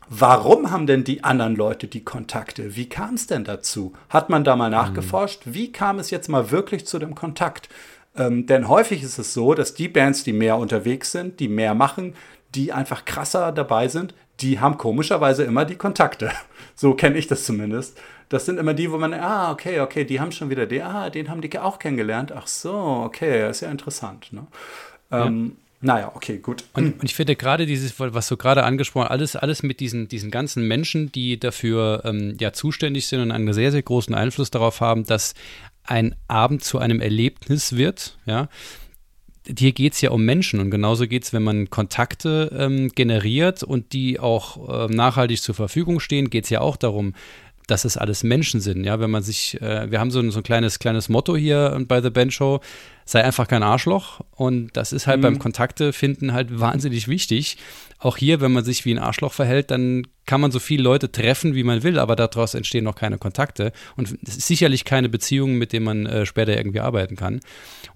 Warum 0.09 0.71
haben 0.71 0.87
denn 0.87 1.03
die 1.03 1.23
anderen 1.23 1.55
Leute 1.55 1.87
die 1.87 2.03
Kontakte? 2.03 2.75
Wie 2.75 2.89
kam 2.89 3.15
es 3.15 3.27
denn 3.27 3.43
dazu? 3.43 3.93
Hat 4.09 4.29
man 4.29 4.43
da 4.43 4.55
mal 4.55 4.69
mhm. 4.69 4.75
nachgeforscht? 4.75 5.41
Wie 5.45 5.71
kam 5.71 5.99
es 5.99 6.11
jetzt 6.11 6.29
mal 6.29 6.51
wirklich 6.51 6.85
zu 6.85 6.99
dem 6.99 7.15
Kontakt? 7.15 7.69
Ähm, 8.15 8.45
denn 8.45 8.67
häufig 8.67 9.03
ist 9.03 9.17
es 9.17 9.33
so, 9.33 9.53
dass 9.53 9.73
die 9.73 9.87
Bands, 9.87 10.23
die 10.23 10.33
mehr 10.33 10.57
unterwegs 10.57 11.11
sind, 11.11 11.39
die 11.39 11.47
mehr 11.47 11.73
machen, 11.73 12.13
die 12.53 12.71
einfach 12.71 13.05
krasser 13.05 13.51
dabei 13.51 13.87
sind, 13.87 14.13
die 14.39 14.59
haben 14.59 14.77
komischerweise 14.77 15.43
immer 15.43 15.65
die 15.65 15.75
Kontakte. 15.75 16.31
So 16.75 16.95
kenne 16.95 17.19
ich 17.19 17.27
das 17.27 17.43
zumindest. 17.43 17.99
Das 18.29 18.47
sind 18.47 18.57
immer 18.57 18.73
die, 18.73 18.91
wo 18.91 18.97
man, 18.97 19.13
ah, 19.13 19.51
okay, 19.51 19.79
okay, 19.81 20.05
die 20.05 20.19
haben 20.19 20.31
schon 20.31 20.49
wieder 20.49 20.65
die, 20.65 20.81
ah, 20.81 21.11
den 21.11 21.29
haben 21.29 21.39
die 21.39 21.59
auch 21.59 21.77
kennengelernt. 21.77 22.31
Ach 22.31 22.47
so, 22.47 22.73
okay, 23.05 23.47
ist 23.47 23.61
ja 23.61 23.69
interessant. 23.69 24.33
Ne? 24.33 24.47
Ja. 25.11 25.27
Ähm, 25.27 25.57
naja, 25.83 26.11
okay, 26.15 26.37
gut. 26.37 26.63
Und, 26.73 26.93
und 27.01 27.03
ich 27.03 27.13
finde 27.13 27.35
gerade 27.35 27.65
dieses, 27.65 27.99
was 27.99 28.29
du 28.29 28.37
gerade 28.37 28.63
angesprochen 28.63 29.05
hast, 29.05 29.11
alles, 29.11 29.35
alles 29.35 29.63
mit 29.63 29.81
diesen, 29.81 30.07
diesen 30.07 30.31
ganzen 30.31 30.65
Menschen, 30.65 31.11
die 31.11 31.37
dafür 31.37 32.03
ähm, 32.05 32.37
ja 32.39 32.53
zuständig 32.53 33.07
sind 33.07 33.19
und 33.19 33.31
einen 33.31 33.51
sehr, 33.53 33.71
sehr 33.71 33.81
großen 33.83 34.15
Einfluss 34.15 34.49
darauf 34.49 34.79
haben, 34.79 35.03
dass 35.03 35.33
ein 35.83 36.15
Abend 36.29 36.63
zu 36.63 36.79
einem 36.79 37.01
Erlebnis 37.01 37.75
wird, 37.75 38.17
ja. 38.25 38.47
Hier 39.45 39.73
geht 39.73 39.91
es 39.91 39.99
ja 39.99 40.11
um 40.11 40.23
Menschen 40.23 40.61
und 40.61 40.71
genauso 40.71 41.05
geht 41.05 41.25
es, 41.25 41.33
wenn 41.33 41.43
man 41.43 41.69
Kontakte 41.69 42.49
ähm, 42.57 42.87
generiert 42.95 43.61
und 43.61 43.91
die 43.91 44.17
auch 44.17 44.87
äh, 44.87 44.93
nachhaltig 44.93 45.41
zur 45.41 45.53
Verfügung 45.53 45.99
stehen, 45.99 46.29
geht 46.29 46.45
es 46.45 46.49
ja 46.49 46.61
auch 46.61 46.77
darum, 46.77 47.13
dass 47.67 47.85
es 47.85 47.97
alles 47.97 48.23
Menschen 48.23 48.59
sind. 48.59 48.83
Ja, 48.83 48.99
wenn 48.99 49.11
man 49.11 49.23
sich, 49.23 49.61
äh, 49.61 49.89
wir 49.89 49.99
haben 49.99 50.11
so 50.11 50.19
ein, 50.19 50.31
so 50.31 50.39
ein 50.39 50.43
kleines, 50.43 50.79
kleines 50.79 51.09
Motto 51.09 51.35
hier 51.35 51.83
bei 51.87 52.01
The 52.01 52.09
Band 52.09 52.33
Show, 52.33 52.61
sei 53.05 53.23
einfach 53.23 53.47
kein 53.47 53.63
Arschloch. 53.63 54.21
Und 54.31 54.75
das 54.75 54.93
ist 54.93 55.07
halt 55.07 55.19
mhm. 55.19 55.23
beim 55.23 55.39
Kontakte 55.39 55.93
finden 55.93 56.33
halt 56.33 56.59
wahnsinnig 56.59 57.07
wichtig. 57.07 57.57
Auch 57.99 58.17
hier, 58.17 58.41
wenn 58.41 58.51
man 58.51 58.65
sich 58.65 58.85
wie 58.85 58.93
ein 58.93 58.99
Arschloch 58.99 59.33
verhält, 59.33 59.71
dann 59.71 60.07
kann 60.25 60.41
man 60.41 60.51
so 60.51 60.59
viele 60.59 60.83
Leute 60.83 61.11
treffen, 61.11 61.55
wie 61.55 61.63
man 61.63 61.83
will, 61.83 61.99
aber 61.99 62.15
daraus 62.15 62.53
entstehen 62.53 62.85
noch 62.85 62.95
keine 62.95 63.17
Kontakte 63.17 63.71
und 63.95 64.17
sicherlich 64.23 64.85
keine 64.85 65.09
Beziehungen, 65.09 65.57
mit 65.57 65.73
denen 65.73 65.85
man 65.85 66.05
äh, 66.05 66.25
später 66.25 66.55
irgendwie 66.55 66.79
arbeiten 66.79 67.15
kann. 67.15 67.41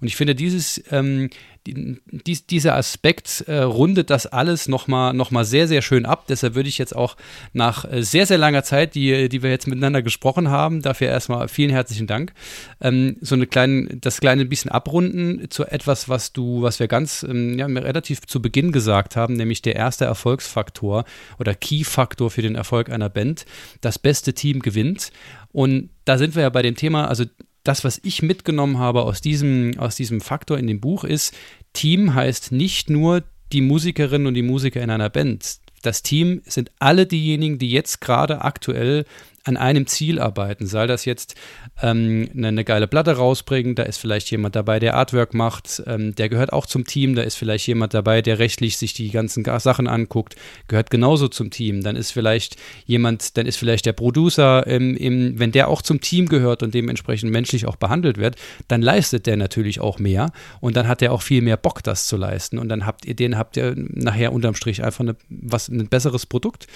Und 0.00 0.06
ich 0.06 0.16
finde, 0.16 0.34
dieses, 0.34 0.82
ähm, 0.90 1.30
dies, 1.74 2.46
dieser 2.46 2.76
Aspekt 2.76 3.44
äh, 3.46 3.58
rundet 3.58 4.10
das 4.10 4.26
alles 4.26 4.68
nochmal 4.68 5.14
noch 5.14 5.30
mal 5.30 5.44
sehr, 5.44 5.68
sehr 5.68 5.82
schön 5.82 6.06
ab. 6.06 6.26
Deshalb 6.28 6.54
würde 6.54 6.68
ich 6.68 6.78
jetzt 6.78 6.94
auch 6.94 7.16
nach 7.52 7.84
äh, 7.90 8.02
sehr, 8.02 8.26
sehr 8.26 8.38
langer 8.38 8.62
Zeit, 8.62 8.94
die, 8.94 9.28
die 9.28 9.42
wir 9.42 9.50
jetzt 9.50 9.66
miteinander 9.66 10.02
gesprochen 10.02 10.50
haben, 10.50 10.82
dafür 10.82 11.08
erstmal 11.08 11.48
vielen 11.48 11.70
herzlichen 11.70 12.06
Dank, 12.06 12.32
ähm, 12.80 13.16
so 13.20 13.34
eine 13.34 13.46
kleine, 13.46 13.96
das 13.96 14.20
kleine 14.20 14.44
bisschen 14.44 14.70
abrunden 14.70 15.50
zu 15.50 15.64
etwas, 15.64 16.08
was 16.08 16.32
du, 16.32 16.62
was 16.62 16.80
wir 16.80 16.88
ganz 16.88 17.22
ähm, 17.22 17.58
ja, 17.58 17.66
relativ 17.66 18.26
zu 18.26 18.40
Beginn 18.42 18.72
gesagt 18.72 19.16
haben, 19.16 19.34
nämlich 19.34 19.62
der 19.62 19.76
erste 19.76 20.04
Erfolgsfaktor 20.04 21.04
oder 21.38 21.54
Key-Faktor 21.54 22.30
für 22.30 22.42
den 22.42 22.54
Erfolg 22.54 22.90
einer 22.90 23.08
Band. 23.08 23.44
Das 23.80 23.98
beste 23.98 24.34
Team 24.34 24.60
gewinnt. 24.60 25.10
Und 25.52 25.90
da 26.04 26.18
sind 26.18 26.34
wir 26.34 26.42
ja 26.42 26.50
bei 26.50 26.62
dem 26.62 26.76
Thema, 26.76 27.08
also 27.08 27.24
das, 27.68 27.84
was 27.84 28.00
ich 28.02 28.22
mitgenommen 28.22 28.78
habe 28.78 29.02
aus 29.02 29.20
diesem, 29.20 29.78
aus 29.78 29.94
diesem 29.94 30.22
Faktor 30.22 30.58
in 30.58 30.66
dem 30.66 30.80
Buch, 30.80 31.04
ist, 31.04 31.36
Team 31.74 32.14
heißt 32.14 32.50
nicht 32.50 32.88
nur 32.88 33.22
die 33.52 33.60
Musikerinnen 33.60 34.26
und 34.26 34.34
die 34.34 34.42
Musiker 34.42 34.80
in 34.80 34.90
einer 34.90 35.10
Band. 35.10 35.58
Das 35.82 36.02
Team 36.02 36.40
sind 36.46 36.70
alle 36.78 37.06
diejenigen, 37.06 37.58
die 37.58 37.70
jetzt 37.70 38.00
gerade 38.00 38.40
aktuell 38.40 39.04
an 39.48 39.56
einem 39.56 39.86
Ziel 39.86 40.18
arbeiten. 40.20 40.66
Sei 40.66 40.86
das 40.86 41.06
jetzt 41.06 41.34
ähm, 41.82 42.28
eine, 42.36 42.48
eine, 42.48 42.64
geile 42.64 42.86
Platte 42.86 43.16
rausbringen, 43.16 43.74
da 43.74 43.84
ist 43.84 43.96
vielleicht 43.96 44.30
jemand 44.30 44.54
dabei, 44.54 44.78
der 44.78 44.94
Artwork 44.94 45.32
macht, 45.32 45.82
ähm, 45.86 46.14
der 46.14 46.28
gehört 46.28 46.52
auch 46.52 46.66
zum 46.66 46.84
Team, 46.84 47.14
da 47.14 47.22
ist 47.22 47.36
vielleicht 47.36 47.66
jemand 47.66 47.94
dabei, 47.94 48.20
der 48.20 48.38
rechtlich 48.38 48.76
sich 48.76 48.92
die 48.92 49.10
ganzen 49.10 49.44
Sachen 49.58 49.86
anguckt, 49.86 50.36
gehört 50.68 50.90
genauso 50.90 51.28
zum 51.28 51.50
Team. 51.50 51.82
Dann 51.82 51.96
ist 51.96 52.10
vielleicht 52.10 52.56
jemand, 52.84 53.38
dann 53.38 53.46
ist 53.46 53.56
vielleicht 53.56 53.86
der 53.86 53.94
Producer, 53.94 54.66
ähm, 54.66 54.94
im, 54.96 55.38
wenn 55.38 55.50
der 55.50 55.68
auch 55.68 55.80
zum 55.80 56.02
Team 56.02 56.28
gehört 56.28 56.62
und 56.62 56.74
dementsprechend 56.74 57.32
menschlich 57.32 57.64
auch 57.66 57.76
behandelt 57.76 58.18
wird, 58.18 58.36
dann 58.68 58.82
leistet 58.82 59.26
der 59.26 59.38
natürlich 59.38 59.80
auch 59.80 59.98
mehr 59.98 60.30
und 60.60 60.76
dann 60.76 60.88
hat 60.88 61.00
er 61.00 61.12
auch 61.12 61.22
viel 61.22 61.40
mehr 61.40 61.56
Bock, 61.56 61.82
das 61.82 62.06
zu 62.06 62.18
leisten. 62.18 62.58
Und 62.58 62.68
dann 62.68 62.84
habt 62.84 63.06
ihr 63.06 63.16
den, 63.16 63.38
habt 63.38 63.56
ihr 63.56 63.72
nachher 63.74 64.34
unterm 64.34 64.54
Strich 64.54 64.84
einfach 64.84 65.00
eine, 65.00 65.16
was, 65.30 65.68
ein 65.68 65.88
besseres 65.88 66.26
Produkt. 66.26 66.66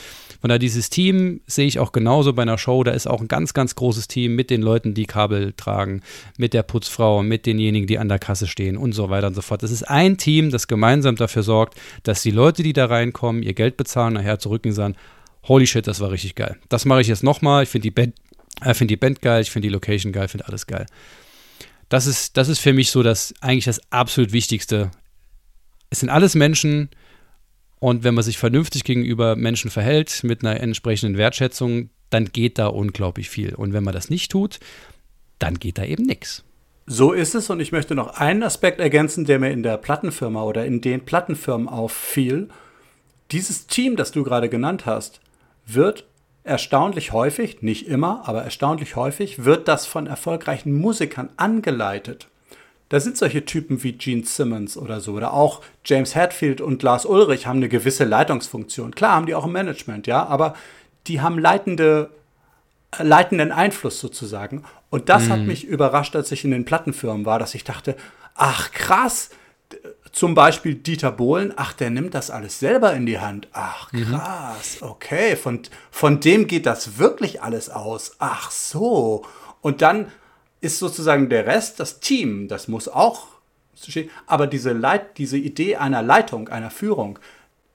Von 0.43 0.49
daher 0.49 0.59
dieses 0.59 0.91
Team 0.91 1.41
sehe 1.47 1.69
ich 1.69 1.79
auch 1.79 1.93
genauso 1.93 2.33
bei 2.33 2.43
einer 2.43 2.59
Show. 2.59 2.83
Da 2.83 2.91
ist 2.91 3.07
auch 3.07 3.21
ein 3.21 3.29
ganz, 3.29 3.55
ganz 3.55 3.77
großes 3.77 4.09
Team 4.09 4.35
mit 4.35 4.51
den 4.51 4.61
Leuten, 4.61 4.93
die 4.93 5.07
Kabel 5.07 5.53
tragen, 5.53 6.03
mit 6.37 6.53
der 6.53 6.65
Putzfrau, 6.65 7.23
mit 7.23 7.47
denjenigen, 7.47 7.87
die 7.87 7.97
an 7.97 8.09
der 8.09 8.19
Kasse 8.19 8.49
stehen 8.49 8.77
und 8.77 8.93
so 8.93 9.09
weiter 9.09 9.29
und 9.29 9.35
so 9.35 9.41
fort. 9.41 9.63
Das 9.63 9.71
ist 9.71 9.85
ein 9.85 10.17
Team, 10.19 10.51
das 10.51 10.67
gemeinsam 10.67 11.15
dafür 11.15 11.45
sorgt, 11.45 11.81
dass 12.03 12.23
die 12.23 12.33
Leute, 12.33 12.65
die 12.65 12.73
da 12.73 12.87
reinkommen, 12.87 13.45
ihr 13.45 13.55
Geld 13.55 13.77
bezahlen, 13.77 14.15
nachher 14.15 14.41
zurückgehen 14.41 14.73
und 14.73 14.77
sagen, 14.77 14.97
holy 15.45 15.69
shit, 15.69 15.87
das 15.87 16.01
war 16.01 16.11
richtig 16.11 16.35
geil. 16.35 16.57
Das 16.69 16.87
mache 16.87 17.03
ich 17.03 17.07
jetzt 17.07 17.23
nochmal. 17.23 17.63
Ich 17.63 17.69
finde 17.69 17.85
die, 17.85 17.93
Band, 17.93 18.17
äh, 18.63 18.75
find 18.75 18.91
die 18.91 18.97
Band 18.97 19.23
geil, 19.23 19.43
ich 19.43 19.51
finde 19.53 19.69
die 19.69 19.73
Location 19.73 20.11
geil, 20.11 20.27
finde 20.27 20.49
alles 20.49 20.67
geil. 20.67 20.87
Das 21.89 22.09
ist, 22.09 22.37
das 22.37 22.49
ist 22.49 22.59
für 22.59 22.73
mich 22.73 22.91
so 22.91 23.05
das 23.05 23.33
eigentlich 23.41 23.67
das 23.67 23.81
absolut 23.93 24.33
Wichtigste. 24.33 24.91
Es 25.89 26.01
sind 26.01 26.09
alles 26.09 26.35
Menschen, 26.35 26.89
und 27.83 28.05
wenn 28.05 28.15
man 28.15 28.23
sich 28.23 28.39
vernünftig 28.39 28.85
gegenüber 28.85 29.35
Menschen 29.35 29.69
verhält, 29.69 30.23
mit 30.23 30.45
einer 30.45 30.61
entsprechenden 30.61 31.19
Wertschätzung, 31.19 31.91
dann 32.11 32.27
geht 32.27 32.61
da 32.61 32.69
unglaublich 32.69 33.29
viel. 33.29 33.57
Und 33.57 33.73
wenn 33.73 33.83
man 33.83 33.93
das 33.93 34.09
nicht 34.09 34.31
tut, 34.31 34.61
dann 35.41 35.59
geht 35.59 35.79
da 35.79 35.85
eben 35.85 36.05
nichts. 36.05 36.45
So 36.87 37.11
ist 37.11 37.35
es 37.35 37.51
und 37.51 37.59
ich 37.59 37.73
möchte 37.73 37.97
noch 37.97 38.21
einen 38.21 38.45
Aspekt 38.45 38.79
ergänzen, 38.79 39.25
der 39.25 39.41
mir 39.41 39.51
in 39.51 39.65
der 39.65 39.79
Plattenfirma 39.79 40.45
oder 40.45 40.65
in 40.65 40.81
den 40.81 41.05
Plattenfirmen 41.05 41.67
auffiel. 41.69 42.51
Dieses 43.33 43.67
Team, 43.67 43.97
das 43.97 44.13
du 44.13 44.23
gerade 44.23 44.49
genannt 44.49 44.87
hast, 44.87 45.21
wird 45.67 46.07
erstaunlich 46.45 47.11
häufig, 47.13 47.63
nicht 47.63 47.89
immer, 47.89 48.29
aber 48.29 48.45
erstaunlich 48.45 48.95
häufig, 48.95 49.45
wird 49.45 49.67
das 49.67 49.87
von 49.87 50.07
erfolgreichen 50.07 50.73
Musikern 50.73 51.31
angeleitet. 51.37 52.29
Da 52.93 53.01
sind 53.01 53.17
solche 53.17 53.47
Typen 53.47 53.83
wie 53.83 53.93
Gene 53.93 54.27
Simmons 54.27 54.77
oder 54.77 55.01
so 55.01 55.15
oder 55.15 55.33
auch 55.33 55.63
James 55.83 56.15
Hetfield 56.15 56.61
und 56.61 56.83
Lars 56.83 57.07
Ulrich 57.07 57.47
haben 57.47 57.57
eine 57.57 57.71
gewisse 57.71 58.05
Leitungsfunktion. 58.05 58.95
Klar 58.95 59.13
haben 59.13 59.25
die 59.25 59.35
auch 59.35 59.47
im 59.47 59.53
Management, 59.53 60.07
ja, 60.07 60.27
aber 60.27 60.55
die 61.07 61.23
haben 61.23 61.39
leitende, 61.39 62.11
äh, 62.99 63.03
leitenden 63.03 63.51
Einfluss 63.51 63.99
sozusagen. 63.99 64.65
Und 64.91 65.09
das 65.09 65.25
mhm. 65.25 65.29
hat 65.31 65.41
mich 65.41 65.65
überrascht, 65.65 66.15
als 66.17 66.33
ich 66.33 66.45
in 66.45 66.51
den 66.51 66.67
Plattenfirmen 66.67 67.25
war, 67.25 67.39
dass 67.39 67.55
ich 67.55 67.65
dachte, 67.65 67.97
ach 68.35 68.73
krass, 68.73 69.31
zum 70.13 70.35
Beispiel 70.35 70.75
Dieter 70.75 71.13
Bohlen, 71.13 71.55
ach, 71.57 71.73
der 71.73 71.89
nimmt 71.89 72.13
das 72.13 72.31
alles 72.31 72.59
selber 72.59 72.93
in 72.93 73.07
die 73.07 73.21
Hand. 73.21 73.49
Ach, 73.55 73.91
mhm. 73.93 74.05
krass, 74.05 74.83
okay, 74.83 75.37
von, 75.37 75.61
von 75.91 76.21
dem 76.21 76.47
geht 76.47 76.67
das 76.67 76.99
wirklich 76.99 77.41
alles 77.41 77.71
aus. 77.71 78.17
Ach 78.19 78.51
so. 78.51 79.25
Und 79.63 79.81
dann 79.81 80.09
ist 80.63 80.79
sozusagen 80.79 81.29
der 81.29 81.47
Rest, 81.47 81.79
das 81.81 82.01
Team, 82.01 82.49
das 82.49 82.69
muss 82.69 82.89
auch 82.89 83.27
stehen. 83.77 84.11
Aber 84.27 84.47
diese, 84.47 84.73
Leit, 84.73 85.19
diese 85.19 85.37
Idee 85.37 85.77
einer 85.77 86.03
Leitung, 86.03 86.49
einer 86.49 86.71
Führung, 86.71 87.19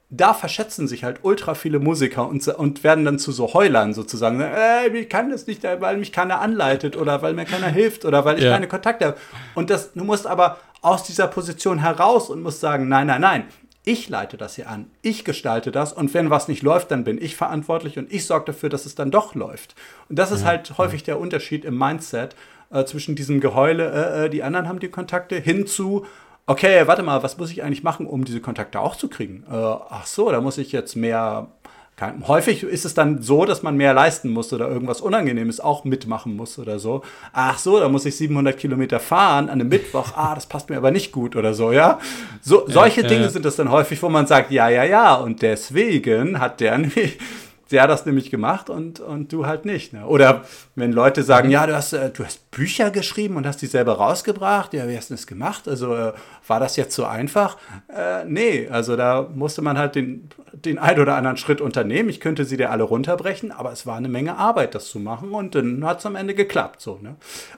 da 0.10 0.34
verschätzen 0.34 0.88
sich 0.88 1.04
halt 1.04 1.20
ultra 1.24 1.54
viele 1.54 1.80
Musiker 1.80 2.28
und, 2.30 2.48
und 2.48 2.84
werden 2.86 3.04
dann 3.04 3.20
zu 3.20 3.34
so 3.34 3.54
Heulern 3.54 3.94
sozusagen. 3.94 4.40
Äh, 4.40 4.88
ich 4.88 5.10
kann 5.10 5.30
das 5.30 5.48
nicht, 5.48 5.64
weil 5.64 5.98
mich 5.98 6.14
keiner 6.14 6.40
anleitet 6.40 6.96
oder 6.96 7.22
weil 7.22 7.34
mir 7.34 7.44
keiner 7.44 7.68
hilft 7.68 8.06
oder 8.06 8.24
weil 8.24 8.38
ich 8.38 8.46
ja. 8.46 8.52
keine 8.52 8.70
Kontakte 8.70 9.06
habe. 9.06 9.18
Und 9.54 9.70
das, 9.70 9.92
du 9.94 10.06
musst 10.06 10.26
aber 10.26 10.60
aus 10.82 11.04
dieser 11.04 11.28
Position 11.28 11.80
heraus 11.80 12.30
und 12.30 12.42
musst 12.42 12.62
sagen, 12.62 12.88
nein, 12.88 13.08
nein, 13.08 13.20
nein, 13.20 13.44
ich 13.84 14.08
leite 14.08 14.38
das 14.38 14.56
hier 14.56 14.70
an, 14.70 14.92
ich 15.02 15.26
gestalte 15.26 15.72
das 15.72 15.92
und 15.92 16.14
wenn 16.14 16.30
was 16.30 16.48
nicht 16.48 16.62
läuft, 16.62 16.92
dann 16.92 17.04
bin 17.04 17.22
ich 17.22 17.36
verantwortlich 17.36 17.98
und 17.98 18.12
ich 18.12 18.26
sorge 18.26 18.48
dafür, 18.48 18.70
dass 18.70 18.86
es 18.86 18.96
dann 18.96 19.12
doch 19.12 19.34
läuft. 19.34 19.76
Und 20.08 20.20
das 20.20 20.32
ist 20.32 20.42
ja, 20.42 20.48
halt 20.48 20.78
häufig 20.78 21.04
der 21.04 21.20
Unterschied 21.20 21.66
im 21.66 21.78
Mindset 21.78 22.36
äh, 22.72 22.86
zwischen 22.86 23.16
diesem 23.16 23.40
Geheule, 23.40 23.92
äh, 23.92 24.26
äh, 24.26 24.30
die 24.30 24.44
anderen 24.44 24.68
haben 24.68 24.80
die 24.80 24.90
Kontakte, 24.90 25.36
hin 25.36 25.68
zu, 25.68 26.06
okay, 26.46 26.88
warte 26.88 27.04
mal, 27.04 27.24
was 27.24 27.38
muss 27.38 27.52
ich 27.52 27.64
eigentlich 27.64 27.84
machen, 27.84 28.08
um 28.08 28.26
diese 28.26 28.42
Kontakte 28.42 28.80
auch 28.80 28.96
zu 28.96 29.08
kriegen? 29.08 29.44
Äh, 29.50 29.56
ach 29.56 30.06
so, 30.06 30.32
da 30.32 30.42
muss 30.42 30.58
ich 30.58 30.72
jetzt 30.72 30.96
mehr. 30.96 31.48
Kein, 31.96 32.28
häufig 32.28 32.62
ist 32.62 32.86
es 32.86 32.94
dann 32.94 33.24
so, 33.24 33.44
dass 33.46 33.64
man 33.64 33.76
mehr 33.76 33.92
leisten 33.92 34.30
muss 34.30 34.54
oder 34.54 34.70
irgendwas 34.70 35.02
Unangenehmes 35.02 35.60
auch 35.60 35.84
mitmachen 35.84 36.36
muss 36.36 36.60
oder 36.60 36.78
so. 36.78 37.02
Ach 37.34 37.58
so, 37.58 37.80
da 37.80 37.90
muss 37.90 38.06
ich 38.06 38.16
700 38.16 38.56
Kilometer 38.56 39.00
fahren 39.00 39.46
an 39.46 39.60
einem 39.60 39.70
Mittwoch. 39.70 40.12
Ah, 40.16 40.36
das 40.36 40.46
passt 40.46 40.70
mir 40.70 40.78
aber 40.78 40.92
nicht 40.92 41.12
gut 41.12 41.36
oder 41.36 41.56
so, 41.56 41.72
ja. 41.72 41.98
So, 42.40 42.66
solche 42.68 43.02
äh, 43.02 43.08
Dinge 43.08 43.30
sind 43.30 43.46
das 43.46 43.56
dann 43.56 43.72
häufig, 43.72 44.00
wo 44.04 44.10
man 44.10 44.28
sagt, 44.28 44.52
ja, 44.52 44.70
ja, 44.70 44.84
ja. 44.84 45.16
Und 45.16 45.42
deswegen 45.42 46.40
hat 46.40 46.60
der 46.60 46.78
der 47.72 47.84
hat 47.84 47.90
das 47.90 48.06
nämlich 48.06 48.30
gemacht 48.30 48.70
und, 48.70 49.00
und 49.00 49.32
du 49.34 49.46
halt 49.46 49.66
nicht. 49.66 49.94
Ne? 49.94 50.06
Oder 50.06 50.46
wenn 50.76 50.92
Leute 50.92 51.24
sagen, 51.24 51.50
ja, 51.50 51.68
du 51.68 51.76
hast, 51.76 51.94
äh, 51.94 52.10
du 52.10 52.24
hast 52.24 52.50
Bücher 52.52 52.92
geschrieben 52.92 53.36
und 53.36 53.46
hast 53.46 53.62
die 53.62 53.68
selber 53.68 53.94
rausgebracht, 53.94 54.74
ja, 54.74 54.88
wie 54.88 54.98
hast 54.98 55.10
du 55.10 55.14
das 55.14 55.28
gemacht? 55.28 55.68
Also 55.68 55.96
äh, 55.96 56.14
war 56.48 56.60
das 56.60 56.76
jetzt 56.76 56.96
so 56.96 57.06
einfach? 57.06 57.58
Äh, 57.94 58.26
nee, 58.26 58.68
also 58.70 58.96
da 58.96 59.28
musste 59.34 59.62
man 59.62 59.78
halt 59.78 59.96
den, 59.96 60.30
den 60.54 60.80
ein 60.80 61.00
oder 61.00 61.16
anderen 61.16 61.38
Schritt 61.38 61.62
unternehmen. 61.62 62.10
Ich 62.10 62.20
könnte 62.20 62.46
sie 62.46 62.58
dir 62.58 62.72
alle 62.72 62.84
runterbrechen, 62.84 63.52
aber 63.52 63.72
es 63.72 63.86
war 63.86 63.98
eine 63.98 64.10
Menge 64.10 64.38
Arbeit, 64.38 64.76
das 64.76 64.88
zu 64.88 65.00
machen 65.00 65.32
und 65.32 65.56
dann 65.56 65.86
hat 65.86 66.00
es 66.00 66.06
am 66.06 66.16
Ende 66.16 66.34
geklappt. 66.34 66.82
So, 66.82 67.00
ne? 67.02 67.16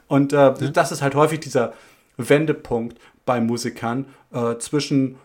Und 0.08 0.34
äh, 0.34 0.52
mhm. 0.52 0.74
das 0.74 0.92
ist 0.92 1.02
halt 1.02 1.16
häufig 1.16 1.40
dieser 1.40 1.74
Wendepunkt 2.18 3.00
bei 3.26 3.40
Musikern 3.40 4.06
äh, 4.34 4.58
zwischen 4.58 5.18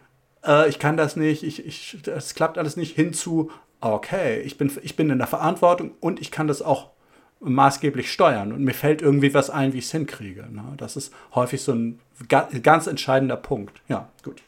äh, 0.46 0.68
ich 0.68 0.78
kann 0.78 0.96
das 0.96 1.16
nicht, 1.16 1.42
ich, 1.42 1.64
ich, 1.66 1.98
das 2.02 2.34
klappt 2.34 2.58
alles 2.58 2.76
nicht, 2.76 2.94
hinzu, 2.94 3.50
okay, 3.92 4.40
ich 4.40 4.56
bin, 4.56 4.70
ich 4.82 4.96
bin 4.96 5.10
in 5.10 5.18
der 5.18 5.26
Verantwortung 5.26 5.92
und 6.00 6.20
ich 6.20 6.30
kann 6.30 6.46
das 6.46 6.62
auch 6.62 6.90
maßgeblich 7.40 8.10
steuern 8.10 8.52
und 8.52 8.64
mir 8.64 8.74
fällt 8.74 9.02
irgendwie 9.02 9.34
was 9.34 9.50
ein, 9.50 9.72
wie 9.72 9.78
ich 9.78 9.84
es 9.84 9.92
hinkriege. 9.92 10.46
Ne? 10.50 10.62
Das 10.76 10.96
ist 10.96 11.12
häufig 11.34 11.62
so 11.62 11.72
ein 11.72 11.98
ganz 12.62 12.86
entscheidender 12.86 13.36
Punkt. 13.36 13.82
Ja, 13.88 14.08
gut. 14.22 14.42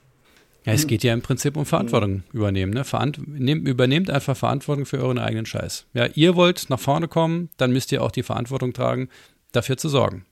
Ja, 0.64 0.72
es 0.72 0.88
geht 0.88 1.04
ja 1.04 1.12
im 1.12 1.22
Prinzip 1.22 1.56
um 1.56 1.64
Verantwortung 1.64 2.24
übernehmen. 2.32 2.72
Ne? 2.72 2.84
Verant 2.84 3.20
nehm, 3.26 3.66
übernehmt 3.66 4.10
einfach 4.10 4.36
Verantwortung 4.36 4.84
für 4.84 4.98
euren 4.98 5.18
eigenen 5.18 5.46
Scheiß. 5.46 5.86
Ja, 5.92 6.06
ihr 6.14 6.34
wollt 6.34 6.70
nach 6.70 6.80
vorne 6.80 7.06
kommen, 7.06 7.50
dann 7.56 7.72
müsst 7.72 7.92
ihr 7.92 8.02
auch 8.02 8.10
die 8.10 8.24
Verantwortung 8.24 8.72
tragen, 8.72 9.08
dafür 9.52 9.76
zu 9.76 9.88
sorgen. 9.88 10.24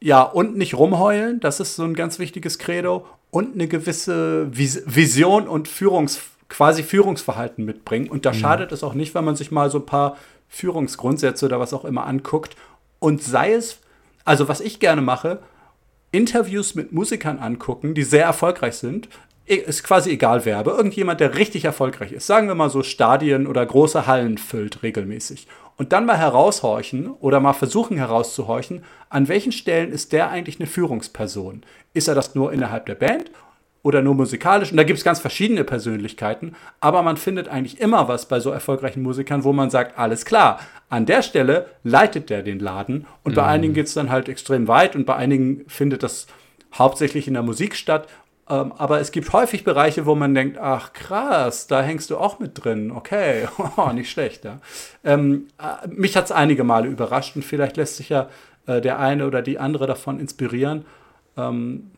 Ja, 0.00 0.22
und 0.22 0.56
nicht 0.56 0.74
rumheulen, 0.74 1.40
das 1.40 1.60
ist 1.60 1.76
so 1.76 1.84
ein 1.84 1.94
ganz 1.94 2.18
wichtiges 2.18 2.58
Credo. 2.58 3.06
Und 3.30 3.54
eine 3.54 3.68
gewisse 3.68 4.48
Vision 4.50 5.48
und 5.48 5.68
Führungsverantwortung 5.68 6.37
quasi 6.48 6.82
Führungsverhalten 6.82 7.64
mitbringen. 7.64 8.08
Und 8.08 8.26
da 8.26 8.32
mhm. 8.32 8.36
schadet 8.36 8.72
es 8.72 8.82
auch 8.82 8.94
nicht, 8.94 9.14
wenn 9.14 9.24
man 9.24 9.36
sich 9.36 9.50
mal 9.50 9.70
so 9.70 9.78
ein 9.78 9.86
paar 9.86 10.16
Führungsgrundsätze 10.48 11.46
oder 11.46 11.60
was 11.60 11.74
auch 11.74 11.84
immer 11.84 12.06
anguckt. 12.06 12.56
Und 12.98 13.22
sei 13.22 13.52
es, 13.52 13.78
also 14.24 14.48
was 14.48 14.60
ich 14.60 14.80
gerne 14.80 15.02
mache, 15.02 15.40
Interviews 16.10 16.74
mit 16.74 16.92
Musikern 16.92 17.38
angucken, 17.38 17.94
die 17.94 18.02
sehr 18.02 18.24
erfolgreich 18.24 18.76
sind. 18.76 19.08
Ist 19.44 19.82
quasi 19.82 20.10
egal 20.10 20.44
wer, 20.44 20.58
aber 20.58 20.76
irgendjemand, 20.76 21.20
der 21.20 21.34
richtig 21.36 21.64
erfolgreich 21.64 22.12
ist. 22.12 22.26
Sagen 22.26 22.48
wir 22.48 22.54
mal 22.54 22.68
so 22.68 22.82
Stadien 22.82 23.46
oder 23.46 23.64
große 23.64 24.06
Hallen 24.06 24.36
füllt 24.36 24.82
regelmäßig. 24.82 25.46
Und 25.78 25.92
dann 25.92 26.04
mal 26.04 26.18
heraushorchen 26.18 27.10
oder 27.12 27.40
mal 27.40 27.54
versuchen 27.54 27.96
herauszuhorchen, 27.96 28.84
an 29.08 29.28
welchen 29.28 29.52
Stellen 29.52 29.90
ist 29.90 30.12
der 30.12 30.28
eigentlich 30.28 30.60
eine 30.60 30.66
Führungsperson? 30.66 31.62
Ist 31.94 32.08
er 32.08 32.14
das 32.14 32.34
nur 32.34 32.52
innerhalb 32.52 32.86
der 32.86 32.96
Band 32.96 33.30
oder 33.88 34.02
nur 34.02 34.14
musikalisch. 34.14 34.70
Und 34.70 34.76
da 34.76 34.84
gibt 34.84 34.98
es 34.98 35.04
ganz 35.04 35.18
verschiedene 35.18 35.64
Persönlichkeiten, 35.64 36.54
aber 36.78 37.02
man 37.02 37.16
findet 37.16 37.48
eigentlich 37.48 37.80
immer 37.80 38.06
was 38.06 38.28
bei 38.28 38.38
so 38.38 38.50
erfolgreichen 38.50 39.02
Musikern, 39.02 39.44
wo 39.44 39.54
man 39.54 39.70
sagt, 39.70 39.98
alles 39.98 40.26
klar, 40.26 40.60
an 40.90 41.06
der 41.06 41.22
Stelle 41.22 41.66
leitet 41.84 42.28
der 42.28 42.42
den 42.42 42.58
Laden 42.58 43.06
und 43.24 43.34
bei 43.34 43.42
mhm. 43.42 43.48
einigen 43.48 43.74
geht 43.74 43.86
es 43.86 43.94
dann 43.94 44.10
halt 44.10 44.28
extrem 44.28 44.68
weit 44.68 44.94
und 44.94 45.06
bei 45.06 45.16
einigen 45.16 45.64
findet 45.68 46.02
das 46.02 46.26
hauptsächlich 46.74 47.26
in 47.28 47.34
der 47.34 47.42
Musik 47.42 47.76
statt. 47.76 48.08
Ähm, 48.50 48.74
aber 48.76 49.00
es 49.00 49.10
gibt 49.10 49.32
häufig 49.32 49.64
Bereiche, 49.64 50.04
wo 50.04 50.14
man 50.14 50.34
denkt, 50.34 50.58
ach 50.58 50.92
krass, 50.92 51.66
da 51.66 51.80
hängst 51.80 52.10
du 52.10 52.18
auch 52.18 52.40
mit 52.40 52.62
drin. 52.62 52.90
Okay, 52.90 53.48
oh, 53.76 53.90
nicht 53.92 54.10
schlecht. 54.10 54.44
Ja. 54.44 54.60
Ähm, 55.02 55.46
äh, 55.58 55.88
mich 55.88 56.14
hat 56.14 56.26
es 56.26 56.32
einige 56.32 56.62
Male 56.62 56.88
überrascht 56.88 57.36
und 57.36 57.44
vielleicht 57.44 57.78
lässt 57.78 57.96
sich 57.96 58.10
ja 58.10 58.28
äh, 58.66 58.82
der 58.82 58.98
eine 58.98 59.26
oder 59.26 59.40
die 59.40 59.58
andere 59.58 59.86
davon 59.86 60.20
inspirieren. 60.20 60.84
Ähm, 61.38 61.90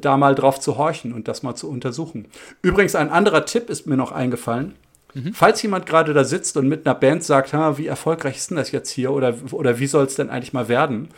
da 0.00 0.16
mal 0.16 0.34
drauf 0.34 0.58
zu 0.58 0.78
horchen 0.78 1.12
und 1.12 1.28
das 1.28 1.42
mal 1.42 1.54
zu 1.54 1.68
untersuchen. 1.68 2.26
Übrigens, 2.62 2.94
ein 2.94 3.10
anderer 3.10 3.44
Tipp 3.44 3.68
ist 3.68 3.86
mir 3.86 3.96
noch 3.96 4.10
eingefallen. 4.10 4.74
Mhm. 5.12 5.34
Falls 5.34 5.60
jemand 5.60 5.84
gerade 5.84 6.14
da 6.14 6.24
sitzt 6.24 6.56
und 6.56 6.66
mit 6.66 6.86
einer 6.86 6.94
Band 6.94 7.22
sagt, 7.22 7.52
wie 7.52 7.86
erfolgreich 7.86 8.36
ist 8.36 8.50
denn 8.50 8.56
das 8.56 8.72
jetzt 8.72 8.90
hier 8.90 9.12
oder, 9.12 9.34
oder 9.50 9.78
wie 9.78 9.86
soll 9.86 10.06
es 10.06 10.14
denn 10.14 10.30
eigentlich 10.30 10.54
mal 10.54 10.68
werden? 10.68 11.08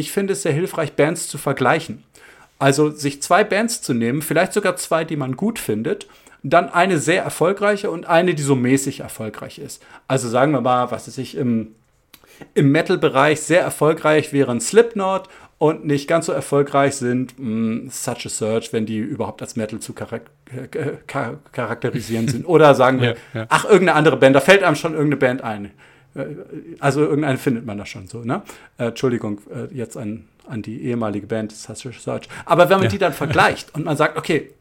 ich 0.00 0.10
finde 0.10 0.32
es 0.32 0.42
sehr 0.42 0.52
hilfreich, 0.52 0.94
Bands 0.94 1.28
zu 1.28 1.38
vergleichen. 1.38 2.02
Also 2.58 2.90
sich 2.90 3.22
zwei 3.22 3.44
Bands 3.44 3.80
zu 3.80 3.94
nehmen, 3.94 4.22
vielleicht 4.22 4.52
sogar 4.52 4.76
zwei, 4.76 5.04
die 5.04 5.16
man 5.16 5.36
gut 5.36 5.58
findet, 5.58 6.08
dann 6.42 6.70
eine 6.70 6.98
sehr 6.98 7.22
erfolgreiche 7.22 7.90
und 7.90 8.06
eine, 8.06 8.34
die 8.34 8.42
so 8.42 8.56
mäßig 8.56 9.00
erfolgreich 9.00 9.58
ist. 9.58 9.82
Also 10.08 10.28
sagen 10.28 10.52
wir 10.52 10.60
mal, 10.60 10.90
was 10.90 11.06
ist 11.06 11.18
ich 11.18 11.36
im, 11.36 11.74
im 12.54 12.72
Metal-Bereich 12.72 13.40
sehr 13.40 13.60
erfolgreich 13.60 14.32
wären 14.32 14.60
Slipknot 14.60 15.28
und 15.60 15.84
nicht 15.84 16.08
ganz 16.08 16.24
so 16.24 16.32
erfolgreich 16.32 16.94
sind 16.94 17.38
mh, 17.38 17.46
mm, 17.46 17.90
Such 17.90 18.24
a 18.24 18.28
Search, 18.30 18.72
wenn 18.72 18.86
die 18.86 18.96
überhaupt 18.96 19.42
als 19.42 19.56
Metal 19.56 19.78
zu 19.78 19.92
charak 19.92 20.30
char 21.06 21.38
charakterisieren 21.52 22.28
sind. 22.28 22.46
Oder 22.46 22.74
sagen 22.74 23.02
wir, 23.02 23.10
ja, 23.34 23.40
ja. 23.40 23.46
ach, 23.50 23.66
irgendeine 23.66 23.94
andere 23.94 24.16
Band, 24.16 24.34
da 24.34 24.40
fällt 24.40 24.62
einem 24.62 24.74
schon 24.74 24.94
irgendeine 24.94 25.18
Band 25.18 25.44
ein. 25.44 25.66
Äh, 26.14 26.24
also 26.78 27.02
irgendeine 27.02 27.36
findet 27.36 27.66
man 27.66 27.76
da 27.76 27.84
schon 27.84 28.06
so, 28.06 28.24
ne? 28.24 28.40
Äh, 28.78 28.86
Entschuldigung, 28.86 29.42
äh, 29.54 29.72
jetzt 29.74 29.98
an, 29.98 30.24
an 30.48 30.62
die 30.62 30.82
ehemalige 30.82 31.26
Band 31.26 31.52
Such 31.52 31.84
a 31.86 31.92
Search. 31.92 32.30
Aber 32.46 32.70
wenn 32.70 32.78
man 32.78 32.84
ja. 32.84 32.92
die 32.92 32.98
dann 32.98 33.12
vergleicht 33.12 33.74
und 33.74 33.84
man 33.84 33.98
sagt, 33.98 34.16
okay, 34.16 34.52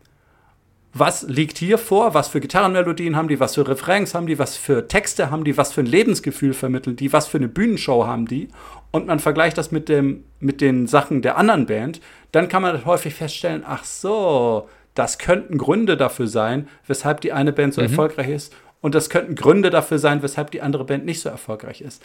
was 0.94 1.24
liegt 1.24 1.58
hier 1.60 1.78
vor, 1.78 2.14
was 2.14 2.30
für 2.30 2.40
Gitarrenmelodien 2.40 3.16
haben 3.16 3.28
die, 3.28 3.40
was 3.40 3.56
für 3.56 3.68
Refrains 3.68 4.16
haben 4.16 4.26
die, 4.26 4.40
was 4.40 4.58
für 4.58 4.88
Texte 4.88 5.30
haben 5.30 5.44
die, 5.44 5.56
was 5.56 5.72
für 5.72 5.82
ein 5.82 5.88
Lebensgefühl 5.88 6.54
vermitteln 6.54 6.96
die, 6.96 7.14
was 7.14 7.28
für 7.28 7.38
eine 7.38 7.48
Bühnenshow 7.48 8.08
haben 8.08 8.28
die? 8.28 8.50
Und 8.92 9.06
man 9.06 9.20
vergleicht 9.20 9.58
das 9.58 9.72
mit, 9.72 9.88
dem, 9.88 10.24
mit 10.40 10.62
den 10.62 10.88
Sachen 10.88 11.22
der 11.22 11.38
anderen 11.38 11.68
Band, 11.68 12.02
dann 12.32 12.50
kann 12.50 12.64
man 12.64 12.86
häufig 12.86 13.14
feststellen, 13.14 13.64
ach 13.66 13.84
so, 13.84 14.68
das 14.96 15.20
könnten 15.20 15.58
Gründe 15.60 15.96
dafür 15.96 16.28
sein, 16.28 16.68
weshalb 16.88 17.22
die 17.22 17.34
eine 17.34 17.54
Band 17.54 17.76
so 17.76 17.82
mhm. 17.82 17.88
erfolgreich 17.90 18.30
ist. 18.30 18.56
Und 18.82 18.96
das 18.96 19.10
könnten 19.10 19.36
Gründe 19.36 19.70
dafür 19.70 20.00
sein, 20.00 20.24
weshalb 20.24 20.52
die 20.52 20.62
andere 20.62 20.86
Band 20.86 21.06
nicht 21.06 21.22
so 21.22 21.30
erfolgreich 21.30 21.82
ist. 21.82 22.02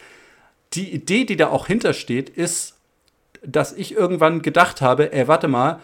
Die 0.73 0.93
Idee, 0.93 1.25
die 1.25 1.37
da 1.37 1.47
auch 1.47 1.67
hintersteht, 1.67 2.29
ist, 2.29 2.75
dass 3.43 3.73
ich 3.73 3.95
irgendwann 3.95 4.41
gedacht 4.41 4.81
habe, 4.81 5.11
ey, 5.13 5.27
warte 5.27 5.47
mal, 5.47 5.79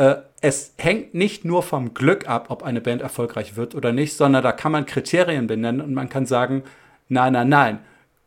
äh, 0.00 0.22
es 0.40 0.72
hängt 0.78 1.12
nicht 1.12 1.44
nur 1.44 1.62
vom 1.62 1.92
Glück 1.92 2.26
ab, 2.26 2.46
ob 2.48 2.62
eine 2.62 2.80
Band 2.80 3.02
erfolgreich 3.02 3.56
wird 3.56 3.74
oder 3.74 3.92
nicht, 3.92 4.16
sondern 4.16 4.42
da 4.42 4.52
kann 4.52 4.72
man 4.72 4.86
Kriterien 4.86 5.46
benennen 5.46 5.82
und 5.82 5.92
man 5.92 6.08
kann 6.08 6.24
sagen, 6.24 6.62
nein, 7.10 7.34
nein, 7.34 7.50
nein. 7.50 7.78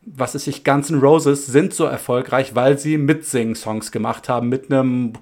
Was 0.02 0.36
ist 0.36 0.46
ich, 0.46 0.62
Guns 0.62 0.90
N' 0.90 1.00
Roses 1.00 1.46
sind 1.46 1.74
so 1.74 1.84
erfolgreich, 1.84 2.54
weil 2.54 2.78
sie 2.78 2.96
Mitsing-Songs 2.96 3.90
gemacht 3.90 4.28
haben 4.28 4.48
mit 4.50 4.70
einem 4.70 5.14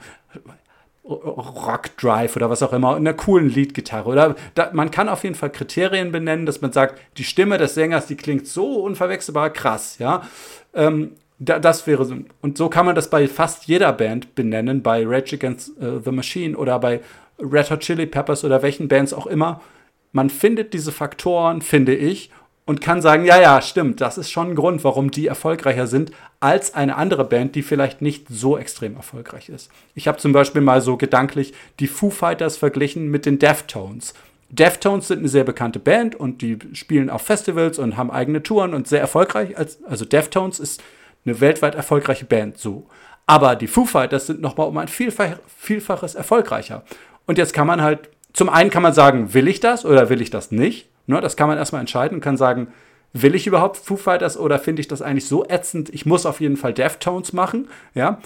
Rock 1.05 1.97
Drive 1.97 2.37
oder 2.37 2.51
was 2.51 2.63
auch 2.63 2.75
immer, 2.75 2.97
einer 2.97 3.15
coolen 3.15 3.49
Leadgitarre. 3.49 4.11
Oder 4.11 4.37
da, 4.55 4.71
man 4.75 4.91
kann 4.91 5.09
auf 5.09 5.25
jeden 5.25 5.35
Fall 5.35 5.51
Kriterien 5.51 6.13
benennen, 6.13 6.45
dass 6.45 6.61
man 6.61 6.73
sagt, 6.73 7.01
die 7.17 7.25
Stimme 7.25 7.57
des 7.57 7.75
Sängers, 7.75 8.07
die 8.07 8.17
klingt 8.17 8.47
so 8.47 8.83
unverwechselbar 8.83 9.51
krass, 9.51 9.99
ja. 9.99 10.23
Ähm, 10.75 11.13
da, 11.39 11.59
das 11.59 11.87
wäre 11.87 12.05
so. 12.05 12.17
Und 12.41 12.59
so 12.59 12.69
kann 12.69 12.87
man 12.87 12.95
das 12.95 13.11
bei 13.11 13.27
fast 13.29 13.67
jeder 13.67 13.93
Band 13.93 14.35
benennen, 14.35 14.83
bei 14.83 15.05
Rage 15.07 15.37
Against 15.37 15.73
uh, 15.81 16.01
the 16.05 16.13
Machine 16.13 16.57
oder 16.57 16.79
bei 16.79 17.01
Red 17.39 17.71
Hot 17.71 17.81
Chili 17.81 18.07
Peppers 18.07 18.45
oder 18.45 18.63
welchen 18.63 18.89
Bands 18.89 19.13
auch 19.13 19.27
immer. 19.27 19.61
Man 20.13 20.31
findet 20.31 20.73
diese 20.75 20.93
Faktoren, 20.93 21.63
finde 21.63 21.95
ich, 21.95 22.31
und 22.65 22.81
kann 22.81 23.03
sagen, 23.03 23.25
ja, 23.25 23.41
ja, 23.41 23.61
stimmt, 23.61 24.01
das 24.01 24.19
ist 24.19 24.31
schon 24.31 24.51
ein 24.51 24.55
Grund, 24.55 24.85
warum 24.85 25.11
die 25.11 25.27
erfolgreicher 25.27 25.87
sind 25.87 26.13
als 26.39 26.75
eine 26.75 26.97
andere 26.97 27.25
Band, 27.25 27.55
die 27.55 27.63
vielleicht 27.63 28.03
nicht 28.03 28.27
so 28.29 28.57
extrem 28.57 28.95
erfolgreich 28.97 29.49
ist. 29.49 29.71
Ich 29.95 30.07
habe 30.07 30.19
zum 30.19 30.33
Beispiel 30.33 30.63
mal 30.63 30.81
so 30.81 30.97
gedanklich 30.97 31.55
die 31.81 31.89
Foo 31.89 32.11
Fighters 32.11 32.57
verglichen 32.57 33.11
mit 33.11 33.27
den 33.27 33.39
Deftones. 33.39 34.15
Deftones 34.49 35.09
sind 35.09 35.21
eine 35.21 35.29
sehr 35.29 35.45
bekannte 35.45 35.79
Band 35.79 36.15
und 36.15 36.43
die 36.43 36.59
spielen 36.73 37.11
auf 37.11 37.23
Festivals 37.23 37.79
und 37.79 37.97
haben 37.97 38.11
eigene 38.11 38.43
Touren 38.43 38.75
und 38.75 38.87
sehr 38.87 39.01
erfolgreich. 39.01 39.57
also 39.57 40.05
Deftones 40.05 40.61
ist 40.61 40.83
eine 41.25 41.41
weltweit 41.41 41.75
erfolgreiche 41.75 42.25
Band 42.25 42.59
so. 42.59 42.87
Aber 43.27 43.57
die 43.57 43.69
Foo 43.69 43.85
Fighters 43.85 44.27
sind 44.27 44.41
nochmal 44.41 44.69
um 44.69 44.77
ein 44.79 44.89
Vielfach, 44.89 45.37
Vielfaches 45.57 46.15
erfolgreicher. 46.15 46.85
Und 47.27 47.39
jetzt 47.39 47.55
kann 47.55 47.67
man 47.67 47.83
halt, 47.83 48.11
zum 48.33 48.49
einen 48.49 48.71
kann 48.71 48.83
man 48.83 48.93
sagen, 48.93 49.33
will 49.35 49.49
ich 49.49 49.61
das 49.61 49.85
oder 49.85 50.09
will 50.09 50.21
ich 50.21 50.31
das 50.31 50.51
nicht? 50.51 50.89
Ne, 51.07 51.21
das 51.21 51.37
kann 51.37 51.49
man 51.49 51.59
erstmal 51.59 51.81
entscheiden 51.81 52.17
und 52.17 52.21
kann 52.21 52.37
sagen, 52.37 52.69
will 53.13 53.35
ich 53.35 53.47
überhaupt 53.47 53.77
Foo 53.77 53.97
Fighters 53.97 54.39
oder 54.39 54.59
finde 54.59 54.81
ich 54.81 54.89
das 54.89 55.03
eigentlich 55.03 55.27
so 55.27 55.45
ätzend, 55.45 55.91
ich 55.91 56.07
muss 56.07 56.27
auf 56.27 56.41
jeden 56.41 56.57
Fall 56.57 56.73
Deftones 56.73 57.33
machen, 57.33 57.69
ja. 57.95 58.19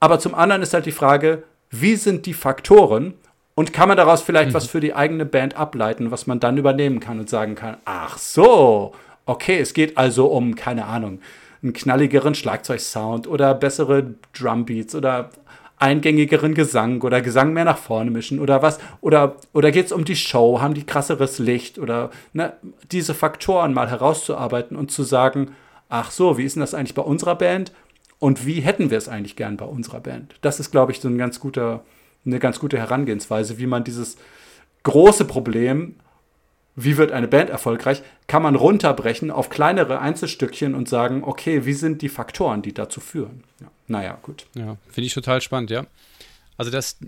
Aber 0.00 0.18
zum 0.18 0.34
anderen 0.34 0.62
ist 0.62 0.74
halt 0.74 0.86
die 0.86 0.92
Frage, 0.92 1.44
wie 1.70 1.96
sind 1.96 2.26
die 2.26 2.34
Faktoren 2.34 3.14
und 3.54 3.72
kann 3.72 3.88
man 3.88 3.96
daraus 3.96 4.22
vielleicht 4.22 4.50
mhm. 4.50 4.54
was 4.54 4.66
für 4.66 4.80
die 4.80 4.94
eigene 4.94 5.24
Band 5.24 5.56
ableiten, 5.56 6.10
was 6.10 6.26
man 6.26 6.40
dann 6.40 6.58
übernehmen 6.58 7.00
kann 7.00 7.20
und 7.20 7.30
sagen 7.30 7.54
kann, 7.54 7.78
ach 7.84 8.18
so, 8.18 8.92
okay, 9.26 9.58
es 9.60 9.72
geht 9.72 9.96
also 9.96 10.26
um, 10.26 10.54
keine 10.56 10.86
Ahnung, 10.86 11.20
einen 11.64 11.72
knalligeren 11.72 12.34
Schlagzeugsound 12.34 13.26
oder 13.26 13.54
bessere 13.54 14.14
Drumbeats 14.32 14.94
oder 14.94 15.30
eingängigeren 15.78 16.54
Gesang 16.54 17.00
oder 17.02 17.20
Gesang 17.20 17.52
mehr 17.52 17.64
nach 17.64 17.78
vorne 17.78 18.10
mischen 18.10 18.38
oder 18.38 18.62
was? 18.62 18.78
Oder, 19.00 19.36
oder 19.52 19.72
geht 19.72 19.86
es 19.86 19.92
um 19.92 20.04
die 20.04 20.16
Show? 20.16 20.60
Haben 20.60 20.74
die 20.74 20.86
krasseres 20.86 21.38
Licht? 21.38 21.78
Oder 21.78 22.10
ne, 22.32 22.52
diese 22.92 23.14
Faktoren 23.14 23.74
mal 23.74 23.90
herauszuarbeiten 23.90 24.76
und 24.76 24.92
zu 24.92 25.02
sagen, 25.02 25.50
ach 25.88 26.10
so, 26.10 26.38
wie 26.38 26.44
ist 26.44 26.54
denn 26.54 26.60
das 26.60 26.74
eigentlich 26.74 26.94
bei 26.94 27.02
unserer 27.02 27.34
Band? 27.34 27.72
Und 28.18 28.46
wie 28.46 28.60
hätten 28.60 28.90
wir 28.90 28.98
es 28.98 29.08
eigentlich 29.08 29.36
gern 29.36 29.56
bei 29.56 29.64
unserer 29.64 30.00
Band? 30.00 30.36
Das 30.42 30.60
ist, 30.60 30.70
glaube 30.70 30.92
ich, 30.92 31.00
so 31.00 31.08
ein 31.08 31.18
ganz 31.18 31.40
guter, 31.40 31.84
eine 32.24 32.38
ganz 32.38 32.60
gute 32.60 32.78
Herangehensweise, 32.78 33.58
wie 33.58 33.66
man 33.66 33.84
dieses 33.84 34.16
große 34.84 35.24
Problem 35.24 35.96
wie 36.76 36.96
wird 36.96 37.12
eine 37.12 37.28
Band 37.28 37.50
erfolgreich, 37.50 38.02
kann 38.26 38.42
man 38.42 38.56
runterbrechen 38.56 39.30
auf 39.30 39.48
kleinere 39.48 40.00
Einzelstückchen 40.00 40.74
und 40.74 40.88
sagen, 40.88 41.22
okay, 41.24 41.64
wie 41.66 41.72
sind 41.72 42.02
die 42.02 42.08
Faktoren, 42.08 42.62
die 42.62 42.74
dazu 42.74 43.00
führen? 43.00 43.44
Ja. 43.60 43.68
Naja, 43.86 44.18
gut. 44.22 44.46
Ja, 44.54 44.76
finde 44.90 45.06
ich 45.06 45.14
total 45.14 45.40
spannend, 45.40 45.70
ja. 45.70 45.86
Also 46.56 46.70
das 46.70 46.98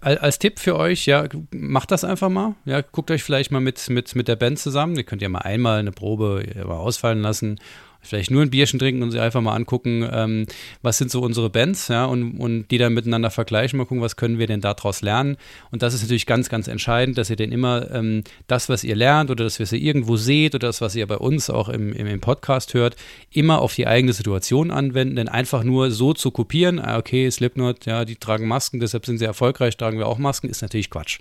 als 0.00 0.38
Tipp 0.38 0.58
für 0.58 0.76
euch, 0.76 1.04
ja, 1.04 1.28
macht 1.50 1.90
das 1.90 2.04
einfach 2.04 2.30
mal. 2.30 2.54
Ja, 2.64 2.80
guckt 2.80 3.10
euch 3.10 3.22
vielleicht 3.22 3.50
mal 3.50 3.60
mit, 3.60 3.90
mit, 3.90 4.14
mit 4.14 4.28
der 4.28 4.36
Band 4.36 4.58
zusammen. 4.58 4.96
Ihr 4.96 5.04
könnt 5.04 5.20
ja 5.20 5.28
mal 5.28 5.40
einmal 5.40 5.78
eine 5.78 5.92
Probe 5.92 6.64
ausfallen 6.66 7.20
lassen 7.20 7.60
vielleicht 8.04 8.30
nur 8.30 8.42
ein 8.42 8.50
Bierchen 8.50 8.78
trinken 8.78 9.02
und 9.02 9.10
sich 9.10 9.20
einfach 9.20 9.40
mal 9.40 9.54
angucken, 9.54 10.08
ähm, 10.10 10.46
was 10.82 10.98
sind 10.98 11.10
so 11.10 11.20
unsere 11.20 11.50
Bands, 11.50 11.88
ja, 11.88 12.04
und, 12.04 12.38
und 12.38 12.70
die 12.70 12.78
dann 12.78 12.94
miteinander 12.94 13.30
vergleichen, 13.30 13.76
mal 13.76 13.84
gucken, 13.86 14.02
was 14.02 14.16
können 14.16 14.38
wir 14.38 14.46
denn 14.46 14.60
daraus 14.60 15.02
lernen. 15.02 15.36
Und 15.70 15.82
das 15.82 15.94
ist 15.94 16.02
natürlich 16.02 16.26
ganz, 16.26 16.48
ganz 16.48 16.68
entscheidend, 16.68 17.18
dass 17.18 17.30
ihr 17.30 17.36
denn 17.36 17.52
immer 17.52 17.90
ähm, 17.90 18.22
das, 18.46 18.68
was 18.68 18.84
ihr 18.84 18.94
lernt 18.94 19.30
oder 19.30 19.44
das, 19.44 19.58
was 19.58 19.72
ihr 19.72 19.80
irgendwo 19.80 20.16
seht 20.16 20.54
oder 20.54 20.68
das, 20.68 20.80
was 20.80 20.94
ihr 20.94 21.06
bei 21.06 21.16
uns 21.16 21.50
auch 21.50 21.68
im, 21.68 21.92
im, 21.92 22.06
im 22.06 22.20
Podcast 22.20 22.74
hört, 22.74 22.96
immer 23.30 23.60
auf 23.60 23.74
die 23.74 23.86
eigene 23.86 24.12
Situation 24.12 24.70
anwenden, 24.70 25.16
denn 25.16 25.28
einfach 25.28 25.64
nur 25.64 25.90
so 25.90 26.12
zu 26.12 26.30
kopieren, 26.30 26.78
ah, 26.78 26.98
okay, 26.98 27.30
Slipknot, 27.30 27.86
ja, 27.86 28.04
die 28.04 28.16
tragen 28.16 28.46
Masken, 28.46 28.80
deshalb 28.80 29.06
sind 29.06 29.18
sie 29.18 29.24
erfolgreich, 29.24 29.76
tragen 29.76 29.98
wir 29.98 30.06
auch 30.06 30.18
Masken, 30.18 30.48
ist 30.48 30.62
natürlich 30.62 30.90
Quatsch. 30.90 31.18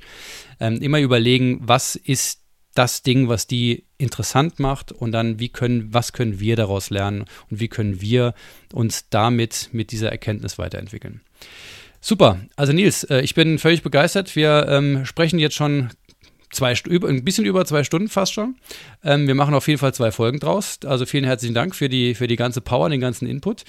Ähm, 0.60 0.82
immer 0.82 1.00
überlegen, 1.00 1.60
was 1.62 1.96
ist 1.96 2.43
das 2.74 3.04
Ding, 3.04 3.30
was 3.30 3.48
die 3.48 3.86
interessant 3.98 4.60
macht 4.60 4.92
und 4.92 5.12
dann, 5.12 5.40
wie 5.40 5.50
können, 5.50 5.94
was 5.94 6.14
können 6.14 6.40
wir 6.40 6.56
daraus 6.56 6.90
lernen 6.90 7.26
und 7.50 7.60
wie 7.60 7.68
können 7.68 8.02
wir 8.02 8.34
uns 8.74 9.10
damit 9.10 9.70
mit 9.72 9.92
dieser 9.92 10.12
Erkenntnis 10.12 10.58
weiterentwickeln. 10.58 11.22
Super, 12.02 12.40
also 12.56 12.74
Nils, 12.74 13.06
äh, 13.06 13.22
ich 13.22 13.34
bin 13.34 13.60
völlig 13.60 13.82
begeistert. 13.82 14.36
Wir 14.36 14.68
ähm, 14.68 15.06
sprechen 15.06 15.40
jetzt 15.40 15.56
schon 15.56 15.90
zwei, 16.52 16.74
über, 16.88 17.08
ein 17.08 17.24
bisschen 17.24 17.46
über 17.46 17.66
zwei 17.66 17.84
Stunden 17.84 18.10
fast 18.10 18.34
schon. 18.34 18.56
Ähm, 19.04 19.28
wir 19.28 19.36
machen 19.36 19.54
auf 19.54 19.68
jeden 19.68 19.80
Fall 19.80 19.94
zwei 19.94 20.12
Folgen 20.12 20.40
draus. 20.40 20.80
Also 20.86 21.06
vielen 21.06 21.24
herzlichen 21.24 21.56
Dank 21.56 21.76
für 21.76 21.90
die, 21.90 22.16
für 22.16 22.28
die 22.28 22.36
ganze 22.36 22.62
Power, 22.62 22.90
den 22.90 23.00
ganzen 23.00 23.28
Input. 23.28 23.64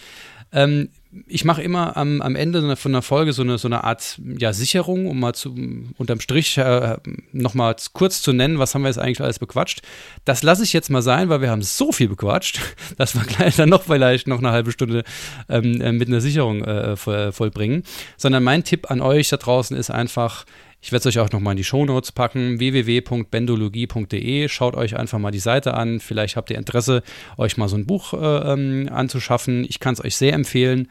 Ähm, 0.54 0.88
ich 1.26 1.44
mache 1.44 1.62
immer 1.62 1.96
am, 1.96 2.20
am 2.22 2.34
Ende 2.34 2.76
von 2.76 2.92
einer 2.92 3.02
Folge 3.02 3.32
so 3.32 3.42
eine, 3.42 3.58
so 3.58 3.68
eine 3.68 3.84
Art 3.84 4.20
ja, 4.38 4.52
Sicherung, 4.52 5.06
um 5.06 5.20
mal 5.20 5.34
zu, 5.34 5.54
unterm 5.96 6.20
Strich 6.20 6.56
äh, 6.58 6.96
nochmal 7.32 7.76
kurz 7.92 8.22
zu 8.22 8.32
nennen, 8.32 8.58
was 8.58 8.74
haben 8.74 8.82
wir 8.82 8.88
jetzt 8.88 8.98
eigentlich 8.98 9.20
alles 9.20 9.38
bequatscht. 9.38 9.82
Das 10.24 10.42
lasse 10.42 10.64
ich 10.64 10.72
jetzt 10.72 10.90
mal 10.90 11.02
sein, 11.02 11.28
weil 11.28 11.40
wir 11.40 11.50
haben 11.50 11.62
so 11.62 11.92
viel 11.92 12.08
bequatscht, 12.08 12.60
dass 12.96 13.14
wir 13.14 13.22
gleich 13.22 13.56
dann 13.56 13.68
noch 13.68 13.84
vielleicht 13.84 14.26
noch 14.26 14.38
eine 14.38 14.50
halbe 14.50 14.72
Stunde 14.72 15.04
ähm, 15.48 15.80
äh, 15.80 15.92
mit 15.92 16.08
einer 16.08 16.20
Sicherung 16.20 16.64
äh, 16.64 16.96
vollbringen. 16.96 17.84
Sondern 18.16 18.42
mein 18.42 18.64
Tipp 18.64 18.90
an 18.90 19.00
euch 19.00 19.28
da 19.28 19.36
draußen 19.36 19.76
ist 19.76 19.90
einfach, 19.90 20.44
ich 20.84 20.92
werde 20.92 21.08
es 21.08 21.16
euch 21.16 21.18
auch 21.18 21.32
nochmal 21.32 21.52
in 21.52 21.56
die 21.56 21.64
Shownotes 21.64 22.12
packen, 22.12 22.58
www.bendologie.de. 22.58 24.48
Schaut 24.50 24.76
euch 24.76 24.94
einfach 24.98 25.18
mal 25.18 25.30
die 25.30 25.38
Seite 25.38 25.72
an. 25.72 25.98
Vielleicht 25.98 26.36
habt 26.36 26.50
ihr 26.50 26.58
Interesse, 26.58 27.02
euch 27.38 27.56
mal 27.56 27.70
so 27.70 27.76
ein 27.76 27.86
Buch 27.86 28.12
äh, 28.12 28.52
ähm, 28.52 28.90
anzuschaffen. 28.92 29.64
Ich 29.66 29.80
kann 29.80 29.94
es 29.94 30.04
euch 30.04 30.14
sehr 30.14 30.34
empfehlen. 30.34 30.88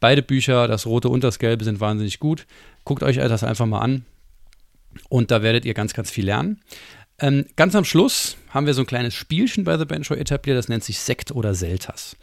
Beide 0.00 0.22
Bücher, 0.22 0.66
das 0.66 0.86
rote 0.86 1.08
und 1.08 1.22
das 1.22 1.38
gelbe, 1.38 1.62
sind 1.62 1.78
wahnsinnig 1.78 2.18
gut. 2.18 2.48
Guckt 2.82 3.04
euch 3.04 3.18
das 3.18 3.44
einfach 3.44 3.66
mal 3.66 3.78
an. 3.78 4.04
Und 5.08 5.30
da 5.30 5.40
werdet 5.40 5.64
ihr 5.64 5.74
ganz, 5.74 5.94
ganz 5.94 6.10
viel 6.10 6.24
lernen. 6.24 6.60
Ähm, 7.20 7.46
ganz 7.54 7.76
am 7.76 7.84
Schluss 7.84 8.38
haben 8.50 8.66
wir 8.66 8.74
so 8.74 8.82
ein 8.82 8.86
kleines 8.86 9.14
Spielchen 9.14 9.62
bei 9.62 9.78
The 9.78 9.84
Band 9.84 10.04
Show 10.04 10.14
etabliert, 10.14 10.58
das 10.58 10.68
nennt 10.68 10.82
sich 10.82 10.98
Sekt 10.98 11.30
oder 11.30 11.54
Selters. 11.54 12.16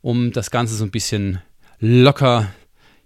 Um 0.00 0.32
das 0.32 0.50
Ganze 0.50 0.74
so 0.74 0.84
ein 0.84 0.90
bisschen 0.90 1.42
locker 1.80 2.48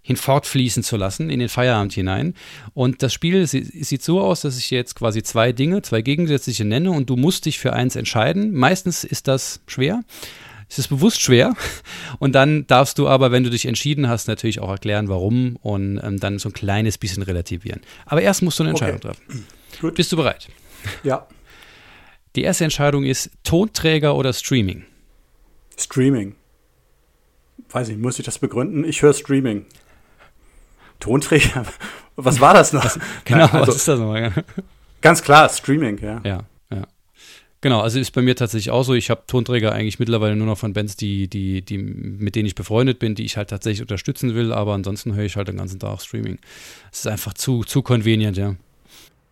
hinfortfließen 0.02 0.82
zu 0.82 0.96
lassen 0.96 1.30
in 1.30 1.40
den 1.40 1.48
Feierabend 1.48 1.92
hinein. 1.92 2.34
Und 2.74 3.02
das 3.02 3.12
Spiel 3.12 3.46
sieht 3.46 4.02
so 4.02 4.20
aus, 4.20 4.40
dass 4.40 4.58
ich 4.58 4.70
jetzt 4.70 4.94
quasi 4.94 5.22
zwei 5.22 5.52
Dinge, 5.52 5.82
zwei 5.82 6.02
gegensätzliche 6.02 6.64
nenne 6.64 6.90
und 6.90 7.10
du 7.10 7.16
musst 7.16 7.46
dich 7.46 7.58
für 7.58 7.72
eins 7.72 7.96
entscheiden. 7.96 8.54
Meistens 8.54 9.04
ist 9.04 9.28
das 9.28 9.60
schwer. 9.66 10.02
Es 10.70 10.78
ist 10.78 10.88
bewusst 10.88 11.20
schwer. 11.20 11.54
Und 12.20 12.36
dann 12.36 12.64
darfst 12.68 12.96
du 12.98 13.08
aber, 13.08 13.32
wenn 13.32 13.42
du 13.42 13.50
dich 13.50 13.66
entschieden 13.66 14.08
hast, 14.08 14.28
natürlich 14.28 14.60
auch 14.60 14.70
erklären, 14.70 15.08
warum 15.08 15.56
und 15.62 16.00
ähm, 16.00 16.20
dann 16.20 16.38
so 16.38 16.48
ein 16.48 16.52
kleines 16.52 16.96
bisschen 16.96 17.24
relativieren. 17.24 17.80
Aber 18.06 18.22
erst 18.22 18.42
musst 18.42 18.60
du 18.60 18.62
eine 18.62 18.70
Entscheidung 18.70 18.98
okay. 18.98 19.08
treffen. 19.08 19.46
Gut. 19.80 19.96
Bist 19.96 20.12
du 20.12 20.16
bereit? 20.16 20.48
Ja. 21.02 21.26
Die 22.36 22.42
erste 22.42 22.62
Entscheidung 22.62 23.04
ist 23.04 23.30
Tonträger 23.42 24.14
oder 24.14 24.32
Streaming? 24.32 24.84
Streaming. 25.76 26.36
Weiß 27.70 27.88
ich, 27.88 27.98
muss 27.98 28.20
ich 28.20 28.24
das 28.24 28.38
begründen? 28.38 28.84
Ich 28.84 29.02
höre 29.02 29.14
Streaming. 29.14 29.66
Tonträger? 31.00 31.64
Was 32.16 32.40
war 32.40 32.54
das 32.54 32.72
noch? 32.72 32.84
Was, 32.84 32.98
genau, 33.24 33.46
Nein, 33.46 33.54
also, 33.54 33.68
was 33.68 33.76
ist 33.76 33.88
das 33.88 33.98
nochmal? 33.98 34.32
Ganz 35.00 35.22
klar, 35.22 35.48
Streaming, 35.48 35.98
ja. 36.02 36.20
Ja, 36.22 36.40
ja. 36.70 36.86
Genau, 37.62 37.80
also 37.80 37.98
ist 37.98 38.10
bei 38.10 38.20
mir 38.20 38.36
tatsächlich 38.36 38.70
auch 38.70 38.82
so. 38.82 38.94
Ich 38.94 39.08
habe 39.08 39.22
Tonträger 39.26 39.72
eigentlich 39.72 39.98
mittlerweile 39.98 40.36
nur 40.36 40.46
noch 40.46 40.58
von 40.58 40.74
Bands, 40.74 40.96
die, 40.96 41.28
die, 41.28 41.62
die, 41.62 41.78
mit 41.78 42.34
denen 42.36 42.46
ich 42.46 42.54
befreundet 42.54 42.98
bin, 42.98 43.14
die 43.14 43.24
ich 43.24 43.38
halt 43.38 43.50
tatsächlich 43.50 43.80
unterstützen 43.80 44.34
will, 44.34 44.52
aber 44.52 44.74
ansonsten 44.74 45.14
höre 45.14 45.24
ich 45.24 45.36
halt 45.36 45.48
den 45.48 45.56
ganzen 45.56 45.78
Tag 45.78 46.00
Streaming. 46.02 46.38
Es 46.92 47.00
ist 47.00 47.06
einfach 47.06 47.32
zu, 47.34 47.64
zu 47.64 47.82
convenient, 47.82 48.36
ja. 48.36 48.56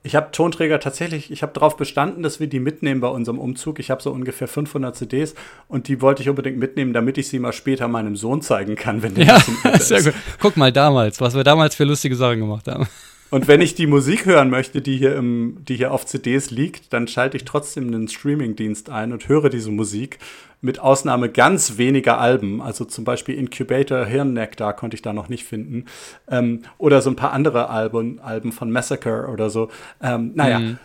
Ich 0.04 0.14
habe 0.14 0.30
Tonträger 0.30 0.78
tatsächlich, 0.78 1.30
ich 1.30 1.42
habe 1.42 1.52
darauf 1.52 1.76
bestanden, 1.76 2.22
dass 2.22 2.38
wir 2.38 2.46
die 2.46 2.60
mitnehmen 2.60 3.00
bei 3.00 3.08
unserem 3.08 3.38
Umzug. 3.38 3.80
Ich 3.80 3.90
habe 3.90 4.00
so 4.00 4.12
ungefähr 4.12 4.46
500 4.46 4.94
CDs 4.94 5.34
und 5.66 5.88
die 5.88 6.00
wollte 6.00 6.22
ich 6.22 6.28
unbedingt 6.28 6.56
mitnehmen, 6.56 6.92
damit 6.92 7.18
ich 7.18 7.28
sie 7.28 7.40
mal 7.40 7.52
später 7.52 7.88
meinem 7.88 8.16
Sohn 8.16 8.40
zeigen 8.40 8.76
kann, 8.76 9.02
wenn 9.02 9.14
der 9.16 9.24
ja, 9.24 9.40
sehr 9.78 10.02
gut. 10.04 10.14
Guck 10.40 10.56
mal 10.56 10.72
damals, 10.72 11.20
was 11.20 11.34
wir 11.34 11.42
damals 11.42 11.74
für 11.74 11.84
lustige 11.84 12.14
Sachen 12.14 12.40
gemacht 12.40 12.68
haben. 12.68 12.86
Und 13.30 13.46
wenn 13.46 13.60
ich 13.60 13.74
die 13.74 13.86
Musik 13.86 14.24
hören 14.24 14.48
möchte, 14.48 14.80
die 14.80 14.96
hier, 14.96 15.14
im, 15.14 15.58
die 15.60 15.76
hier 15.76 15.92
auf 15.92 16.06
CDs 16.06 16.50
liegt, 16.50 16.92
dann 16.92 17.08
schalte 17.08 17.36
ich 17.36 17.44
trotzdem 17.44 17.88
einen 17.88 18.08
Streaming-Dienst 18.08 18.88
ein 18.88 19.12
und 19.12 19.28
höre 19.28 19.50
diese 19.50 19.70
Musik 19.70 20.18
mit 20.60 20.78
Ausnahme 20.80 21.28
ganz 21.28 21.76
weniger 21.76 22.18
Alben. 22.18 22.62
Also 22.62 22.84
zum 22.84 23.04
Beispiel 23.04 23.34
Incubator 23.36 24.06
Hirnnektar 24.06 24.74
konnte 24.74 24.94
ich 24.94 25.02
da 25.02 25.12
noch 25.12 25.28
nicht 25.28 25.44
finden. 25.44 25.84
Ähm, 26.28 26.62
oder 26.78 27.02
so 27.02 27.10
ein 27.10 27.16
paar 27.16 27.32
andere 27.32 27.68
Alben, 27.68 28.18
Alben 28.20 28.52
von 28.52 28.70
Massacre 28.70 29.28
oder 29.28 29.50
so. 29.50 29.70
Ähm, 30.02 30.32
naja, 30.34 30.58
mhm. 30.58 30.78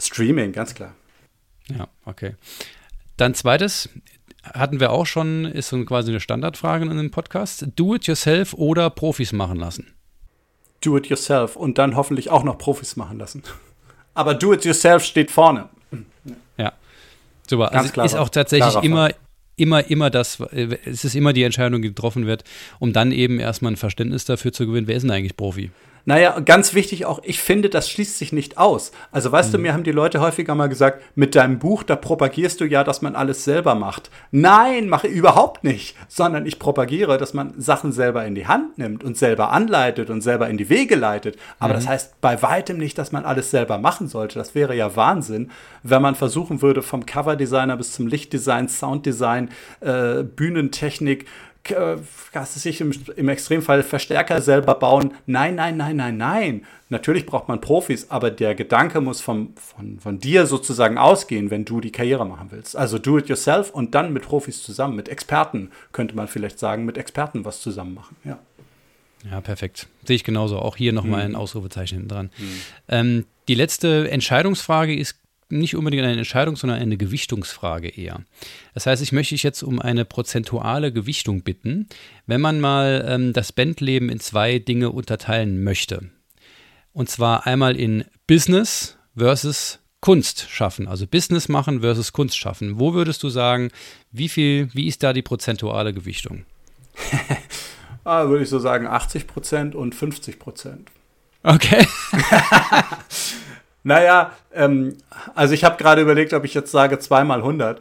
Streaming, 0.00 0.52
ganz 0.52 0.74
klar. 0.74 0.94
Ja, 1.68 1.88
okay. 2.04 2.34
Dann 3.16 3.34
zweites, 3.34 3.88
hatten 4.42 4.80
wir 4.80 4.90
auch 4.90 5.06
schon, 5.06 5.44
ist 5.44 5.68
so 5.68 5.84
quasi 5.84 6.10
eine 6.10 6.20
Standardfrage 6.20 6.84
in 6.84 6.90
einem 6.90 7.10
Podcast. 7.10 7.66
Do 7.76 7.94
it 7.94 8.06
yourself 8.06 8.54
oder 8.54 8.90
Profis 8.90 9.32
machen 9.32 9.58
lassen? 9.58 9.94
Do-it-yourself 10.80 11.56
und 11.56 11.78
dann 11.78 11.96
hoffentlich 11.96 12.30
auch 12.30 12.44
noch 12.44 12.58
Profis 12.58 12.96
machen 12.96 13.18
lassen. 13.18 13.42
Aber 14.14 14.34
Do-it-yourself 14.34 15.04
steht 15.04 15.30
vorne. 15.30 15.68
Ja, 16.56 16.72
super. 17.48 17.68
Ganz 17.70 17.76
also 17.76 17.92
klar, 17.92 18.06
ist 18.06 18.14
auch 18.14 18.28
tatsächlich 18.28 18.74
immer, 18.82 19.10
immer, 19.56 19.88
immer 19.90 20.10
das, 20.10 20.40
äh, 20.40 20.76
es 20.84 21.04
ist 21.04 21.14
immer 21.14 21.32
die 21.32 21.42
Entscheidung, 21.42 21.82
die 21.82 21.88
getroffen 21.88 22.26
wird, 22.26 22.44
um 22.78 22.92
dann 22.92 23.12
eben 23.12 23.40
erstmal 23.40 23.72
ein 23.72 23.76
Verständnis 23.76 24.24
dafür 24.24 24.52
zu 24.52 24.66
gewinnen, 24.66 24.86
wer 24.86 24.96
ist 24.96 25.02
denn 25.02 25.10
eigentlich 25.10 25.36
Profi? 25.36 25.70
Naja, 26.08 26.40
ganz 26.40 26.72
wichtig 26.72 27.04
auch, 27.04 27.20
ich 27.22 27.38
finde, 27.38 27.68
das 27.68 27.90
schließt 27.90 28.16
sich 28.16 28.32
nicht 28.32 28.56
aus. 28.56 28.92
Also 29.12 29.30
weißt 29.30 29.50
mhm. 29.50 29.52
du, 29.52 29.58
mir 29.58 29.74
haben 29.74 29.84
die 29.84 29.92
Leute 29.92 30.20
häufiger 30.20 30.54
mal 30.54 30.70
gesagt, 30.70 31.02
mit 31.16 31.34
deinem 31.34 31.58
Buch, 31.58 31.82
da 31.82 31.96
propagierst 31.96 32.62
du 32.62 32.64
ja, 32.64 32.82
dass 32.82 33.02
man 33.02 33.14
alles 33.14 33.44
selber 33.44 33.74
macht. 33.74 34.10
Nein, 34.30 34.88
mache 34.88 35.06
ich 35.08 35.14
überhaupt 35.14 35.64
nicht, 35.64 35.98
sondern 36.08 36.46
ich 36.46 36.58
propagiere, 36.58 37.18
dass 37.18 37.34
man 37.34 37.60
Sachen 37.60 37.92
selber 37.92 38.24
in 38.24 38.34
die 38.34 38.46
Hand 38.46 38.78
nimmt 38.78 39.04
und 39.04 39.18
selber 39.18 39.52
anleitet 39.52 40.08
und 40.08 40.22
selber 40.22 40.48
in 40.48 40.56
die 40.56 40.70
Wege 40.70 40.96
leitet. 40.96 41.36
Aber 41.58 41.74
mhm. 41.74 41.76
das 41.76 41.88
heißt 41.88 42.20
bei 42.22 42.40
weitem 42.40 42.78
nicht, 42.78 42.96
dass 42.96 43.12
man 43.12 43.26
alles 43.26 43.50
selber 43.50 43.76
machen 43.76 44.08
sollte. 44.08 44.38
Das 44.38 44.54
wäre 44.54 44.74
ja 44.74 44.96
Wahnsinn, 44.96 45.50
wenn 45.82 46.00
man 46.00 46.14
versuchen 46.14 46.62
würde, 46.62 46.80
vom 46.80 47.04
Coverdesigner 47.04 47.76
bis 47.76 47.92
zum 47.92 48.06
Lichtdesign, 48.06 48.70
Sounddesign, 48.70 49.50
äh, 49.80 50.22
Bühnentechnik, 50.22 51.26
kannst 52.32 52.56
du 52.56 52.60
sich 52.60 52.80
im, 52.80 52.92
im 53.16 53.28
Extremfall 53.28 53.82
Verstärker 53.82 54.40
selber 54.40 54.74
bauen. 54.74 55.14
Nein, 55.26 55.54
nein, 55.54 55.76
nein, 55.76 55.96
nein, 55.96 56.16
nein. 56.16 56.66
Natürlich 56.90 57.26
braucht 57.26 57.48
man 57.48 57.60
Profis, 57.60 58.10
aber 58.10 58.30
der 58.30 58.54
Gedanke 58.54 59.00
muss 59.00 59.20
vom, 59.20 59.54
von, 59.56 60.00
von 60.00 60.18
dir 60.18 60.46
sozusagen 60.46 60.96
ausgehen, 60.98 61.50
wenn 61.50 61.64
du 61.64 61.80
die 61.80 61.92
Karriere 61.92 62.26
machen 62.26 62.48
willst. 62.50 62.76
Also 62.76 62.98
do 62.98 63.18
it 63.18 63.28
yourself 63.28 63.70
und 63.70 63.94
dann 63.94 64.12
mit 64.12 64.22
Profis 64.22 64.62
zusammen, 64.62 64.96
mit 64.96 65.08
Experten, 65.08 65.70
könnte 65.92 66.16
man 66.16 66.28
vielleicht 66.28 66.58
sagen, 66.58 66.84
mit 66.84 66.96
Experten 66.96 67.44
was 67.44 67.60
zusammen 67.60 67.94
machen. 67.94 68.16
Ja. 68.24 68.38
Ja, 69.30 69.40
perfekt. 69.40 69.88
Sehe 70.04 70.16
ich 70.16 70.24
genauso. 70.24 70.58
Auch 70.60 70.76
hier 70.76 70.92
nochmal 70.92 71.28
mhm. 71.28 71.34
ein 71.34 71.36
Ausrufezeichen 71.36 71.98
hinten 71.98 72.08
dran. 72.08 72.30
Mhm. 72.38 72.60
Ähm, 72.88 73.24
die 73.48 73.54
letzte 73.54 74.10
Entscheidungsfrage 74.10 74.96
ist 74.96 75.18
nicht 75.50 75.76
unbedingt 75.76 76.04
eine 76.04 76.18
Entscheidung, 76.18 76.56
sondern 76.56 76.80
eine 76.80 76.96
Gewichtungsfrage 76.96 77.88
eher. 77.88 78.20
Das 78.74 78.86
heißt, 78.86 79.02
ich 79.02 79.12
möchte 79.12 79.34
dich 79.34 79.42
jetzt 79.42 79.62
um 79.62 79.80
eine 79.80 80.04
prozentuale 80.04 80.92
Gewichtung 80.92 81.42
bitten, 81.42 81.88
wenn 82.26 82.40
man 82.40 82.60
mal 82.60 83.04
ähm, 83.08 83.32
das 83.32 83.52
Bandleben 83.52 84.08
in 84.08 84.20
zwei 84.20 84.58
Dinge 84.58 84.90
unterteilen 84.90 85.64
möchte. 85.64 86.10
Und 86.92 87.08
zwar 87.08 87.46
einmal 87.46 87.76
in 87.76 88.04
Business 88.26 88.98
versus 89.16 89.78
Kunst 90.00 90.48
schaffen, 90.48 90.86
also 90.86 91.06
Business 91.06 91.48
machen 91.48 91.80
versus 91.80 92.12
Kunst 92.12 92.38
schaffen. 92.38 92.78
Wo 92.78 92.94
würdest 92.94 93.22
du 93.22 93.30
sagen, 93.30 93.70
wie 94.12 94.28
viel, 94.28 94.68
wie 94.72 94.86
ist 94.86 95.02
da 95.02 95.12
die 95.12 95.22
prozentuale 95.22 95.92
Gewichtung? 95.92 96.44
ah, 98.04 98.28
würde 98.28 98.44
ich 98.44 98.48
so 98.48 98.58
sagen 98.58 98.86
80 98.86 99.26
Prozent 99.26 99.74
und 99.74 99.94
50 99.94 100.38
Prozent. 100.38 100.90
Okay. 101.42 101.86
Naja, 103.82 104.32
ähm, 104.52 104.96
also 105.34 105.54
ich 105.54 105.64
habe 105.64 105.76
gerade 105.76 106.02
überlegt, 106.02 106.32
ob 106.32 106.44
ich 106.44 106.54
jetzt 106.54 106.70
sage 106.70 106.98
zweimal 106.98 107.38
100. 107.38 107.80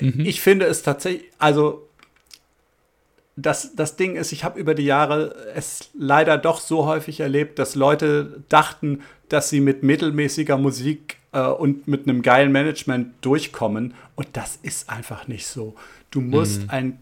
Mhm. 0.00 0.20
Ich 0.20 0.40
finde 0.40 0.66
es 0.66 0.82
tatsächlich, 0.82 1.30
also 1.38 1.86
das, 3.36 3.74
das 3.74 3.96
Ding 3.96 4.16
ist, 4.16 4.32
ich 4.32 4.44
habe 4.44 4.58
über 4.58 4.74
die 4.74 4.84
Jahre 4.84 5.34
es 5.54 5.90
leider 5.94 6.36
doch 6.38 6.60
so 6.60 6.86
häufig 6.86 7.20
erlebt, 7.20 7.58
dass 7.58 7.74
Leute 7.74 8.42
dachten, 8.48 9.02
dass 9.28 9.48
sie 9.48 9.60
mit 9.60 9.82
mittelmäßiger 9.82 10.56
Musik 10.56 11.16
äh, 11.32 11.40
und 11.40 11.86
mit 11.88 12.08
einem 12.08 12.22
geilen 12.22 12.52
Management 12.52 13.14
durchkommen. 13.20 13.94
Und 14.16 14.28
das 14.32 14.58
ist 14.62 14.90
einfach 14.90 15.28
nicht 15.28 15.46
so. 15.46 15.74
Du 16.10 16.20
musst 16.20 16.62
mhm. 16.62 16.70
ein 16.70 16.98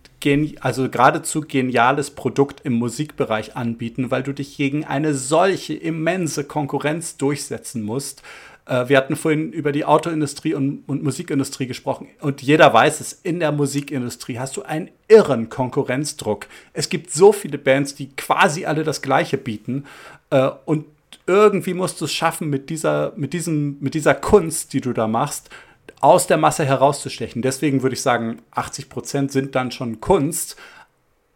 also 0.60 0.88
geradezu 0.90 1.42
geniales 1.42 2.10
Produkt 2.10 2.60
im 2.64 2.74
Musikbereich 2.74 3.56
anbieten, 3.56 4.10
weil 4.10 4.22
du 4.22 4.34
dich 4.34 4.56
gegen 4.56 4.84
eine 4.84 5.14
solche 5.14 5.74
immense 5.74 6.44
Konkurrenz 6.44 7.16
durchsetzen 7.16 7.82
musst. 7.82 8.22
Äh, 8.66 8.88
wir 8.88 8.98
hatten 8.98 9.16
vorhin 9.16 9.52
über 9.52 9.72
die 9.72 9.84
Autoindustrie 9.84 10.54
und, 10.54 10.82
und, 10.86 11.02
Musikindustrie 11.02 11.66
gesprochen 11.66 12.08
und 12.20 12.42
jeder 12.42 12.72
weiß 12.72 13.00
es, 13.00 13.12
in 13.12 13.40
der 13.40 13.52
Musikindustrie 13.52 14.38
hast 14.38 14.56
du 14.56 14.62
einen 14.62 14.90
irren 15.06 15.48
Konkurrenzdruck. 15.48 16.46
Es 16.72 16.88
gibt 16.88 17.10
so 17.10 17.32
viele 17.32 17.58
Bands, 17.58 17.94
die 17.94 18.10
quasi 18.14 18.66
alle 18.66 18.84
das 18.84 19.00
Gleiche 19.00 19.38
bieten 19.38 19.84
äh, 20.30 20.50
und 20.66 20.84
irgendwie 21.26 21.74
musst 21.74 22.00
du 22.00 22.06
es 22.06 22.12
schaffen, 22.12 22.48
mit 22.50 22.70
dieser, 22.70 23.12
mit, 23.16 23.32
diesem, 23.32 23.78
mit 23.80 23.94
dieser 23.94 24.14
Kunst, 24.14 24.72
die 24.72 24.80
du 24.80 24.92
da 24.92 25.06
machst, 25.06 25.50
aus 26.00 26.26
der 26.26 26.36
Masse 26.36 26.64
herauszustechen. 26.64 27.42
Deswegen 27.42 27.82
würde 27.82 27.94
ich 27.94 28.02
sagen, 28.02 28.42
80 28.52 28.88
Prozent 28.88 29.32
sind 29.32 29.54
dann 29.54 29.70
schon 29.70 30.00
Kunst. 30.00 30.56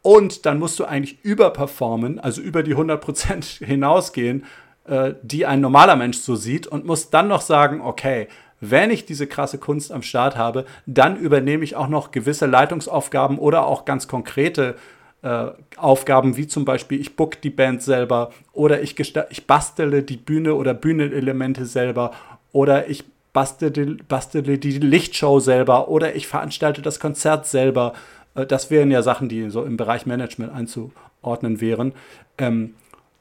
Und 0.03 0.46
dann 0.46 0.59
musst 0.59 0.78
du 0.78 0.84
eigentlich 0.84 1.24
überperformen, 1.24 2.18
also 2.18 2.40
über 2.40 2.62
die 2.62 2.72
100 2.72 3.00
Prozent 3.00 3.44
hinausgehen, 3.61 4.44
äh, 4.86 5.14
die 5.22 5.46
ein 5.46 5.61
normaler 5.61 5.96
Mensch 5.96 6.18
so 6.18 6.34
sieht 6.34 6.66
und 6.66 6.84
musst 6.84 7.14
dann 7.14 7.28
noch 7.28 7.40
sagen, 7.40 7.80
okay, 7.80 8.28
wenn 8.61 8.90
ich 8.90 9.07
diese 9.07 9.26
krasse 9.26 9.59
Kunst 9.59 9.90
am 9.90 10.03
Start 10.03 10.36
habe, 10.36 10.66
dann 10.86 11.16
übernehme 11.16 11.64
ich 11.64 11.74
auch 11.74 11.88
noch 11.88 12.12
gewisse 12.12 12.46
Leitungsaufgaben 12.46 13.38
oder 13.38 13.66
auch 13.66 13.84
ganz 13.84 14.07
konkrete 14.07 14.76
äh, 15.22 15.46
Aufgaben, 15.76 16.36
wie 16.36 16.46
zum 16.46 16.64
Beispiel 16.64 17.00
ich 17.00 17.16
book 17.16 17.40
die 17.40 17.50
Band 17.50 17.82
selber 17.82 18.30
oder 18.53 18.82
ich, 18.82 18.98
ich 18.98 19.46
bastele 19.46 20.03
die 20.03 20.16
Bühne 20.16 20.55
oder 20.55 20.74
Bühnenelemente 20.74 21.66
selber 21.66 22.12
oder 22.53 22.88
ich 22.88 23.05
bastele, 23.33 23.97
bastele 24.09 24.59
die 24.59 24.78
Lichtshow 24.78 25.41
selber 25.41 25.89
oder 25.89 26.14
ich 26.14 26.26
veranstalte 26.26 26.83
das 26.83 27.01
Konzert 27.01 27.47
selber. 27.47 27.95
Äh, 28.35 28.47
das 28.47 28.70
wären 28.70 28.91
ja 28.91 29.03
Sachen, 29.03 29.28
die 29.28 29.51
so 29.51 29.64
im 29.64 29.76
Bereich 29.76 30.07
Management 30.07 30.53
einzuordnen 30.53 31.61
wären. 31.61 31.93
Ähm, 32.39 32.74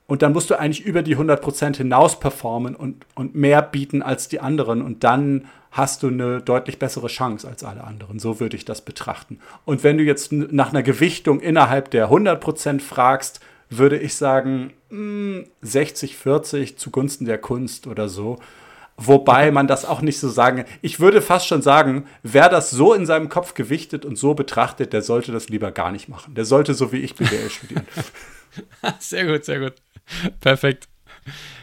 und 0.07 0.21
dann 0.21 0.33
musst 0.33 0.49
du 0.49 0.59
eigentlich 0.59 0.85
über 0.85 1.03
die 1.03 1.15
100% 1.15 1.77
hinaus 1.77 2.19
performen 2.19 2.75
und, 2.75 3.05
und 3.15 3.33
mehr 3.33 3.61
bieten 3.61 4.01
als 4.01 4.27
die 4.27 4.41
anderen. 4.41 4.81
Und 4.81 5.05
dann 5.05 5.45
hast 5.71 6.03
du 6.03 6.09
eine 6.09 6.41
deutlich 6.41 6.79
bessere 6.79 7.07
Chance 7.07 7.47
als 7.47 7.63
alle 7.63 7.85
anderen. 7.85 8.19
So 8.19 8.41
würde 8.41 8.57
ich 8.57 8.65
das 8.65 8.81
betrachten. 8.81 9.39
Und 9.63 9.85
wenn 9.85 9.97
du 9.97 10.03
jetzt 10.03 10.33
nach 10.33 10.71
einer 10.71 10.83
Gewichtung 10.83 11.39
innerhalb 11.39 11.91
der 11.91 12.09
100% 12.09 12.81
fragst, 12.81 13.39
würde 13.69 13.97
ich 13.97 14.15
sagen 14.15 14.73
60, 15.61 16.11
hm, 16.11 16.19
40 16.19 16.77
zugunsten 16.77 17.23
der 17.23 17.37
Kunst 17.37 17.87
oder 17.87 18.09
so. 18.09 18.37
Wobei 18.97 19.51
man 19.51 19.67
das 19.67 19.85
auch 19.85 20.01
nicht 20.01 20.19
so 20.19 20.29
sagen. 20.29 20.65
Ich 20.81 20.99
würde 20.99 21.21
fast 21.21 21.47
schon 21.47 21.61
sagen, 21.61 22.05
wer 22.23 22.49
das 22.49 22.69
so 22.69 22.93
in 22.93 23.05
seinem 23.05 23.29
Kopf 23.29 23.53
gewichtet 23.53 24.05
und 24.05 24.17
so 24.17 24.33
betrachtet, 24.33 24.93
der 24.93 25.01
sollte 25.01 25.31
das 25.31 25.49
lieber 25.49 25.71
gar 25.71 25.91
nicht 25.91 26.07
machen. 26.07 26.35
Der 26.35 26.45
sollte 26.45 26.73
so 26.73 26.91
wie 26.91 26.97
ich 26.97 27.15
BWL 27.15 27.49
studieren. 27.49 27.87
sehr 28.99 29.25
gut, 29.25 29.45
sehr 29.45 29.59
gut. 29.59 29.73
Perfekt. 30.39 30.90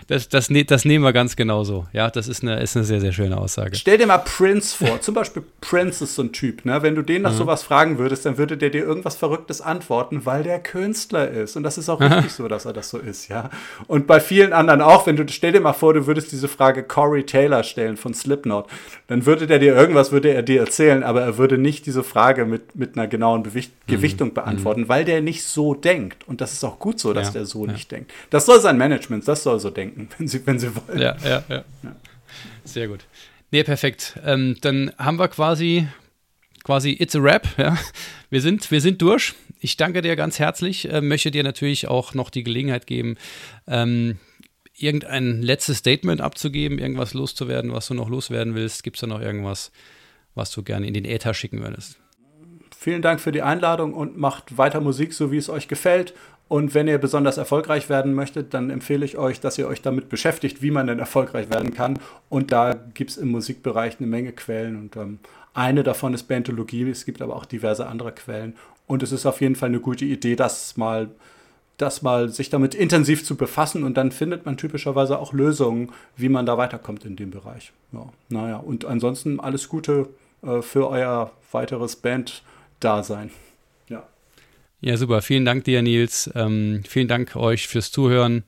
Das, 0.09 0.27
das, 0.27 0.49
ne, 0.49 0.65
das 0.65 0.87
nehmen 0.87 1.05
wir 1.05 1.13
ganz 1.13 1.37
genauso. 1.37 1.87
Ja, 1.93 2.09
das 2.09 2.29
ist 2.29 2.43
eine, 2.43 2.61
ist 2.63 2.75
eine 2.77 2.85
sehr, 2.87 3.01
sehr 3.01 3.13
schöne 3.13 3.37
Aussage. 3.37 3.77
Stell 3.77 3.99
dir 3.99 4.07
mal 4.07 4.19
Prince 4.19 4.75
vor. 4.75 5.03
Zum 5.03 5.15
Beispiel 5.15 5.43
Prince 5.61 6.05
ist 6.05 6.15
so 6.15 6.23
ein 6.23 6.33
Typ. 6.33 6.65
Ne? 6.65 6.83
Wenn 6.83 6.95
du 6.95 7.03
den 7.03 7.23
nach 7.23 7.33
mhm. 7.33 7.37
sowas 7.37 7.63
fragen 7.63 7.99
würdest, 7.99 8.25
dann 8.25 8.39
würde 8.39 8.57
der 8.57 8.71
dir 8.71 8.85
irgendwas 8.85 9.17
Verrücktes 9.17 9.61
antworten, 9.61 10.25
weil 10.25 10.45
der 10.45 10.61
Künstler 10.61 11.29
ist. 11.29 11.57
Und 11.57 11.63
das 11.63 11.77
ist 11.77 11.91
auch 11.91 12.01
richtig 12.01 12.33
so, 12.37 12.49
dass 12.49 12.65
er 12.65 12.73
das 12.73 12.89
so 12.89 12.97
ist. 12.99 13.29
ja. 13.29 13.51
Und 13.87 14.07
bei 14.07 14.19
vielen 14.19 14.55
anderen 14.55 14.81
auch. 14.81 15.07
Wenn 15.07 15.17
du, 15.17 15.29
stell 15.29 15.53
dir 15.53 15.61
mal 15.61 15.75
vor, 15.75 15.93
du 15.93 16.07
würdest 16.07 16.33
diese 16.33 16.49
Frage 16.49 16.85
Corey 16.85 17.25
Taylor 17.25 17.63
stellen 17.63 17.99
von 17.99 18.15
Slipknot, 18.15 18.67
dann 19.09 19.27
würde 19.27 19.47
der 19.47 19.59
dir 19.59 19.75
irgendwas, 19.75 20.11
würde 20.11 20.33
er 20.33 20.43
dir 20.43 20.61
erzählen, 20.61 21.03
aber 21.03 21.21
er 21.21 21.37
würde 21.37 21.59
nicht 21.59 21.85
diese 21.85 22.03
Frage 22.03 22.47
mit, 22.47 22.77
mit 22.77 22.97
einer 22.97 23.09
genauen 23.09 23.43
Bewicht, 23.43 23.73
mhm. 23.87 23.93
Gewichtung 23.93 24.35
beantworten, 24.35 24.83
mhm. 24.83 24.89
weil 24.89 25.05
der 25.05 25.21
nicht 25.21 25.45
so 25.45 25.75
denkt. 25.75 26.27
Und 26.27 26.41
das 26.41 26.55
ist 26.55 26.65
auch 26.65 26.79
gut 26.79 26.99
so, 26.99 27.13
dass 27.13 27.29
ja. 27.29 27.33
der 27.35 27.45
so 27.45 27.67
ja. 27.67 27.73
nicht 27.73 27.91
denkt. 27.91 28.11
Das 28.31 28.47
soll 28.47 28.61
sein 28.61 28.79
Management, 28.79 29.29
das 29.29 29.43
soll 29.43 29.48
so 29.57 29.71
denken 29.71 30.09
wenn 30.19 30.29
sie, 30.29 30.47
wenn 30.47 30.59
sie 30.59 30.75
wollen. 30.75 30.99
Ja, 30.99 31.17
ja, 31.25 31.45
ja. 31.49 31.65
ja. 31.83 31.97
Sehr 32.65 32.89
gut. 32.89 33.05
Nee, 33.51 33.65
perfekt. 33.65 34.19
Ähm, 34.25 34.57
dann 34.61 34.93
haben 34.99 35.19
wir 35.19 35.29
quasi, 35.29 35.89
quasi 36.65 36.97
It's 36.99 37.17
a 37.17 37.21
Rap. 37.21 37.49
Ja. 37.57 37.79
Wir, 38.31 38.43
sind, 38.43 38.71
wir 38.71 38.81
sind 38.81 39.01
durch. 39.01 39.35
Ich 39.59 39.77
danke 39.77 40.03
dir 40.03 40.17
ganz 40.17 40.39
herzlich. 40.39 40.91
Äh, 40.91 41.01
möchte 41.01 41.31
dir 41.31 41.43
natürlich 41.43 41.89
auch 41.89 42.15
noch 42.15 42.31
die 42.31 42.45
Gelegenheit 42.45 42.87
geben, 42.87 43.17
ähm, 43.67 44.19
irgendein 44.77 45.43
letztes 45.43 45.79
Statement 45.79 46.21
abzugeben, 46.21 46.79
irgendwas 46.79 47.15
loszuwerden, 47.15 47.73
was 47.73 47.89
du 47.89 47.95
noch 47.95 48.09
loswerden 48.09 48.55
willst. 48.55 48.83
Gibt 48.83 48.97
es 48.97 49.01
da 49.01 49.07
noch 49.07 49.21
irgendwas, 49.21 49.73
was 50.35 50.51
du 50.51 50.63
gerne 50.63 50.87
in 50.87 50.95
den 50.95 51.05
Äther 51.05 51.35
schicken 51.35 51.61
würdest? 51.61 51.99
Vielen 52.77 53.03
Dank 53.03 53.21
für 53.21 53.33
die 53.33 53.43
Einladung 53.43 53.93
und 53.93 54.17
macht 54.17 54.57
weiter 54.57 54.81
Musik, 54.81 55.13
so 55.13 55.33
wie 55.33 55.37
es 55.37 55.49
euch 55.49 55.67
gefällt. 55.67 56.15
Und 56.49 56.75
wenn 56.75 56.89
ihr 56.89 56.99
besonders 56.99 57.37
erfolgreich 57.37 57.91
werden 57.91 58.15
möchtet, 58.15 58.55
dann 58.55 58.71
empfehle 58.71 59.05
ich 59.05 59.19
euch, 59.19 59.39
dass 59.41 59.59
ihr 59.59 59.69
euch 59.69 59.83
damit 59.83 60.09
beschäftigt, 60.09 60.63
wie 60.63 60.71
man 60.71 60.87
denn 60.87 60.99
erfolgreich 60.99 61.51
werden 61.51 61.75
kann. 61.75 61.99
Und 62.31 62.53
da 62.53 62.75
gibt 62.95 63.11
es 63.11 63.17
im 63.19 63.29
Musikbereich 63.29 63.99
eine 63.99 64.07
Menge 64.07 64.33
Quellen. 64.33 64.77
Und 64.77 64.97
ähm, 64.97 65.19
eine 65.53 65.83
davon 65.83 66.15
ist 66.15 66.25
Bentologie. 66.25 66.89
Es 66.89 67.05
gibt 67.05 67.21
aber 67.21 67.37
auch 67.37 67.45
diverse 67.45 67.87
andere 67.87 68.13
Quellen. 68.13 68.55
Und 68.87 69.03
es 69.03 69.13
ist 69.13 69.27
auf 69.27 69.43
jeden 69.43 69.57
Fall 69.57 69.69
eine 69.69 69.81
gute 69.81 70.07
Idee, 70.07 70.37
das 70.37 70.79
mal, 70.79 71.11
das 71.77 72.01
mal 72.01 72.31
sich 72.31 72.49
damit 72.49 72.75
intensiv 72.75 73.27
zu 73.27 73.37
befassen. 73.37 73.85
Und 73.85 73.99
dann 73.99 74.11
findet 74.11 74.47
man 74.47 74.57
typischerweise 74.57 75.19
auch 75.19 75.35
Lösungen, 75.35 75.93
wie 76.17 76.31
man 76.31 76.47
da 76.47 76.57
weiterkommt 76.57 77.05
in 77.05 77.17
dem 77.17 77.31
Bereich. 77.31 77.73
Ja, 77.93 78.07
naja, 78.31 78.57
und 78.57 78.87
ansonsten 78.87 79.39
alles 79.39 79.69
Gute 79.69 80.09
äh, 80.43 80.63
für 80.63 80.89
euer 80.89 81.31
weiteres 81.53 81.97
Band-Dasein. 81.97 83.31
Ja, 84.81 84.97
super. 84.97 85.23
Vielen 85.23 85.45
Dank 85.45 85.65
dir, 85.65 85.83
Nils. 85.83 86.31
Ähm, 86.37 86.83
vielen 86.87 87.09
Dank 87.09 87.35
euch 87.35 87.67
fürs 87.67 87.91
Zuhören. 87.91 88.45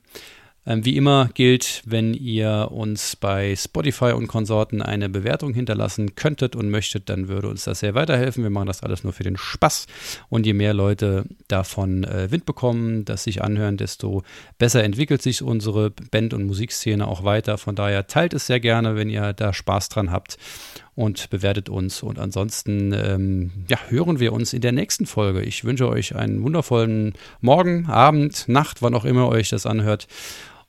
Ähm, 0.65 0.85
wie 0.85 0.95
immer 0.95 1.29
gilt, 1.33 1.81
wenn 1.85 2.13
ihr 2.13 2.69
uns 2.71 3.17
bei 3.17 3.53
Spotify 3.55 4.13
und 4.13 4.27
Konsorten 4.27 4.81
eine 4.81 5.09
Bewertung 5.09 5.53
hinterlassen 5.53 6.15
könntet 6.15 6.55
und 6.55 6.69
möchtet, 6.69 7.09
dann 7.09 7.27
würde 7.27 7.49
uns 7.49 7.65
das 7.65 7.79
sehr 7.79 7.95
weiterhelfen. 7.95 8.43
Wir 8.43 8.49
machen 8.49 8.67
das 8.67 8.81
alles 8.81 9.03
nur 9.03 9.11
für 9.11 9.23
den 9.23 9.35
Spaß. 9.35 9.87
Und 10.29 10.45
je 10.45 10.53
mehr 10.53 10.73
Leute 10.73 11.25
davon 11.49 12.05
äh, 12.05 12.31
Wind 12.31 12.45
bekommen, 12.45 13.03
das 13.03 13.23
sich 13.25 13.41
anhören, 13.43 13.75
desto 13.75 14.23
besser 14.57 14.85
entwickelt 14.85 15.21
sich 15.21 15.41
unsere 15.41 15.89
Band- 15.89 16.33
und 16.33 16.45
Musikszene 16.45 17.07
auch 17.07 17.25
weiter. 17.25 17.57
Von 17.57 17.75
daher 17.75 18.07
teilt 18.07 18.33
es 18.33 18.47
sehr 18.47 18.61
gerne, 18.61 18.95
wenn 18.95 19.09
ihr 19.09 19.33
da 19.33 19.51
Spaß 19.51 19.89
dran 19.89 20.11
habt 20.11 20.37
und 21.01 21.31
bewertet 21.31 21.67
uns. 21.67 22.03
Und 22.03 22.19
ansonsten 22.19 22.93
ähm, 22.93 23.51
ja, 23.67 23.79
hören 23.89 24.19
wir 24.19 24.33
uns 24.33 24.53
in 24.53 24.61
der 24.61 24.71
nächsten 24.71 25.07
Folge. 25.07 25.41
Ich 25.41 25.63
wünsche 25.63 25.89
euch 25.89 26.15
einen 26.15 26.43
wundervollen 26.43 27.13
Morgen, 27.41 27.87
Abend, 27.87 28.47
Nacht, 28.47 28.83
wann 28.83 28.93
auch 28.93 29.05
immer 29.05 29.27
euch 29.27 29.49
das 29.49 29.65
anhört. 29.65 30.07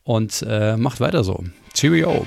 Und 0.05 0.45
äh, 0.49 0.79
macht 0.79 1.01
weiter 1.01 1.23
so. 1.23 1.45
Cheerio. 1.75 2.27